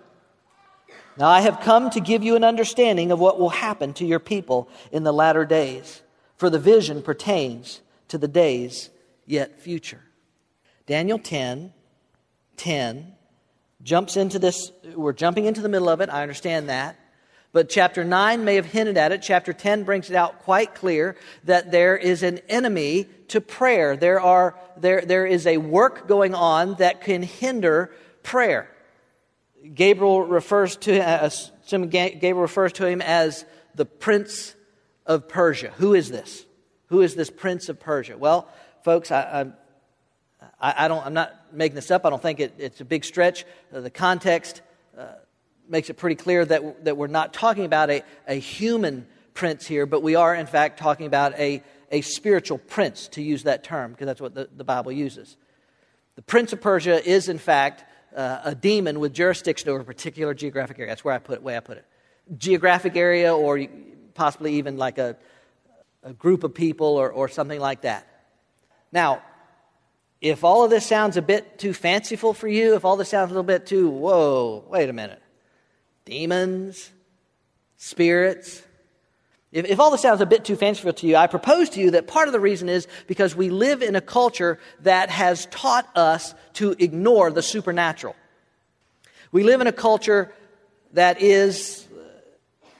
Now 1.17 1.27
I 1.27 1.41
have 1.41 1.61
come 1.61 1.89
to 1.91 1.99
give 1.99 2.23
you 2.23 2.35
an 2.35 2.43
understanding 2.43 3.11
of 3.11 3.19
what 3.19 3.39
will 3.39 3.49
happen 3.49 3.93
to 3.95 4.05
your 4.05 4.19
people 4.19 4.69
in 4.91 5.03
the 5.03 5.13
latter 5.13 5.45
days, 5.45 6.01
for 6.37 6.49
the 6.49 6.59
vision 6.59 7.01
pertains 7.01 7.81
to 8.07 8.17
the 8.17 8.27
days 8.27 8.89
yet 9.25 9.61
future. 9.61 10.01
Daniel 10.85 11.19
10 11.19 11.73
10 12.57 13.13
jumps 13.81 14.15
into 14.15 14.37
this. 14.37 14.71
We're 14.93 15.13
jumping 15.13 15.45
into 15.45 15.61
the 15.61 15.69
middle 15.69 15.89
of 15.89 16.01
it. 16.01 16.09
I 16.09 16.21
understand 16.21 16.69
that. 16.69 16.95
But 17.53 17.69
chapter 17.69 18.03
9 18.03 18.45
may 18.45 18.55
have 18.55 18.65
hinted 18.65 18.97
at 18.97 19.11
it. 19.11 19.21
Chapter 19.21 19.51
10 19.51 19.83
brings 19.83 20.09
it 20.09 20.15
out 20.15 20.39
quite 20.39 20.75
clear 20.75 21.17
that 21.43 21.71
there 21.71 21.97
is 21.97 22.23
an 22.23 22.37
enemy 22.47 23.07
to 23.29 23.41
prayer. 23.41 23.97
There, 23.97 24.21
are, 24.21 24.57
there, 24.77 25.01
there 25.01 25.25
is 25.25 25.45
a 25.47 25.57
work 25.57 26.07
going 26.07 26.33
on 26.33 26.75
that 26.75 27.01
can 27.01 27.23
hinder 27.23 27.91
prayer. 28.23 28.69
Gabriel 29.73 30.23
refers 30.23 30.75
to, 30.77 30.99
uh, 30.99 31.29
Gabriel 31.69 32.41
refers 32.41 32.73
to 32.73 32.87
him 32.87 33.01
as 33.01 33.45
the 33.75 33.85
prince 33.85 34.55
of 35.05 35.27
Persia. 35.27 35.71
Who 35.77 35.93
is 35.93 36.09
this? 36.09 36.45
Who 36.87 37.01
is 37.01 37.15
this 37.15 37.29
prince 37.29 37.69
of 37.69 37.79
Persia? 37.79 38.17
Well, 38.17 38.47
folks, 38.83 39.11
I, 39.11 39.51
I, 40.59 40.85
I 40.85 40.87
don't, 40.87 41.05
I'm 41.05 41.13
not 41.13 41.53
making 41.53 41.75
this 41.75 41.91
up. 41.91 42.05
I 42.05 42.09
don't 42.09 42.21
think 42.21 42.39
it, 42.39 42.55
it's 42.57 42.81
a 42.81 42.85
big 42.85 43.05
stretch. 43.05 43.45
Uh, 43.73 43.81
the 43.81 43.89
context 43.89 44.61
uh, 44.97 45.05
makes 45.69 45.89
it 45.89 45.95
pretty 45.95 46.15
clear 46.15 46.43
that, 46.43 46.85
that 46.85 46.97
we're 46.97 47.07
not 47.07 47.33
talking 47.33 47.65
about 47.65 47.89
a, 47.89 48.03
a 48.27 48.35
human 48.35 49.07
prince 49.33 49.65
here, 49.65 49.85
but 49.85 50.03
we 50.03 50.15
are, 50.15 50.35
in 50.35 50.47
fact, 50.47 50.79
talking 50.79 51.05
about 51.05 51.37
a, 51.39 51.63
a 51.91 52.01
spiritual 52.01 52.57
prince, 52.57 53.07
to 53.09 53.21
use 53.21 53.43
that 53.43 53.63
term, 53.63 53.91
because 53.91 54.05
that's 54.05 54.21
what 54.21 54.35
the, 54.35 54.49
the 54.55 54.63
Bible 54.63 54.91
uses. 54.91 55.37
The 56.15 56.21
prince 56.21 56.51
of 56.51 56.61
Persia 56.61 57.07
is, 57.07 57.29
in 57.29 57.37
fact, 57.37 57.85
uh, 58.15 58.41
a 58.43 58.55
demon 58.55 58.99
with 58.99 59.13
jurisdiction 59.13 59.69
over 59.69 59.81
a 59.81 59.85
particular 59.85 60.33
geographic 60.33 60.79
area. 60.79 60.91
That's 60.91 61.03
where 61.03 61.13
I 61.13 61.19
put 61.19 61.35
it, 61.35 61.43
way 61.43 61.57
I 61.57 61.59
put 61.59 61.77
it. 61.77 61.85
Geographic 62.37 62.95
area, 62.95 63.35
or 63.35 63.65
possibly 64.13 64.55
even 64.55 64.77
like 64.77 64.97
a, 64.97 65.17
a 66.03 66.13
group 66.13 66.43
of 66.43 66.53
people 66.53 66.87
or, 66.87 67.11
or 67.11 67.27
something 67.27 67.59
like 67.59 67.81
that. 67.81 68.07
Now, 68.91 69.21
if 70.19 70.43
all 70.43 70.63
of 70.63 70.69
this 70.69 70.85
sounds 70.85 71.17
a 71.17 71.21
bit 71.21 71.57
too 71.57 71.73
fanciful 71.73 72.33
for 72.33 72.47
you, 72.47 72.75
if 72.75 72.85
all 72.85 72.95
this 72.95 73.09
sounds 73.09 73.31
a 73.31 73.33
little 73.33 73.43
bit 73.43 73.65
too, 73.65 73.89
whoa, 73.89 74.63
wait 74.69 74.89
a 74.89 74.93
minute. 74.93 75.21
Demons, 76.05 76.91
spirits. 77.77 78.61
If, 79.51 79.65
if 79.65 79.79
all 79.79 79.91
this 79.91 80.01
sounds 80.01 80.21
a 80.21 80.25
bit 80.25 80.45
too 80.45 80.55
fanciful 80.55 80.93
to 80.93 81.07
you, 81.07 81.15
I 81.15 81.27
propose 81.27 81.69
to 81.71 81.81
you 81.81 81.91
that 81.91 82.07
part 82.07 82.27
of 82.27 82.31
the 82.31 82.39
reason 82.39 82.69
is 82.69 82.87
because 83.07 83.35
we 83.35 83.49
live 83.49 83.81
in 83.81 83.95
a 83.95 84.01
culture 84.01 84.59
that 84.81 85.09
has 85.09 85.45
taught 85.47 85.87
us 85.95 86.33
to 86.53 86.75
ignore 86.79 87.31
the 87.31 87.41
supernatural. 87.41 88.15
We 89.31 89.43
live 89.43 89.61
in 89.61 89.67
a 89.67 89.73
culture 89.73 90.33
that 90.93 91.21
is 91.21 91.87
uh, 91.93 92.01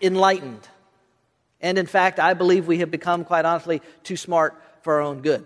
enlightened. 0.02 0.68
And 1.62 1.78
in 1.78 1.86
fact, 1.86 2.20
I 2.20 2.34
believe 2.34 2.68
we 2.68 2.80
have 2.80 2.92
become, 2.92 3.24
quite 3.24 3.46
honestly, 3.46 3.82
too 4.04 4.18
smart 4.18 4.62
for 4.82 4.96
our 4.96 5.02
own 5.02 5.22
good. 5.22 5.46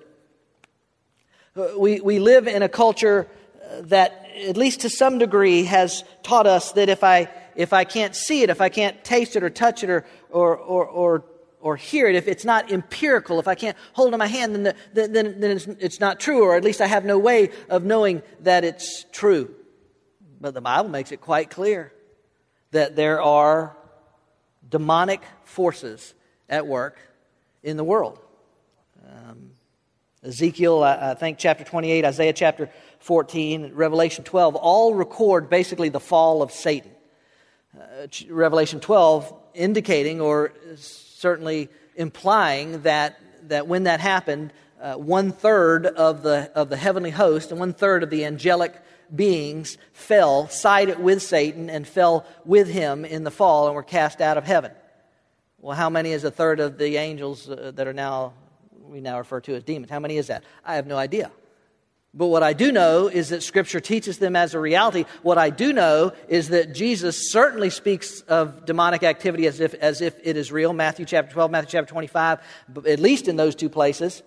Uh, 1.56 1.70
we, 1.78 2.02
we 2.02 2.20
live 2.20 2.48
in 2.48 2.64
a 2.64 2.70
culture 2.70 3.28
uh, 3.64 3.82
that, 3.84 4.28
at 4.46 4.58
least 4.58 4.82
to 4.82 4.90
some 4.90 5.18
degree, 5.18 5.64
has 5.64 6.04
taught 6.24 6.48
us 6.48 6.72
that 6.74 6.90
if 6.90 7.04
I, 7.04 7.30
if 7.56 7.74
I 7.74 7.84
can't 7.84 8.16
see 8.16 8.44
it, 8.44 8.50
if 8.50 8.62
I 8.62 8.70
can't 8.70 9.04
taste 9.04 9.36
it 9.36 9.44
or 9.44 9.50
touch 9.50 9.84
it 9.84 9.90
or, 9.90 10.06
or, 10.36 10.58
or, 10.58 10.86
or, 10.86 11.26
or 11.62 11.78
hear 11.78 12.08
it, 12.08 12.16
if 12.16 12.28
it's 12.28 12.44
not 12.44 12.70
empirical, 12.70 13.40
if 13.40 13.48
I 13.48 13.56
can't 13.56 13.78
hold 13.94 14.14
in 14.14 14.20
my 14.20 14.28
hand, 14.28 14.54
then, 14.54 14.64
the, 14.64 14.76
then, 14.94 15.40
then 15.40 15.52
it's, 15.52 15.66
it's 15.66 16.00
not 16.02 16.20
true, 16.20 16.44
or 16.44 16.58
at 16.58 16.64
least 16.64 16.82
I 16.82 16.88
have 16.88 17.06
no 17.06 17.18
way 17.18 17.52
of 17.70 17.86
knowing 17.86 18.22
that 18.42 18.66
it's 18.66 19.06
true. 19.14 19.56
But 20.42 20.54
the 20.54 20.60
Bible 20.60 20.90
makes 20.90 21.14
it 21.14 21.22
quite 21.22 21.50
clear 21.50 21.94
that 22.72 22.98
there 22.98 23.22
are 23.22 23.78
demonic 24.70 25.22
forces 25.46 26.14
at 26.50 26.68
work 26.68 27.00
in 27.64 27.78
the 27.78 27.84
world. 27.86 28.20
Um, 29.08 29.52
Ezekiel, 30.22 30.84
I 30.84 31.14
think, 31.14 31.38
chapter 31.38 31.64
28, 31.64 32.04
Isaiah 32.04 32.34
chapter 32.34 32.70
14, 33.00 33.72
Revelation 33.74 34.26
12, 34.26 34.56
all 34.56 34.96
record 34.96 35.50
basically 35.50 35.88
the 35.88 36.00
fall 36.02 36.42
of 36.42 36.52
Satan. 36.52 36.92
Uh, 37.78 38.08
Revelation 38.30 38.80
12 38.80 39.34
indicating 39.54 40.22
or 40.22 40.54
certainly 40.76 41.70
implying 41.96 42.82
that, 42.84 43.20
that 43.50 43.68
when 43.68 43.84
that 43.84 44.00
happened, 44.00 44.52
uh, 44.82 44.96
one 44.96 45.32
third 45.32 45.86
of 45.86 46.24
the, 46.24 46.52
of 46.56 46.70
the 46.70 46.78
heavenly 46.78 47.12
host 47.12 47.52
and 47.52 47.60
one 47.60 47.74
third 47.74 48.04
of 48.04 48.10
the 48.10 48.26
angelic 48.26 48.82
beings 49.14 49.78
fell, 49.94 50.48
sided 50.48 51.00
with 51.00 51.22
Satan, 51.22 51.70
and 51.70 51.88
fell 51.88 52.26
with 52.44 52.68
him 52.68 53.06
in 53.06 53.24
the 53.24 53.32
fall 53.32 53.68
and 53.68 53.76
were 53.76 53.84
cast 53.84 54.22
out 54.22 54.38
of 54.38 54.44
heaven. 54.44 54.72
Well, 55.60 55.76
how 55.76 55.90
many 55.90 56.12
is 56.12 56.24
a 56.24 56.32
third 56.32 56.60
of 56.60 56.78
the 56.78 56.98
angels 56.98 57.50
uh, 57.50 57.72
that 57.76 57.88
are 57.88 57.94
now 57.94 58.34
we 58.88 59.02
now 59.02 59.18
refer 59.18 59.42
to 59.42 59.56
as 59.56 59.64
demons. 59.64 59.92
How 59.92 60.00
many 60.00 60.18
is 60.18 60.28
that? 60.28 60.44
I 60.64 60.76
have 60.76 60.88
no 60.88 60.98
idea. 60.98 61.32
But 62.18 62.28
what 62.28 62.44
I 62.44 62.54
do 62.54 62.72
know 62.72 63.08
is 63.08 63.30
that 63.30 63.44
Scripture 63.44 63.82
teaches 63.82 64.20
them 64.20 64.38
as 64.38 64.54
a 64.54 64.60
reality. 64.60 65.04
What 65.22 65.38
I 65.38 65.50
do 65.50 65.74
know 65.74 66.14
is 66.30 66.48
that 66.50 66.74
Jesus 66.74 67.30
certainly 67.30 67.70
speaks 67.70 68.22
of 68.22 68.66
demonic 68.66 69.04
activity 69.04 69.48
as 69.48 69.60
if, 69.60 69.74
as 69.74 70.00
if 70.00 70.16
it 70.24 70.38
is 70.38 70.50
real. 70.50 70.72
Matthew 70.72 71.06
chapter 71.06 71.34
12, 71.34 71.52
Matthew 71.52 71.72
chapter 71.72 71.92
25, 71.92 72.40
at 72.88 73.00
least 73.00 73.28
in 73.28 73.36
those 73.36 73.54
two 73.54 73.68
places. 73.68 74.24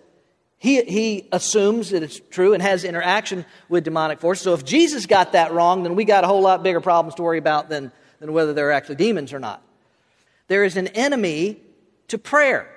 He, 0.59 0.83
he 0.83 1.29
assumes 1.33 1.91
that 1.91 2.03
it's 2.03 2.20
true 2.30 2.53
and 2.53 2.62
has 2.62 2.84
interaction 2.84 3.47
with 3.70 3.84
demonic 3.84 4.20
forces. 4.20 4.45
So 4.45 4.53
if 4.53 4.66
Jesus 4.66 5.07
got 5.07 5.32
that 5.32 5.53
wrong, 5.53 5.82
then 5.82 5.95
we 5.95 6.05
got 6.05 6.24
a 6.24 6.26
whole 6.26 6.43
lot 6.43 6.62
bigger 6.62 6.82
problems 6.82 7.14
to 7.14 7.22
worry 7.22 7.39
about 7.39 7.70
than, 7.70 7.91
than 8.20 8.34
whether 8.34 8.53
they're 8.53 8.72
actually 8.72 8.97
demons 8.97 9.32
or 9.32 9.39
not. 9.39 9.62
There 10.49 10.64
is 10.64 10.76
an 10.76 10.89
enemy 10.89 11.59
to 12.09 12.18
prayer 12.18 12.68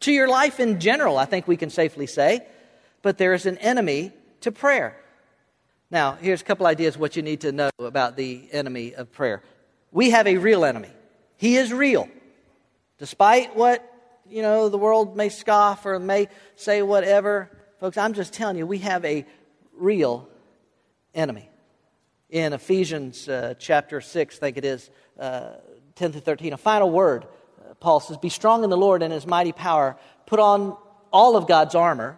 to 0.00 0.12
your 0.12 0.28
life 0.28 0.60
in 0.60 0.80
general, 0.80 1.18
I 1.18 1.24
think 1.24 1.46
we 1.46 1.56
can 1.56 1.70
safely 1.70 2.06
say, 2.06 2.46
but 3.04 3.18
there 3.18 3.34
is 3.34 3.44
an 3.44 3.58
enemy 3.58 4.12
to 4.40 4.50
prayer. 4.50 4.96
Now, 5.90 6.12
here's 6.12 6.40
a 6.40 6.44
couple 6.44 6.66
ideas 6.66 6.96
what 6.96 7.16
you 7.16 7.22
need 7.22 7.42
to 7.42 7.52
know 7.52 7.68
about 7.78 8.16
the 8.16 8.48
enemy 8.50 8.94
of 8.94 9.12
prayer. 9.12 9.42
We 9.92 10.10
have 10.10 10.26
a 10.26 10.38
real 10.38 10.64
enemy. 10.64 10.88
He 11.36 11.56
is 11.56 11.70
real. 11.70 12.08
Despite 12.98 13.54
what, 13.54 13.84
you 14.26 14.40
know, 14.40 14.70
the 14.70 14.78
world 14.78 15.18
may 15.18 15.28
scoff 15.28 15.84
or 15.84 15.98
may 15.98 16.28
say 16.56 16.80
whatever, 16.80 17.50
folks, 17.78 17.98
I'm 17.98 18.14
just 18.14 18.32
telling 18.32 18.56
you, 18.56 18.66
we 18.66 18.78
have 18.78 19.04
a 19.04 19.26
real 19.76 20.26
enemy. 21.14 21.50
In 22.30 22.54
Ephesians 22.54 23.28
uh, 23.28 23.52
chapter 23.58 24.00
6, 24.00 24.36
I 24.36 24.40
think 24.40 24.56
it 24.56 24.64
is, 24.64 24.90
uh, 25.20 25.56
10 25.96 26.12
to 26.12 26.20
13, 26.20 26.54
a 26.54 26.56
final 26.56 26.90
word 26.90 27.26
Paul 27.80 28.00
says, 28.00 28.16
Be 28.16 28.30
strong 28.30 28.64
in 28.64 28.70
the 28.70 28.78
Lord 28.78 29.02
and 29.02 29.12
his 29.12 29.26
mighty 29.26 29.52
power. 29.52 29.96
Put 30.24 30.40
on 30.40 30.74
all 31.12 31.36
of 31.36 31.46
God's 31.46 31.74
armor. 31.74 32.16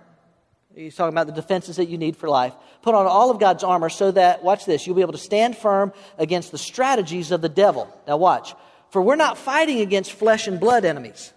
He's 0.76 0.94
talking 0.94 1.14
about 1.14 1.26
the 1.26 1.32
defenses 1.32 1.76
that 1.76 1.88
you 1.88 1.96
need 1.96 2.18
for 2.18 2.28
life. 2.28 2.52
Put 2.82 2.94
on 2.94 3.06
all 3.06 3.30
of 3.30 3.40
God's 3.40 3.64
armor 3.64 3.88
so 3.88 4.10
that, 4.10 4.44
watch 4.44 4.66
this, 4.66 4.86
you'll 4.86 4.94
be 4.94 5.00
able 5.00 5.12
to 5.12 5.18
stand 5.18 5.56
firm 5.56 5.90
against 6.18 6.52
the 6.52 6.58
strategies 6.58 7.30
of 7.30 7.40
the 7.40 7.48
devil. 7.48 7.88
Now, 8.06 8.18
watch. 8.18 8.54
For 8.90 9.00
we're 9.00 9.16
not 9.16 9.38
fighting 9.38 9.80
against 9.80 10.12
flesh 10.12 10.46
and 10.46 10.60
blood 10.60 10.84
enemies. 10.84 11.32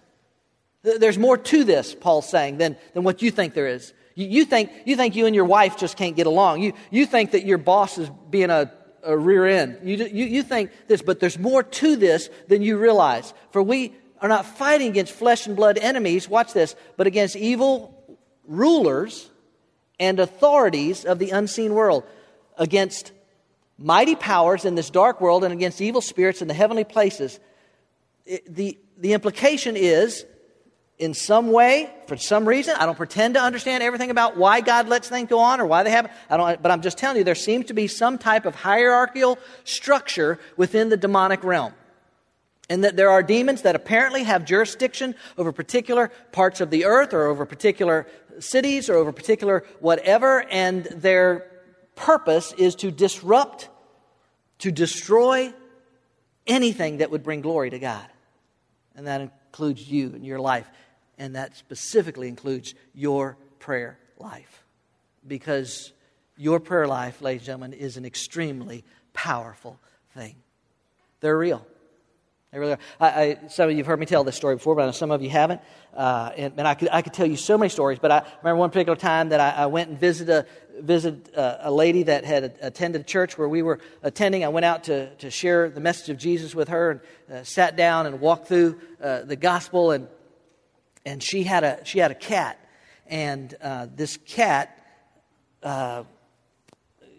There's 0.82 1.18
more 1.18 1.38
to 1.38 1.64
this, 1.64 1.94
Paul's 1.94 2.28
saying, 2.28 2.58
than, 2.58 2.76
than 2.92 3.02
what 3.02 3.22
you 3.22 3.30
think 3.30 3.54
there 3.54 3.66
is. 3.66 3.94
You, 4.14 4.26
you, 4.26 4.44
think, 4.44 4.70
you 4.84 4.94
think 4.94 5.16
you 5.16 5.24
and 5.24 5.34
your 5.34 5.46
wife 5.46 5.78
just 5.78 5.96
can't 5.96 6.16
get 6.16 6.26
along. 6.26 6.60
You, 6.60 6.74
you 6.90 7.06
think 7.06 7.30
that 7.30 7.46
your 7.46 7.58
boss 7.58 7.96
is 7.96 8.10
being 8.28 8.50
a, 8.50 8.70
a 9.02 9.16
rear 9.16 9.46
end. 9.46 9.78
You, 9.82 9.96
you, 10.04 10.26
you 10.26 10.42
think 10.42 10.70
this, 10.86 11.00
but 11.00 11.18
there's 11.18 11.38
more 11.38 11.62
to 11.62 11.96
this 11.96 12.28
than 12.48 12.60
you 12.60 12.76
realize. 12.76 13.32
For 13.52 13.62
we 13.62 13.94
are 14.20 14.28
not 14.28 14.44
fighting 14.44 14.88
against 14.88 15.12
flesh 15.12 15.46
and 15.46 15.56
blood 15.56 15.78
enemies, 15.78 16.28
watch 16.28 16.52
this, 16.52 16.76
but 16.98 17.06
against 17.06 17.36
evil 17.36 17.99
rulers 18.50 19.30
and 19.98 20.18
authorities 20.18 21.04
of 21.04 21.18
the 21.18 21.30
unseen 21.30 21.72
world, 21.72 22.04
against 22.58 23.12
mighty 23.78 24.14
powers 24.14 24.64
in 24.66 24.74
this 24.74 24.90
dark 24.90 25.20
world 25.20 25.44
and 25.44 25.52
against 25.52 25.80
evil 25.80 26.00
spirits 26.00 26.42
in 26.42 26.48
the 26.48 26.54
heavenly 26.54 26.84
places. 26.84 27.40
It, 28.26 28.54
the, 28.54 28.78
the 28.98 29.14
implication 29.14 29.76
is 29.76 30.26
in 30.98 31.14
some 31.14 31.50
way, 31.50 31.90
for 32.06 32.18
some 32.18 32.46
reason, 32.46 32.76
I 32.78 32.84
don't 32.84 32.96
pretend 32.96 33.34
to 33.34 33.40
understand 33.40 33.82
everything 33.82 34.10
about 34.10 34.36
why 34.36 34.60
God 34.60 34.86
lets 34.86 35.08
things 35.08 35.30
go 35.30 35.38
on 35.38 35.58
or 35.58 35.66
why 35.66 35.82
they 35.82 35.90
happen. 35.90 36.10
I 36.28 36.36
don't, 36.36 36.62
but 36.62 36.70
I'm 36.70 36.82
just 36.82 36.98
telling 36.98 37.16
you, 37.16 37.24
there 37.24 37.34
seems 37.34 37.66
to 37.66 37.74
be 37.74 37.86
some 37.86 38.18
type 38.18 38.44
of 38.44 38.54
hierarchical 38.54 39.38
structure 39.64 40.38
within 40.58 40.90
the 40.90 40.98
demonic 40.98 41.42
realm. 41.42 41.72
And 42.68 42.84
that 42.84 42.96
there 42.96 43.08
are 43.10 43.22
demons 43.22 43.62
that 43.62 43.74
apparently 43.74 44.24
have 44.24 44.44
jurisdiction 44.44 45.14
over 45.38 45.52
particular 45.52 46.12
parts 46.32 46.60
of 46.60 46.70
the 46.70 46.84
earth 46.84 47.14
or 47.14 47.26
over 47.26 47.46
particular 47.46 48.06
cities 48.40 48.88
or 48.88 48.96
over 48.96 49.12
particular 49.12 49.64
whatever, 49.78 50.44
and 50.50 50.84
their 50.84 51.50
purpose 51.94 52.52
is 52.52 52.74
to 52.76 52.90
disrupt, 52.90 53.68
to 54.58 54.70
destroy 54.70 55.52
anything 56.46 56.98
that 56.98 57.10
would 57.10 57.22
bring 57.22 57.40
glory 57.40 57.70
to 57.70 57.78
God. 57.78 58.06
And 58.96 59.06
that 59.06 59.20
includes 59.20 59.88
you 59.88 60.12
and 60.14 60.24
your 60.24 60.40
life 60.40 60.68
and 61.20 61.36
that 61.36 61.54
specifically 61.54 62.28
includes 62.28 62.74
your 62.94 63.36
prayer 63.58 63.98
life. 64.18 64.64
Because 65.26 65.92
your 66.38 66.58
prayer 66.58 66.86
life, 66.86 67.20
ladies 67.20 67.42
and 67.42 67.46
gentlemen, 67.46 67.72
is 67.74 67.98
an 67.98 68.06
extremely 68.06 68.84
powerful 69.12 69.78
thing. 70.14 70.36
They're 71.20 71.36
real. 71.36 71.66
They 72.52 72.58
really 72.58 72.72
are. 72.72 72.78
I, 72.98 73.08
I, 73.08 73.38
some 73.48 73.66
of 73.66 73.72
you 73.72 73.78
have 73.78 73.86
heard 73.86 74.00
me 74.00 74.06
tell 74.06 74.24
this 74.24 74.34
story 74.34 74.56
before, 74.56 74.74
but 74.74 74.82
I 74.82 74.86
know 74.86 74.92
some 74.92 75.12
of 75.12 75.22
you 75.22 75.30
haven't. 75.30 75.60
Uh, 75.94 76.30
and, 76.36 76.54
and 76.56 76.66
I, 76.66 76.74
could, 76.74 76.88
I 76.90 77.02
could 77.02 77.12
tell 77.12 77.26
you 77.26 77.36
so 77.36 77.56
many 77.56 77.68
stories, 77.68 77.98
but 78.00 78.10
I 78.10 78.24
remember 78.42 78.56
one 78.58 78.70
particular 78.70 78.96
time 78.96 79.28
that 79.28 79.38
I, 79.40 79.62
I 79.62 79.66
went 79.66 79.90
and 79.90 79.98
visited 79.98 80.46
a, 80.46 80.82
visited 80.82 81.32
a, 81.34 81.68
a 81.68 81.70
lady 81.70 82.02
that 82.04 82.24
had 82.24 82.58
attended 82.60 83.02
a 83.02 83.04
church 83.04 83.38
where 83.38 83.48
we 83.48 83.62
were 83.62 83.78
attending. 84.02 84.44
I 84.44 84.48
went 84.48 84.64
out 84.64 84.84
to, 84.84 85.14
to 85.16 85.30
share 85.30 85.70
the 85.70 85.80
message 85.80 86.08
of 86.08 86.18
Jesus 86.18 86.54
with 86.54 86.68
her 86.68 86.90
and 86.90 87.00
uh, 87.32 87.44
sat 87.44 87.76
down 87.76 88.06
and 88.06 88.20
walked 88.20 88.48
through 88.48 88.80
uh, 89.00 89.22
the 89.22 89.36
gospel. 89.36 89.92
And 89.92 90.08
and 91.04 91.22
she 91.22 91.42
had 91.42 91.64
a 91.64 91.84
she 91.84 91.98
had 91.98 92.10
a 92.10 92.14
cat, 92.14 92.58
and 93.06 93.54
uh, 93.62 93.86
this 93.94 94.16
cat, 94.16 94.84
uh, 95.62 96.04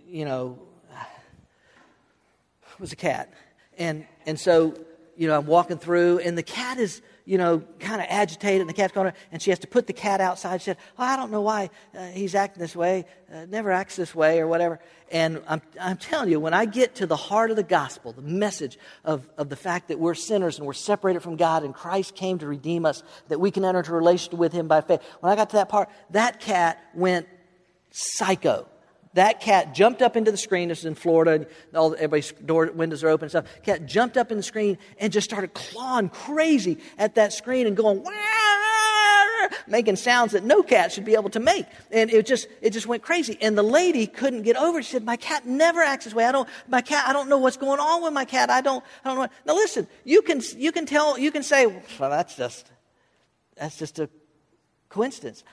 you 0.08 0.26
know, 0.26 0.60
was 2.80 2.94
a 2.94 2.96
cat, 2.96 3.34
and 3.78 4.06
and 4.26 4.40
so 4.40 4.76
you 5.18 5.28
know 5.28 5.38
I'm 5.38 5.46
walking 5.46 5.78
through, 5.78 6.20
and 6.20 6.38
the 6.38 6.44
cat 6.44 6.78
is 6.78 7.02
you 7.26 7.38
know, 7.38 7.60
kind 7.80 8.02
of 8.02 8.08
agitated, 8.10 8.62
and 8.62 8.70
the 8.70 8.74
cat's 8.74 8.94
going, 8.94 9.12
and 9.32 9.42
she 9.42 9.52
has 9.52 9.60
to 9.60 9.68
put 9.68 9.88
the 9.88 9.94
cat 9.94 10.22
outside. 10.22 10.62
She 10.62 10.66
said, 10.66 10.78
oh, 10.98 11.04
I 11.04 11.16
don't 11.16 11.32
know 11.32 11.42
why 11.42 11.70
uh, 11.96 12.08
he's 12.08 12.36
acting 12.36 12.62
this 12.62 12.76
way, 12.76 13.06
uh, 13.34 13.46
never 13.46 13.72
acts 13.72 13.96
this 13.96 14.16
way, 14.16 14.40
or 14.40 14.48
whatever. 14.48 14.80
And 15.12 15.42
I'm, 15.48 15.62
I'm 15.80 15.98
telling 15.98 16.30
you, 16.30 16.40
when 16.40 16.54
I 16.54 16.66
get 16.66 16.96
to 16.96 17.06
the 17.06 17.16
heart 17.16 17.52
of 17.52 17.58
the 17.58 17.64
gospel, 17.64 18.12
the 18.14 18.22
message 18.22 18.78
of, 19.06 19.30
of 19.38 19.50
the 19.50 19.56
fact 19.56 19.90
that 19.90 20.00
we're 20.00 20.16
sinners 20.16 20.58
and 20.58 20.66
we're 20.66 20.74
separated 20.74 21.22
from 21.22 21.36
God, 21.36 21.64
and 21.64 21.74
Christ 21.74 22.16
came 22.16 22.40
to 22.40 22.48
redeem 22.48 22.86
us, 22.86 23.04
that 23.28 23.40
we 23.40 23.52
can 23.52 23.64
enter 23.64 23.80
into 23.80 23.92
a 23.92 23.96
relationship 23.96 24.40
with 24.40 24.52
Him 24.52 24.68
by 24.68 24.82
faith, 24.82 25.02
when 25.20 25.32
I 25.32 25.36
got 25.36 25.52
to 25.52 25.58
that 25.58 25.70
part, 25.70 25.90
that 26.12 26.40
cat 26.40 26.84
went 26.94 27.28
psycho 27.92 28.68
that 29.14 29.42
cat 29.42 29.74
jumped 29.74 30.02
up 30.02 30.16
into 30.16 30.32
the 30.32 30.38
screen. 30.38 30.70
This 30.70 30.80
is 30.80 30.86
in 30.86 30.96
Florida. 30.96 31.46
All, 31.76 31.94
everybody's 31.96 32.32
door 32.32 32.72
windows 32.74 33.04
are 33.04 33.10
open 33.10 33.26
and 33.26 33.32
stuff. 33.32 33.46
Cat 33.64 33.86
jumped 33.86 34.18
up 34.18 34.32
in 34.32 34.38
the 34.38 34.44
screen 34.44 34.78
and 35.00 35.12
just 35.12 35.30
started 35.30 35.54
clawing 35.54 36.10
crazy 36.10 36.78
at 36.98 37.16
that 37.16 37.34
screen 37.34 37.68
and 37.68 37.76
going, 37.76 38.06
making 39.68 39.96
sounds 39.96 40.32
that 40.32 40.44
no 40.44 40.64
cat 40.64 40.92
should 40.92 41.06
be 41.06 41.16
able 41.16 41.30
to 41.30 41.40
make. 41.40 41.66
And 41.92 42.10
it 42.10 42.26
just, 42.26 42.48
it 42.62 42.72
just 42.72 42.88
went 42.88 43.04
crazy. 43.04 43.38
And 43.42 43.58
the 43.58 43.64
lady 43.64 44.08
couldn't 44.08 44.44
get 44.44 44.56
over 44.56 44.80
it. 44.80 44.86
She 44.86 44.92
said, 44.92 45.04
my 45.04 45.18
cat 45.18 45.46
never 45.46 45.82
acts 45.82 46.06
this 46.06 46.14
way. 46.14 46.26
I 46.26 46.32
don't, 46.32 46.48
my 46.68 46.82
cat, 46.82 47.06
I 47.08 47.14
don't 47.14 47.28
know 47.28 47.38
what's 47.38 47.58
going 47.58 47.80
on 47.80 48.04
with 48.04 48.14
my 48.14 48.26
cat. 48.26 48.50
I 48.50 48.62
don't, 48.62 48.84
I 49.04 49.10
don't 49.10 49.18
know. 49.18 49.28
Now 49.46 49.56
listen, 49.56 49.88
you 50.04 50.22
can, 50.22 50.42
you 50.58 50.72
can 50.72 50.86
tell, 50.86 51.18
you 51.18 51.32
can 51.32 51.44
say, 51.44 51.66
well, 51.66 52.10
that's 52.10 52.36
just, 52.36 52.72
that's 53.58 53.78
just 53.78 54.00
a 54.00 54.10
coincidence. 54.90 55.44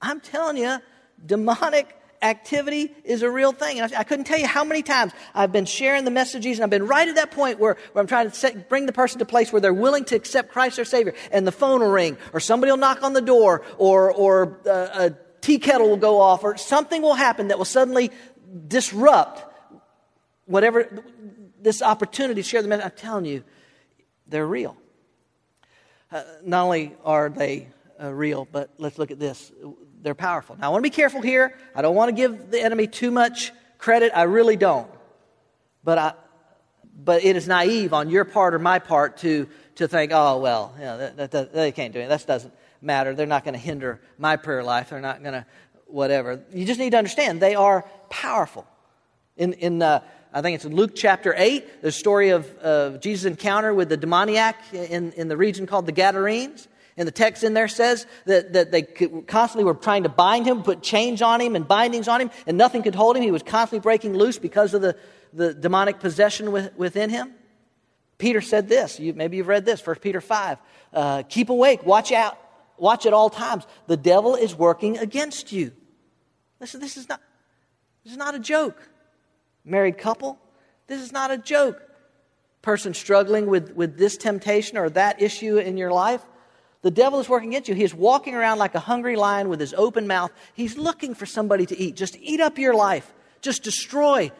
I'm 0.00 0.20
telling 0.20 0.56
you, 0.56 0.78
demonic 1.24 1.96
activity 2.22 2.94
is 3.04 3.22
a 3.22 3.30
real 3.30 3.52
thing. 3.52 3.80
And 3.80 3.92
I, 3.92 4.00
I, 4.00 4.04
couldn't 4.04 4.24
tell 4.24 4.38
you 4.38 4.46
how 4.46 4.64
many 4.64 4.82
times 4.82 5.12
I've 5.34 5.52
been 5.52 5.64
sharing 5.64 6.04
the 6.04 6.10
messages 6.10 6.58
and 6.58 6.64
I've 6.64 6.70
been 6.70 6.86
right 6.86 7.08
at 7.08 7.14
that 7.16 7.30
point 7.30 7.58
where, 7.58 7.76
where 7.92 8.00
I'm 8.00 8.06
trying 8.06 8.30
to 8.30 8.34
set, 8.34 8.68
bring 8.68 8.86
the 8.86 8.92
person 8.92 9.18
to 9.18 9.24
a 9.24 9.26
place 9.26 9.52
where 9.52 9.60
they're 9.60 9.74
willing 9.74 10.04
to 10.06 10.16
accept 10.16 10.50
Christ 10.50 10.76
their 10.76 10.84
Savior. 10.84 11.14
And 11.30 11.46
the 11.46 11.52
phone 11.52 11.80
will 11.80 11.90
ring 11.90 12.16
or 12.32 12.40
somebody 12.40 12.72
will 12.72 12.78
knock 12.78 13.02
on 13.02 13.12
the 13.12 13.20
door 13.20 13.62
or, 13.78 14.12
or 14.12 14.60
uh, 14.66 15.10
a 15.10 15.14
tea 15.40 15.58
kettle 15.58 15.88
will 15.88 15.96
go 15.96 16.20
off 16.20 16.44
or 16.44 16.56
something 16.56 17.02
will 17.02 17.14
happen 17.14 17.48
that 17.48 17.58
will 17.58 17.64
suddenly 17.64 18.10
disrupt 18.66 19.44
whatever 20.46 21.04
this 21.60 21.82
opportunity 21.82 22.42
to 22.42 22.48
share 22.48 22.62
the 22.62 22.68
message. 22.68 22.84
I'm 22.84 22.90
telling 22.96 23.24
you, 23.24 23.44
they're 24.26 24.46
real. 24.46 24.76
Uh, 26.10 26.22
not 26.42 26.64
only 26.64 26.96
are 27.04 27.28
they 27.28 27.68
uh, 28.02 28.12
real, 28.12 28.46
but 28.50 28.70
let's 28.78 28.98
look 28.98 29.10
at 29.10 29.18
this 29.18 29.52
they're 30.02 30.14
powerful. 30.14 30.56
Now, 30.56 30.66
I 30.66 30.68
want 30.70 30.84
to 30.84 30.90
be 30.90 30.94
careful 30.94 31.22
here. 31.22 31.56
I 31.74 31.82
don't 31.82 31.94
want 31.94 32.10
to 32.10 32.14
give 32.14 32.50
the 32.50 32.60
enemy 32.60 32.86
too 32.86 33.10
much 33.10 33.52
credit. 33.78 34.12
I 34.14 34.22
really 34.22 34.56
don't. 34.56 34.90
But, 35.84 35.98
I, 35.98 36.12
but 37.04 37.24
it 37.24 37.36
is 37.36 37.48
naive 37.48 37.92
on 37.92 38.10
your 38.10 38.24
part 38.24 38.54
or 38.54 38.58
my 38.58 38.78
part 38.78 39.18
to, 39.18 39.48
to 39.76 39.88
think, 39.88 40.12
oh, 40.14 40.38
well, 40.38 40.74
you 40.76 40.84
know, 40.84 40.98
that, 40.98 41.30
that, 41.30 41.52
they 41.52 41.72
can't 41.72 41.92
do 41.92 42.00
it. 42.00 42.08
That 42.08 42.26
doesn't 42.26 42.52
matter. 42.80 43.14
They're 43.14 43.26
not 43.26 43.44
going 43.44 43.54
to 43.54 43.60
hinder 43.60 44.00
my 44.18 44.36
prayer 44.36 44.62
life. 44.62 44.90
They're 44.90 45.00
not 45.00 45.22
going 45.22 45.34
to 45.34 45.46
whatever. 45.86 46.42
You 46.52 46.64
just 46.64 46.78
need 46.78 46.90
to 46.90 46.98
understand 46.98 47.40
they 47.40 47.54
are 47.54 47.84
powerful. 48.10 48.66
In, 49.36 49.54
in 49.54 49.82
uh, 49.82 50.00
I 50.32 50.42
think 50.42 50.56
it's 50.56 50.64
in 50.64 50.74
Luke 50.74 50.94
chapter 50.94 51.34
8, 51.36 51.82
the 51.82 51.92
story 51.92 52.30
of, 52.30 52.46
of 52.58 53.00
Jesus' 53.00 53.24
encounter 53.24 53.72
with 53.72 53.88
the 53.88 53.96
demoniac 53.96 54.56
in, 54.72 55.12
in 55.12 55.28
the 55.28 55.36
region 55.36 55.66
called 55.66 55.86
the 55.86 55.92
Gadarenes. 55.92 56.68
And 56.98 57.06
the 57.06 57.12
text 57.12 57.44
in 57.44 57.54
there 57.54 57.68
says 57.68 58.06
that, 58.26 58.54
that 58.54 58.72
they 58.72 58.82
constantly 58.82 59.64
were 59.64 59.74
trying 59.74 60.02
to 60.02 60.08
bind 60.08 60.46
him, 60.46 60.64
put 60.64 60.82
chains 60.82 61.22
on 61.22 61.40
him 61.40 61.54
and 61.54 61.66
bindings 61.66 62.08
on 62.08 62.20
him, 62.20 62.30
and 62.44 62.58
nothing 62.58 62.82
could 62.82 62.96
hold 62.96 63.16
him. 63.16 63.22
He 63.22 63.30
was 63.30 63.44
constantly 63.44 63.80
breaking 63.80 64.14
loose 64.14 64.36
because 64.36 64.74
of 64.74 64.82
the, 64.82 64.96
the 65.32 65.54
demonic 65.54 66.00
possession 66.00 66.50
with, 66.50 66.76
within 66.76 67.08
him. 67.08 67.32
Peter 68.18 68.40
said 68.40 68.68
this. 68.68 68.98
You, 68.98 69.14
maybe 69.14 69.36
you've 69.36 69.46
read 69.46 69.64
this, 69.64 69.86
1 69.86 69.96
Peter 70.00 70.20
5. 70.20 70.58
Uh, 70.92 71.22
Keep 71.28 71.50
awake, 71.50 71.86
watch 71.86 72.10
out, 72.10 72.36
watch 72.76 73.06
at 73.06 73.12
all 73.12 73.30
times. 73.30 73.64
The 73.86 73.96
devil 73.96 74.34
is 74.34 74.56
working 74.56 74.98
against 74.98 75.52
you. 75.52 75.70
Listen, 76.58 76.80
this 76.80 76.96
is 76.96 77.08
not, 77.08 77.20
this 78.02 78.12
is 78.12 78.18
not 78.18 78.34
a 78.34 78.40
joke. 78.40 78.88
Married 79.64 79.98
couple, 79.98 80.36
this 80.88 81.00
is 81.00 81.12
not 81.12 81.30
a 81.30 81.38
joke. 81.38 81.80
Person 82.60 82.92
struggling 82.92 83.46
with, 83.46 83.76
with 83.76 83.96
this 83.96 84.16
temptation 84.16 84.76
or 84.76 84.90
that 84.90 85.22
issue 85.22 85.58
in 85.58 85.76
your 85.76 85.92
life, 85.92 86.26
the 86.82 86.90
devil 86.90 87.18
is 87.18 87.28
working 87.28 87.50
against 87.50 87.68
you. 87.68 87.74
He 87.74 87.82
is 87.82 87.94
walking 87.94 88.34
around 88.34 88.58
like 88.58 88.74
a 88.74 88.80
hungry 88.80 89.16
lion 89.16 89.48
with 89.48 89.60
his 89.60 89.74
open 89.74 90.06
mouth. 90.06 90.30
He's 90.54 90.78
looking 90.78 91.14
for 91.14 91.26
somebody 91.26 91.66
to 91.66 91.78
eat. 91.78 91.96
Just 91.96 92.16
eat 92.20 92.40
up 92.40 92.58
your 92.58 92.74
life. 92.74 93.12
Just 93.40 93.62
destroy 93.62 94.30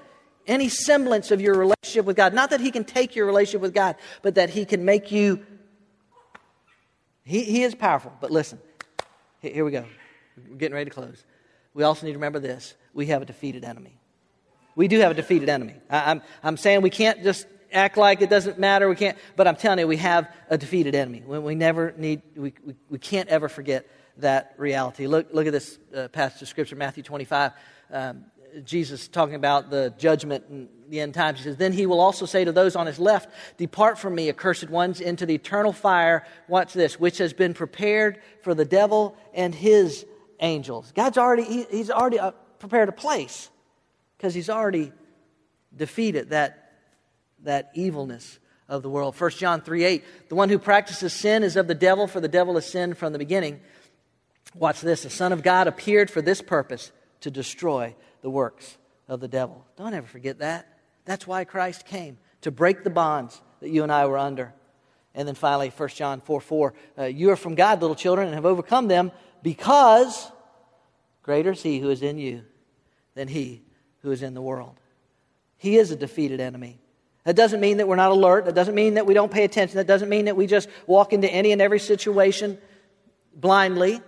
any 0.47 0.68
semblance 0.68 1.30
of 1.30 1.41
your 1.41 1.55
relationship 1.55 2.05
with 2.05 2.16
God. 2.16 2.32
Not 2.34 2.51
that 2.51 2.61
he 2.61 2.70
can 2.70 2.84
take 2.84 3.16
your 3.16 3.26
relationship 3.26 3.61
with 3.61 3.74
God, 3.74 3.97
but 4.22 4.36
that 4.36 4.51
he 4.51 4.64
can 4.64 4.84
make 4.84 5.11
you. 5.11 5.45
He, 7.24 7.43
he 7.43 7.62
is 7.64 7.74
powerful. 7.74 8.12
But 8.20 8.30
listen, 8.30 8.59
here 9.41 9.64
we 9.64 9.72
go. 9.72 9.84
We're 10.49 10.57
getting 10.57 10.74
ready 10.74 10.89
to 10.89 10.95
close. 10.95 11.24
We 11.74 11.82
also 11.82 12.07
need 12.07 12.12
to 12.12 12.18
remember 12.18 12.39
this 12.39 12.74
we 12.95 13.07
have 13.07 13.22
a 13.22 13.24
defeated 13.24 13.64
enemy. 13.64 13.99
We 14.74 14.89
do 14.89 15.01
have 15.01 15.11
a 15.11 15.14
defeated 15.14 15.49
enemy. 15.49 15.74
I, 15.91 16.12
I'm, 16.12 16.22
I'm 16.43 16.57
saying 16.57 16.82
we 16.82 16.91
can't 16.91 17.22
just 17.22 17.47
act 17.72 17.96
like 17.96 18.22
it 18.22 18.30
doesn't 18.30 18.58
matter. 18.58 18.88
We 18.88 18.96
can't, 18.96 19.18
but 19.36 19.46
I'm 19.46 19.56
telling 19.56 19.80
you, 19.80 19.86
we 19.86 19.96
have 19.98 20.32
a 20.48 20.58
defeated 20.58 20.94
enemy. 20.94 21.22
We, 21.26 21.38
we 21.38 21.54
never 21.54 21.94
need, 21.96 22.22
we, 22.36 22.54
we, 22.64 22.74
we, 22.88 22.98
can't 22.98 23.28
ever 23.28 23.48
forget 23.48 23.86
that 24.18 24.54
reality. 24.56 25.06
Look, 25.06 25.28
look 25.32 25.46
at 25.46 25.52
this 25.52 25.78
uh, 25.94 26.08
passage 26.08 26.42
of 26.42 26.48
Scripture, 26.48 26.76
Matthew 26.76 27.02
25. 27.02 27.52
Um, 27.92 28.24
Jesus 28.64 29.08
talking 29.08 29.34
about 29.34 29.70
the 29.70 29.92
judgment 29.98 30.44
and 30.48 30.68
the 30.88 31.00
end 31.00 31.14
times. 31.14 31.38
He 31.38 31.44
says, 31.44 31.56
Then 31.56 31.72
he 31.72 31.86
will 31.86 32.00
also 32.00 32.26
say 32.26 32.44
to 32.44 32.52
those 32.52 32.76
on 32.76 32.86
his 32.86 32.98
left, 32.98 33.30
Depart 33.56 33.98
from 33.98 34.14
me, 34.14 34.28
accursed 34.28 34.68
ones, 34.70 35.00
into 35.00 35.26
the 35.26 35.34
eternal 35.34 35.72
fire. 35.72 36.26
Watch 36.48 36.72
this, 36.72 36.98
which 36.98 37.18
has 37.18 37.32
been 37.32 37.54
prepared 37.54 38.20
for 38.42 38.54
the 38.54 38.64
devil 38.64 39.16
and 39.34 39.54
his 39.54 40.06
angels. 40.40 40.92
God's 40.94 41.18
already, 41.18 41.44
he, 41.44 41.66
he's 41.70 41.90
already 41.90 42.18
uh, 42.18 42.32
prepared 42.58 42.88
a 42.88 42.92
place 42.92 43.50
because 44.16 44.34
he's 44.34 44.50
already 44.50 44.92
defeated 45.76 46.30
that, 46.30 46.67
that 47.45 47.70
evilness 47.74 48.39
of 48.68 48.82
the 48.82 48.91
world. 48.91 49.18
1 49.18 49.30
John 49.32 49.61
3 49.61 49.84
8, 49.84 50.28
the 50.28 50.34
one 50.34 50.49
who 50.49 50.59
practices 50.59 51.12
sin 51.12 51.43
is 51.43 51.57
of 51.57 51.66
the 51.66 51.74
devil, 51.74 52.07
for 52.07 52.20
the 52.20 52.28
devil 52.28 52.55
has 52.55 52.66
sinned 52.66 52.99
from 52.99 53.12
the 53.12 53.18
beginning. 53.18 53.61
Watch 54.55 54.80
this. 54.80 55.03
The 55.03 55.11
Son 55.11 55.32
of 55.32 55.43
God 55.43 55.66
appeared 55.66 56.11
for 56.11 56.22
this 56.22 56.43
purpose 56.43 56.93
to 57.20 57.30
destroy 57.30 57.95
the 58.22 58.30
works 58.30 58.76
of 59.09 59.20
the 59.20 59.28
devil. 59.28 59.64
Don't 59.76 59.95
ever 59.95 60.07
forget 60.07 60.39
that. 60.39 60.78
That's 61.05 61.26
why 61.26 61.45
Christ 61.45 61.86
came, 61.86 62.18
to 62.43 62.51
break 62.51 62.84
the 62.84 62.91
bonds 62.91 63.41
that 63.61 63.70
you 63.70 63.82
and 63.82 63.91
I 63.91 64.07
were 64.07 64.18
under. 64.18 64.53
And 65.14 65.26
then 65.26 65.34
finally, 65.34 65.72
1 65.74 65.89
John 65.91 66.20
4 66.20 66.41
4, 66.41 66.74
uh, 66.99 67.05
you 67.05 67.30
are 67.30 67.36
from 67.36 67.55
God, 67.55 67.80
little 67.80 67.97
children, 67.97 68.26
and 68.26 68.34
have 68.34 68.47
overcome 68.47 68.89
them 68.89 69.11
because 69.43 70.30
greater 71.22 71.53
is 71.53 71.62
he 71.62 71.80
who 71.80 71.91
is 71.91 72.03
in 72.03 72.18
you 72.18 72.45
than 73.14 73.28
he 73.28 73.62
who 74.03 74.11
is 74.11 74.22
in 74.22 74.34
the 74.34 74.43
world. 74.43 74.76
He 75.57 75.76
is 75.76 75.91
a 75.91 75.97
defeated 75.97 76.41
enemy. 76.41 76.78
That 77.28 77.36
doesn't 77.36 77.60
mean 77.60 77.76
that 77.76 77.86
we're 77.86 77.96
not 77.96 78.10
alert. 78.10 78.46
That 78.46 78.54
doesn't 78.54 78.74
mean 78.74 78.94
that 78.94 79.04
we 79.04 79.12
don't 79.12 79.30
pay 79.30 79.44
attention. 79.44 79.76
That 79.76 79.86
doesn't 79.86 80.08
mean 80.08 80.24
that 80.24 80.34
we 80.34 80.46
just 80.46 80.66
walk 80.86 81.12
into 81.12 81.30
any 81.30 81.52
and 81.52 81.60
every 81.60 81.78
situation 81.78 82.56
blindly. 83.34 84.00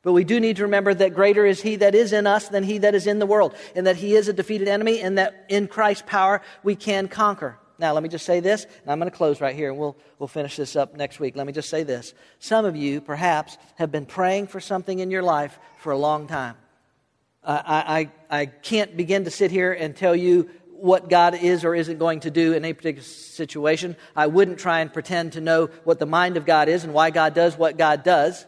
But 0.00 0.12
we 0.12 0.24
do 0.24 0.40
need 0.40 0.56
to 0.56 0.62
remember 0.62 0.94
that 0.94 1.12
greater 1.12 1.44
is 1.44 1.60
He 1.60 1.76
that 1.76 1.94
is 1.94 2.14
in 2.14 2.26
us 2.26 2.48
than 2.48 2.64
He 2.64 2.78
that 2.78 2.94
is 2.94 3.06
in 3.06 3.18
the 3.18 3.26
world, 3.26 3.54
and 3.76 3.86
that 3.86 3.96
He 3.96 4.16
is 4.16 4.26
a 4.28 4.32
defeated 4.32 4.68
enemy, 4.68 5.02
and 5.02 5.18
that 5.18 5.44
in 5.50 5.68
Christ's 5.68 6.04
power 6.06 6.40
we 6.62 6.76
can 6.76 7.08
conquer. 7.08 7.58
Now, 7.78 7.92
let 7.92 8.02
me 8.02 8.08
just 8.08 8.24
say 8.24 8.40
this, 8.40 8.64
and 8.64 8.90
I'm 8.90 8.98
going 8.98 9.10
to 9.10 9.14
close 9.14 9.42
right 9.42 9.54
here, 9.54 9.68
and 9.68 9.78
we'll, 9.78 9.98
we'll 10.18 10.26
finish 10.26 10.56
this 10.56 10.76
up 10.76 10.96
next 10.96 11.20
week. 11.20 11.36
Let 11.36 11.46
me 11.46 11.52
just 11.52 11.68
say 11.68 11.82
this. 11.82 12.14
Some 12.38 12.64
of 12.64 12.74
you, 12.74 13.02
perhaps, 13.02 13.58
have 13.74 13.92
been 13.92 14.06
praying 14.06 14.46
for 14.46 14.60
something 14.60 14.98
in 14.98 15.10
your 15.10 15.22
life 15.22 15.58
for 15.76 15.92
a 15.92 15.98
long 15.98 16.26
time. 16.26 16.56
I, 17.42 18.10
I, 18.30 18.40
I 18.42 18.46
can't 18.46 18.96
begin 18.96 19.24
to 19.24 19.30
sit 19.30 19.50
here 19.50 19.72
and 19.72 19.96
tell 19.96 20.14
you 20.14 20.50
what 20.80 21.08
God 21.08 21.34
is 21.34 21.64
or 21.64 21.74
isn't 21.74 21.98
going 21.98 22.20
to 22.20 22.30
do 22.30 22.52
in 22.52 22.64
a 22.64 22.72
particular 22.72 23.04
situation. 23.04 23.96
I 24.16 24.26
wouldn't 24.26 24.58
try 24.58 24.80
and 24.80 24.92
pretend 24.92 25.34
to 25.34 25.40
know 25.40 25.66
what 25.84 25.98
the 25.98 26.06
mind 26.06 26.36
of 26.36 26.46
God 26.46 26.68
is 26.68 26.84
and 26.84 26.94
why 26.94 27.10
God 27.10 27.34
does 27.34 27.56
what 27.56 27.76
God 27.76 28.02
does. 28.02 28.46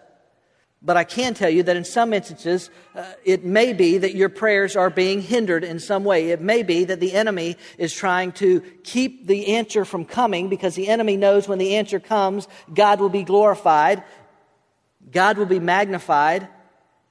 But 0.85 0.97
I 0.97 1.05
can 1.05 1.35
tell 1.35 1.49
you 1.49 1.63
that 1.63 1.77
in 1.77 1.85
some 1.85 2.13
instances, 2.13 2.69
uh, 2.97 3.05
it 3.25 3.45
may 3.45 3.73
be 3.73 3.99
that 3.99 4.17
your 4.17 4.29
prayers 4.29 4.75
are 4.75 4.91
being 4.91 5.23
hindered 5.23 5.63
in 5.63 5.79
some 5.79 6.03
way. 6.03 6.31
It 6.31 6.41
may 6.41 6.65
be 6.65 6.85
that 6.85 6.99
the 6.99 7.13
enemy 7.13 7.57
is 7.79 7.93
trying 7.93 8.33
to 8.33 8.61
keep 8.83 9.29
the 9.29 9.55
answer 9.55 9.85
from 9.85 10.05
coming 10.05 10.49
because 10.49 10.75
the 10.75 10.89
enemy 10.89 11.17
knows 11.17 11.47
when 11.47 11.59
the 11.59 11.77
answer 11.77 12.01
comes, 12.01 12.49
God 12.73 12.99
will 12.99 13.11
be 13.11 13.23
glorified, 13.23 14.03
God 15.09 15.39
will 15.39 15.47
be 15.47 15.61
magnified, 15.61 16.49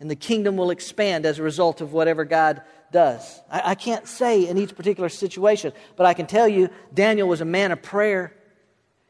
and 0.01 0.11
the 0.11 0.15
kingdom 0.15 0.57
will 0.57 0.71
expand 0.71 1.25
as 1.25 1.39
a 1.39 1.43
result 1.43 1.79
of 1.79 1.93
whatever 1.93 2.25
God 2.25 2.61
does. 2.91 3.41
I, 3.49 3.71
I 3.71 3.75
can't 3.75 4.07
say 4.07 4.47
in 4.47 4.57
each 4.57 4.75
particular 4.75 5.09
situation, 5.09 5.73
but 5.95 6.05
I 6.05 6.13
can 6.13 6.27
tell 6.27 6.47
you 6.47 6.69
Daniel 6.93 7.27
was 7.27 7.41
a 7.41 7.45
man 7.45 7.71
of 7.71 7.81
prayer. 7.81 8.33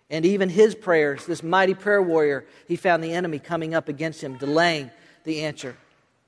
And 0.09 0.25
even 0.25 0.49
his 0.49 0.75
prayers, 0.75 1.25
this 1.25 1.41
mighty 1.41 1.73
prayer 1.73 2.01
warrior, 2.01 2.45
he 2.67 2.75
found 2.75 3.03
the 3.03 3.13
enemy 3.13 3.39
coming 3.39 3.73
up 3.73 3.87
against 3.87 4.21
him, 4.21 4.37
delaying 4.37 4.91
the 5.23 5.43
answer. 5.43 5.77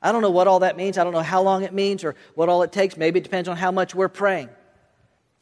I 0.02 0.12
don't 0.12 0.22
know 0.22 0.32
what 0.32 0.48
all 0.48 0.60
that 0.60 0.78
means. 0.78 0.98
I 0.98 1.04
don't 1.04 1.14
know 1.14 1.22
how 1.22 1.42
long 1.42 1.64
it 1.64 1.74
means 1.74 2.04
or 2.04 2.16
what 2.36 2.50
all 2.50 2.64
it 2.64 2.72
takes. 2.72 2.98
Maybe 2.98 3.20
it 3.20 3.24
depends 3.24 3.50
on 3.50 3.58
how 3.58 3.72
much 3.72 3.94
we're 3.94 4.10
praying. 4.10 4.50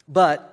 But 0.08 0.48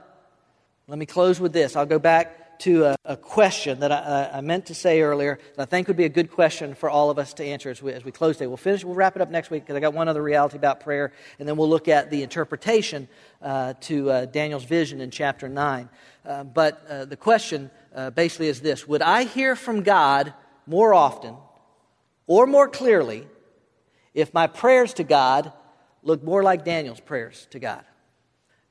let 0.88 0.98
me 0.98 1.06
close 1.06 1.40
with 1.40 1.54
this. 1.54 1.76
I'll 1.76 1.86
go 1.86 2.00
back 2.00 2.40
to 2.60 2.86
a, 2.86 2.96
a 3.06 3.18
question 3.18 3.80
that 3.80 3.92
I, 3.92 4.38
I, 4.38 4.42
meant 4.42 4.66
to 4.68 4.76
say 4.76 5.02
earlier 5.02 5.40
that 5.56 5.62
I 5.62 5.66
think 5.66 5.88
would 5.88 5.98
be 5.98 6.06
a 6.06 6.10
good 6.10 6.30
question 6.30 6.76
for 6.76 6.90
all 6.90 7.10
of 7.10 7.18
us 7.18 7.34
to 7.36 7.44
answer 7.44 7.70
as 7.70 7.82
we, 7.82 7.94
as 7.94 8.04
we 8.04 8.12
close 8.12 8.36
today. 8.36 8.48
We'll 8.48 8.58
finish, 8.58 8.84
we'll 8.84 8.96
wrap 8.96 9.16
it 9.16 9.22
up 9.22 9.30
next 9.30 9.50
week 9.50 9.64
because 9.64 9.78
I 9.78 9.80
got 9.80 9.94
one 9.94 10.10
other 10.10 10.22
reality 10.22 10.58
about 10.58 10.82
prayer, 10.82 11.14
and 11.40 11.48
then 11.48 11.56
we'll 11.56 11.70
look 11.70 11.88
at 11.88 12.10
the 12.12 12.22
interpretation 12.22 13.08
uh, 13.42 13.74
to 13.82 14.10
uh, 14.12 14.26
Daniel's 14.26 14.66
vision 14.66 15.00
in 15.00 15.10
chapter 15.10 15.48
9. 15.48 15.90
Uh, 16.26 16.44
but 16.44 16.86
uh, 16.90 17.06
the 17.06 17.16
question 17.16 17.72
uh, 17.96 18.10
basically 18.10 18.50
is 18.50 18.60
this 18.60 18.88
Would 18.88 19.02
I 19.02 19.24
hear 19.24 19.56
from 19.56 19.84
God 19.84 20.34
more 20.68 20.94
often 20.94 21.36
or 22.28 22.46
more 22.46 22.68
clearly 22.68 23.26
if 24.14 24.34
my 24.34 24.48
prayers 24.48 24.94
to 24.96 25.04
God 25.06 25.54
look 26.04 26.24
more 26.24 26.44
like 26.44 26.66
Daniel's 26.66 27.00
prayers 27.00 27.48
to 27.52 27.60
God? 27.60 27.84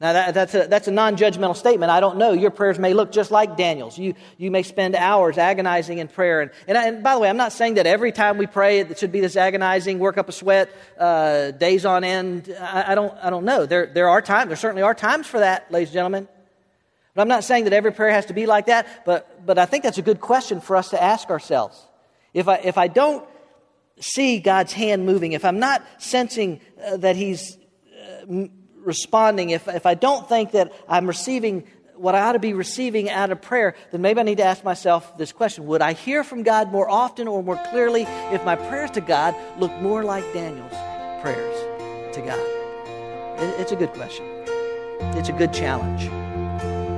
Now, 0.01 0.13
that, 0.13 0.35
that's 0.35 0.55
a, 0.55 0.69
that's 0.69 0.87
a 0.87 0.93
non 0.93 1.17
judgmental 1.17 1.57
statement. 1.57 1.91
I 1.91 1.99
don't 1.99 2.19
know. 2.19 2.33
Your 2.33 2.53
prayers 2.53 2.79
may 2.79 2.95
look 2.95 3.11
just 3.11 3.33
like 3.33 3.57
Daniel's. 3.57 3.99
You, 3.99 4.15
you 4.37 4.49
may 4.53 4.63
spend 4.63 4.95
hours 4.95 5.39
agonizing 5.39 5.99
in 5.99 6.07
prayer. 6.07 6.41
And, 6.41 6.53
and, 6.69 6.79
and 6.79 7.03
by 7.03 7.15
the 7.15 7.21
way, 7.21 7.29
I'm 7.29 7.37
not 7.37 7.53
saying 7.53 7.75
that 7.75 7.87
every 7.87 8.13
time 8.13 8.39
we 8.39 8.47
pray 8.47 8.79
it 8.79 8.97
should 8.99 9.11
be 9.11 9.19
this 9.21 9.35
agonizing, 9.37 9.99
work 9.99 10.17
up 10.17 10.29
a 10.29 10.33
sweat, 10.33 10.71
uh, 10.99 11.51
days 11.51 11.85
on 11.85 12.05
end. 12.05 12.55
I, 12.61 12.93
I, 12.93 12.95
don't, 12.95 13.13
I 13.21 13.31
don't 13.31 13.45
know. 13.45 13.67
There, 13.67 13.87
there 13.87 14.09
are 14.09 14.23
times, 14.23 14.49
there 14.49 14.57
certainly 14.57 14.83
are 14.83 14.95
times 14.95 15.27
for 15.27 15.41
that, 15.41 15.73
ladies 15.73 15.89
and 15.89 15.95
gentlemen. 15.95 16.29
But 17.15 17.23
I'm 17.23 17.29
not 17.29 17.43
saying 17.43 17.65
that 17.65 17.73
every 17.73 17.91
prayer 17.91 18.13
has 18.13 18.27
to 18.27 18.35
be 18.35 18.47
like 18.47 18.67
that, 18.67 19.05
but, 19.05 19.45
but 19.45 19.59
I 19.59 19.67
think 19.67 19.83
that's 19.83 19.99
a 19.99 20.03
good 20.03 20.21
question 20.21 20.61
for 20.61 20.77
us 20.77 20.91
to 20.91 21.03
ask 21.03 21.29
ourselves. 21.29 21.85
If 22.33 22.47
I, 22.47 22.59
if 22.59 22.79
I 22.79 22.87
don't 22.87 23.27
see 23.99 24.39
God's 24.39 24.73
hand 24.73 25.07
moving, 25.07 25.33
if 25.33 25.45
I'm 25.45 25.59
not 25.59 25.85
sensing 25.99 26.61
uh, 26.87 26.99
that 26.99 27.17
He's 27.17 27.59
uh, 28.31 28.47
responding, 28.85 29.51
if, 29.51 29.69
if 29.69 29.87
I 29.87 29.95
don't 29.95 30.29
think 30.29 30.53
that 30.53 30.73
I'm 30.89 31.07
receiving 31.07 31.65
what 31.99 32.15
I 32.15 32.21
ought 32.21 32.33
to 32.33 32.39
be 32.39 32.53
receiving 32.53 33.11
out 33.11 33.31
of 33.31 33.43
prayer, 33.43 33.75
then 33.91 34.01
maybe 34.03 34.21
I 34.21 34.23
need 34.23 34.39
to 34.39 34.45
ask 34.45 34.65
myself 34.65 35.17
this 35.19 35.33
question 35.33 35.67
Would 35.67 35.83
I 35.83 35.93
hear 35.93 36.25
from 36.25 36.43
God 36.43 36.71
more 36.71 36.89
often 36.89 37.29
or 37.29 37.43
more 37.43 37.61
clearly 37.71 38.03
if 38.33 38.45
my 38.45 38.57
prayers 38.57 38.91
to 38.93 39.01
God 39.01 39.35
look 39.59 39.73
more 39.81 40.05
like 40.05 40.25
Daniel's 40.33 40.73
prayers 41.23 42.15
to 42.15 42.23
God? 42.23 42.41
It's 43.61 43.73
a 43.73 43.77
good 43.77 43.93
question, 43.93 44.25
it's 45.17 45.29
a 45.29 45.33
good 45.33 45.53
challenge 45.53 46.05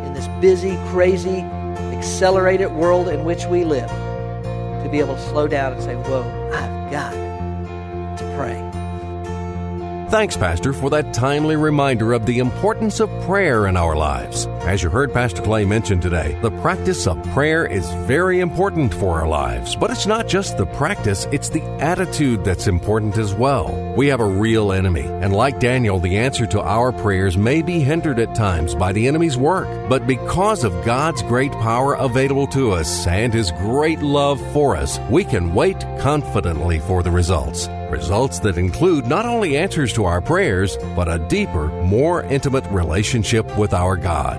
in 0.07 0.15
this 0.15 0.29
busy, 0.41 0.77
crazy, 0.89 1.41
accelerated 1.97 2.73
world 2.73 3.09
in 3.09 3.25
which 3.25 3.45
we 3.47 3.65
live 3.65 3.89
to 3.89 4.89
be 4.91 4.99
able 4.99 5.15
to 5.15 5.29
slow 5.29 5.47
down 5.47 5.73
and 5.73 5.83
say, 5.83 5.95
Whoa, 5.95 6.23
I've 6.55 6.91
got 6.91 7.13
to 8.19 8.35
pray. 8.37 8.70
Thanks, 10.11 10.37
Pastor, 10.37 10.73
for 10.73 10.91
that 10.91 11.15
timely 11.15 11.55
reminder 11.55 12.13
of 12.15 12.27
the 12.27 12.41
importance 12.41 12.99
of 12.99 13.09
prayer 13.23 13.69
in 13.69 13.77
our 13.77 13.95
lives. 13.95 14.47
As 14.63 14.83
you 14.83 14.91
heard 14.91 15.13
Pastor 15.13 15.41
Clay 15.41 15.65
mention 15.65 16.01
today, 16.01 16.37
the 16.43 16.51
practice 16.51 17.07
of 17.07 17.23
prayer 17.29 17.65
is 17.65 17.89
very 18.09 18.41
important 18.41 18.93
for 18.93 19.21
our 19.21 19.29
lives. 19.29 19.77
But 19.77 19.93
it's 19.93 20.09
not 20.09 20.27
just 20.27 20.59
the 20.59 20.67
practice, 20.67 21.29
it's 21.31 21.51
the 21.51 21.63
attitude 21.81 22.45
that's 22.45 22.67
important 22.67 23.19
as 23.19 23.35
well. 23.35 23.73
We 23.97 24.09
have 24.09 24.19
a 24.19 24.25
real 24.25 24.73
enemy, 24.73 25.07
and 25.07 25.33
like 25.33 25.61
Daniel, 25.61 26.01
the 26.01 26.19
answer 26.19 26.45
to 26.45 26.61
our 26.61 26.91
prayers 26.91 27.37
may 27.37 27.63
be 27.63 27.79
hindered 27.79 28.19
at 28.19 28.35
times 28.35 28.75
by 28.75 28.93
the 28.93 29.07
enemy's 29.07 29.37
work. 29.37 29.89
But 29.89 30.09
because 30.09 30.65
of 30.65 30.85
God's 30.85 31.23
great 31.23 31.53
power 31.53 31.95
available 31.95 32.49
to 32.49 32.73
us 32.73 33.07
and 33.07 33.33
His 33.33 33.53
great 33.53 34.01
love 34.01 34.41
for 34.53 34.75
us, 34.75 34.99
we 35.09 35.23
can 35.23 35.55
wait 35.55 35.79
confidently 36.01 36.81
for 36.81 37.05
the 37.05 37.13
results. 37.13 37.69
Results 37.91 38.39
that 38.41 38.57
include 38.57 39.07
not 39.07 39.27
only 39.27 39.57
answers 39.57 39.93
to 39.95 40.05
our 40.05 40.21
prayers, 40.21 40.77
but 40.95 41.09
a 41.09 41.19
deeper, 41.19 41.67
more 41.83 42.23
intimate 42.25 42.65
relationship 42.67 43.59
with 43.59 43.75
our 43.75 43.97
God. 43.97 44.39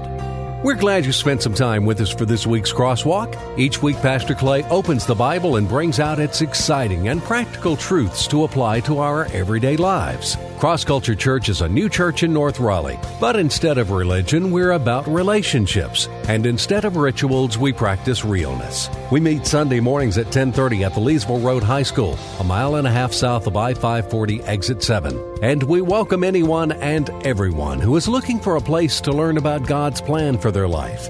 We're 0.64 0.76
glad 0.76 1.06
you 1.06 1.12
spent 1.12 1.41
some 1.41 1.56
time 1.56 1.86
with 1.86 1.99
us 2.02 2.12
for 2.12 2.26
this 2.26 2.45
week's 2.45 2.72
Crosswalk. 2.72 3.36
Each 3.58 3.82
week, 3.82 3.97
Pastor 3.97 4.36
Clay 4.36 4.64
opens 4.70 5.06
the 5.06 5.16
Bible 5.16 5.56
and 5.56 5.68
brings 5.68 5.99
out 5.99 6.20
its 6.20 6.41
exciting 6.41 7.08
and 7.08 7.22
practical 7.22 7.76
truths 7.76 8.28
to 8.28 8.43
apply 8.43 8.82
to 8.82 8.99
our 8.99 9.26
everyday 9.34 9.76
lives. 9.76 10.38
Cross 10.62 10.86
Culture 10.86 11.16
Church 11.16 11.49
is 11.49 11.62
a 11.62 11.68
new 11.68 11.89
church 11.89 12.22
in 12.22 12.32
North 12.32 12.59
Raleigh, 12.59 12.99
but 13.20 13.36
instead 13.36 13.80
of 13.80 13.89
religion, 13.89 14.51
we're 14.51 14.74
about 14.74 15.07
relationships, 15.07 16.07
and 16.28 16.45
instead 16.45 16.86
of 16.86 16.97
rituals, 16.97 17.57
we 17.57 17.74
practice 17.74 18.24
realness. 18.24 18.88
We 19.09 19.20
meet 19.20 19.47
Sunday 19.47 19.80
mornings 19.80 20.20
at 20.20 20.30
10:30 20.30 20.84
at 20.84 20.93
the 20.93 21.01
Leesville 21.01 21.43
Road 21.43 21.64
High 21.64 21.82
School, 21.82 22.16
a 22.39 22.43
mile 22.43 22.76
and 22.76 22.86
a 22.86 22.91
half 22.91 23.12
south 23.12 23.47
of 23.47 23.57
I-540 23.57 24.43
exit 24.45 24.84
7. 24.84 25.20
And 25.41 25.64
we 25.64 25.82
welcome 25.82 26.24
anyone 26.24 26.74
and 26.74 27.09
everyone 27.26 27.80
who 27.80 27.95
is 27.95 28.07
looking 28.07 28.39
for 28.39 28.57
a 28.57 28.62
place 28.62 29.01
to 29.01 29.12
learn 29.12 29.38
about 29.38 29.66
God's 29.66 29.99
plan 29.99 30.38
for 30.38 30.51
their 30.51 30.68
life. 30.68 31.09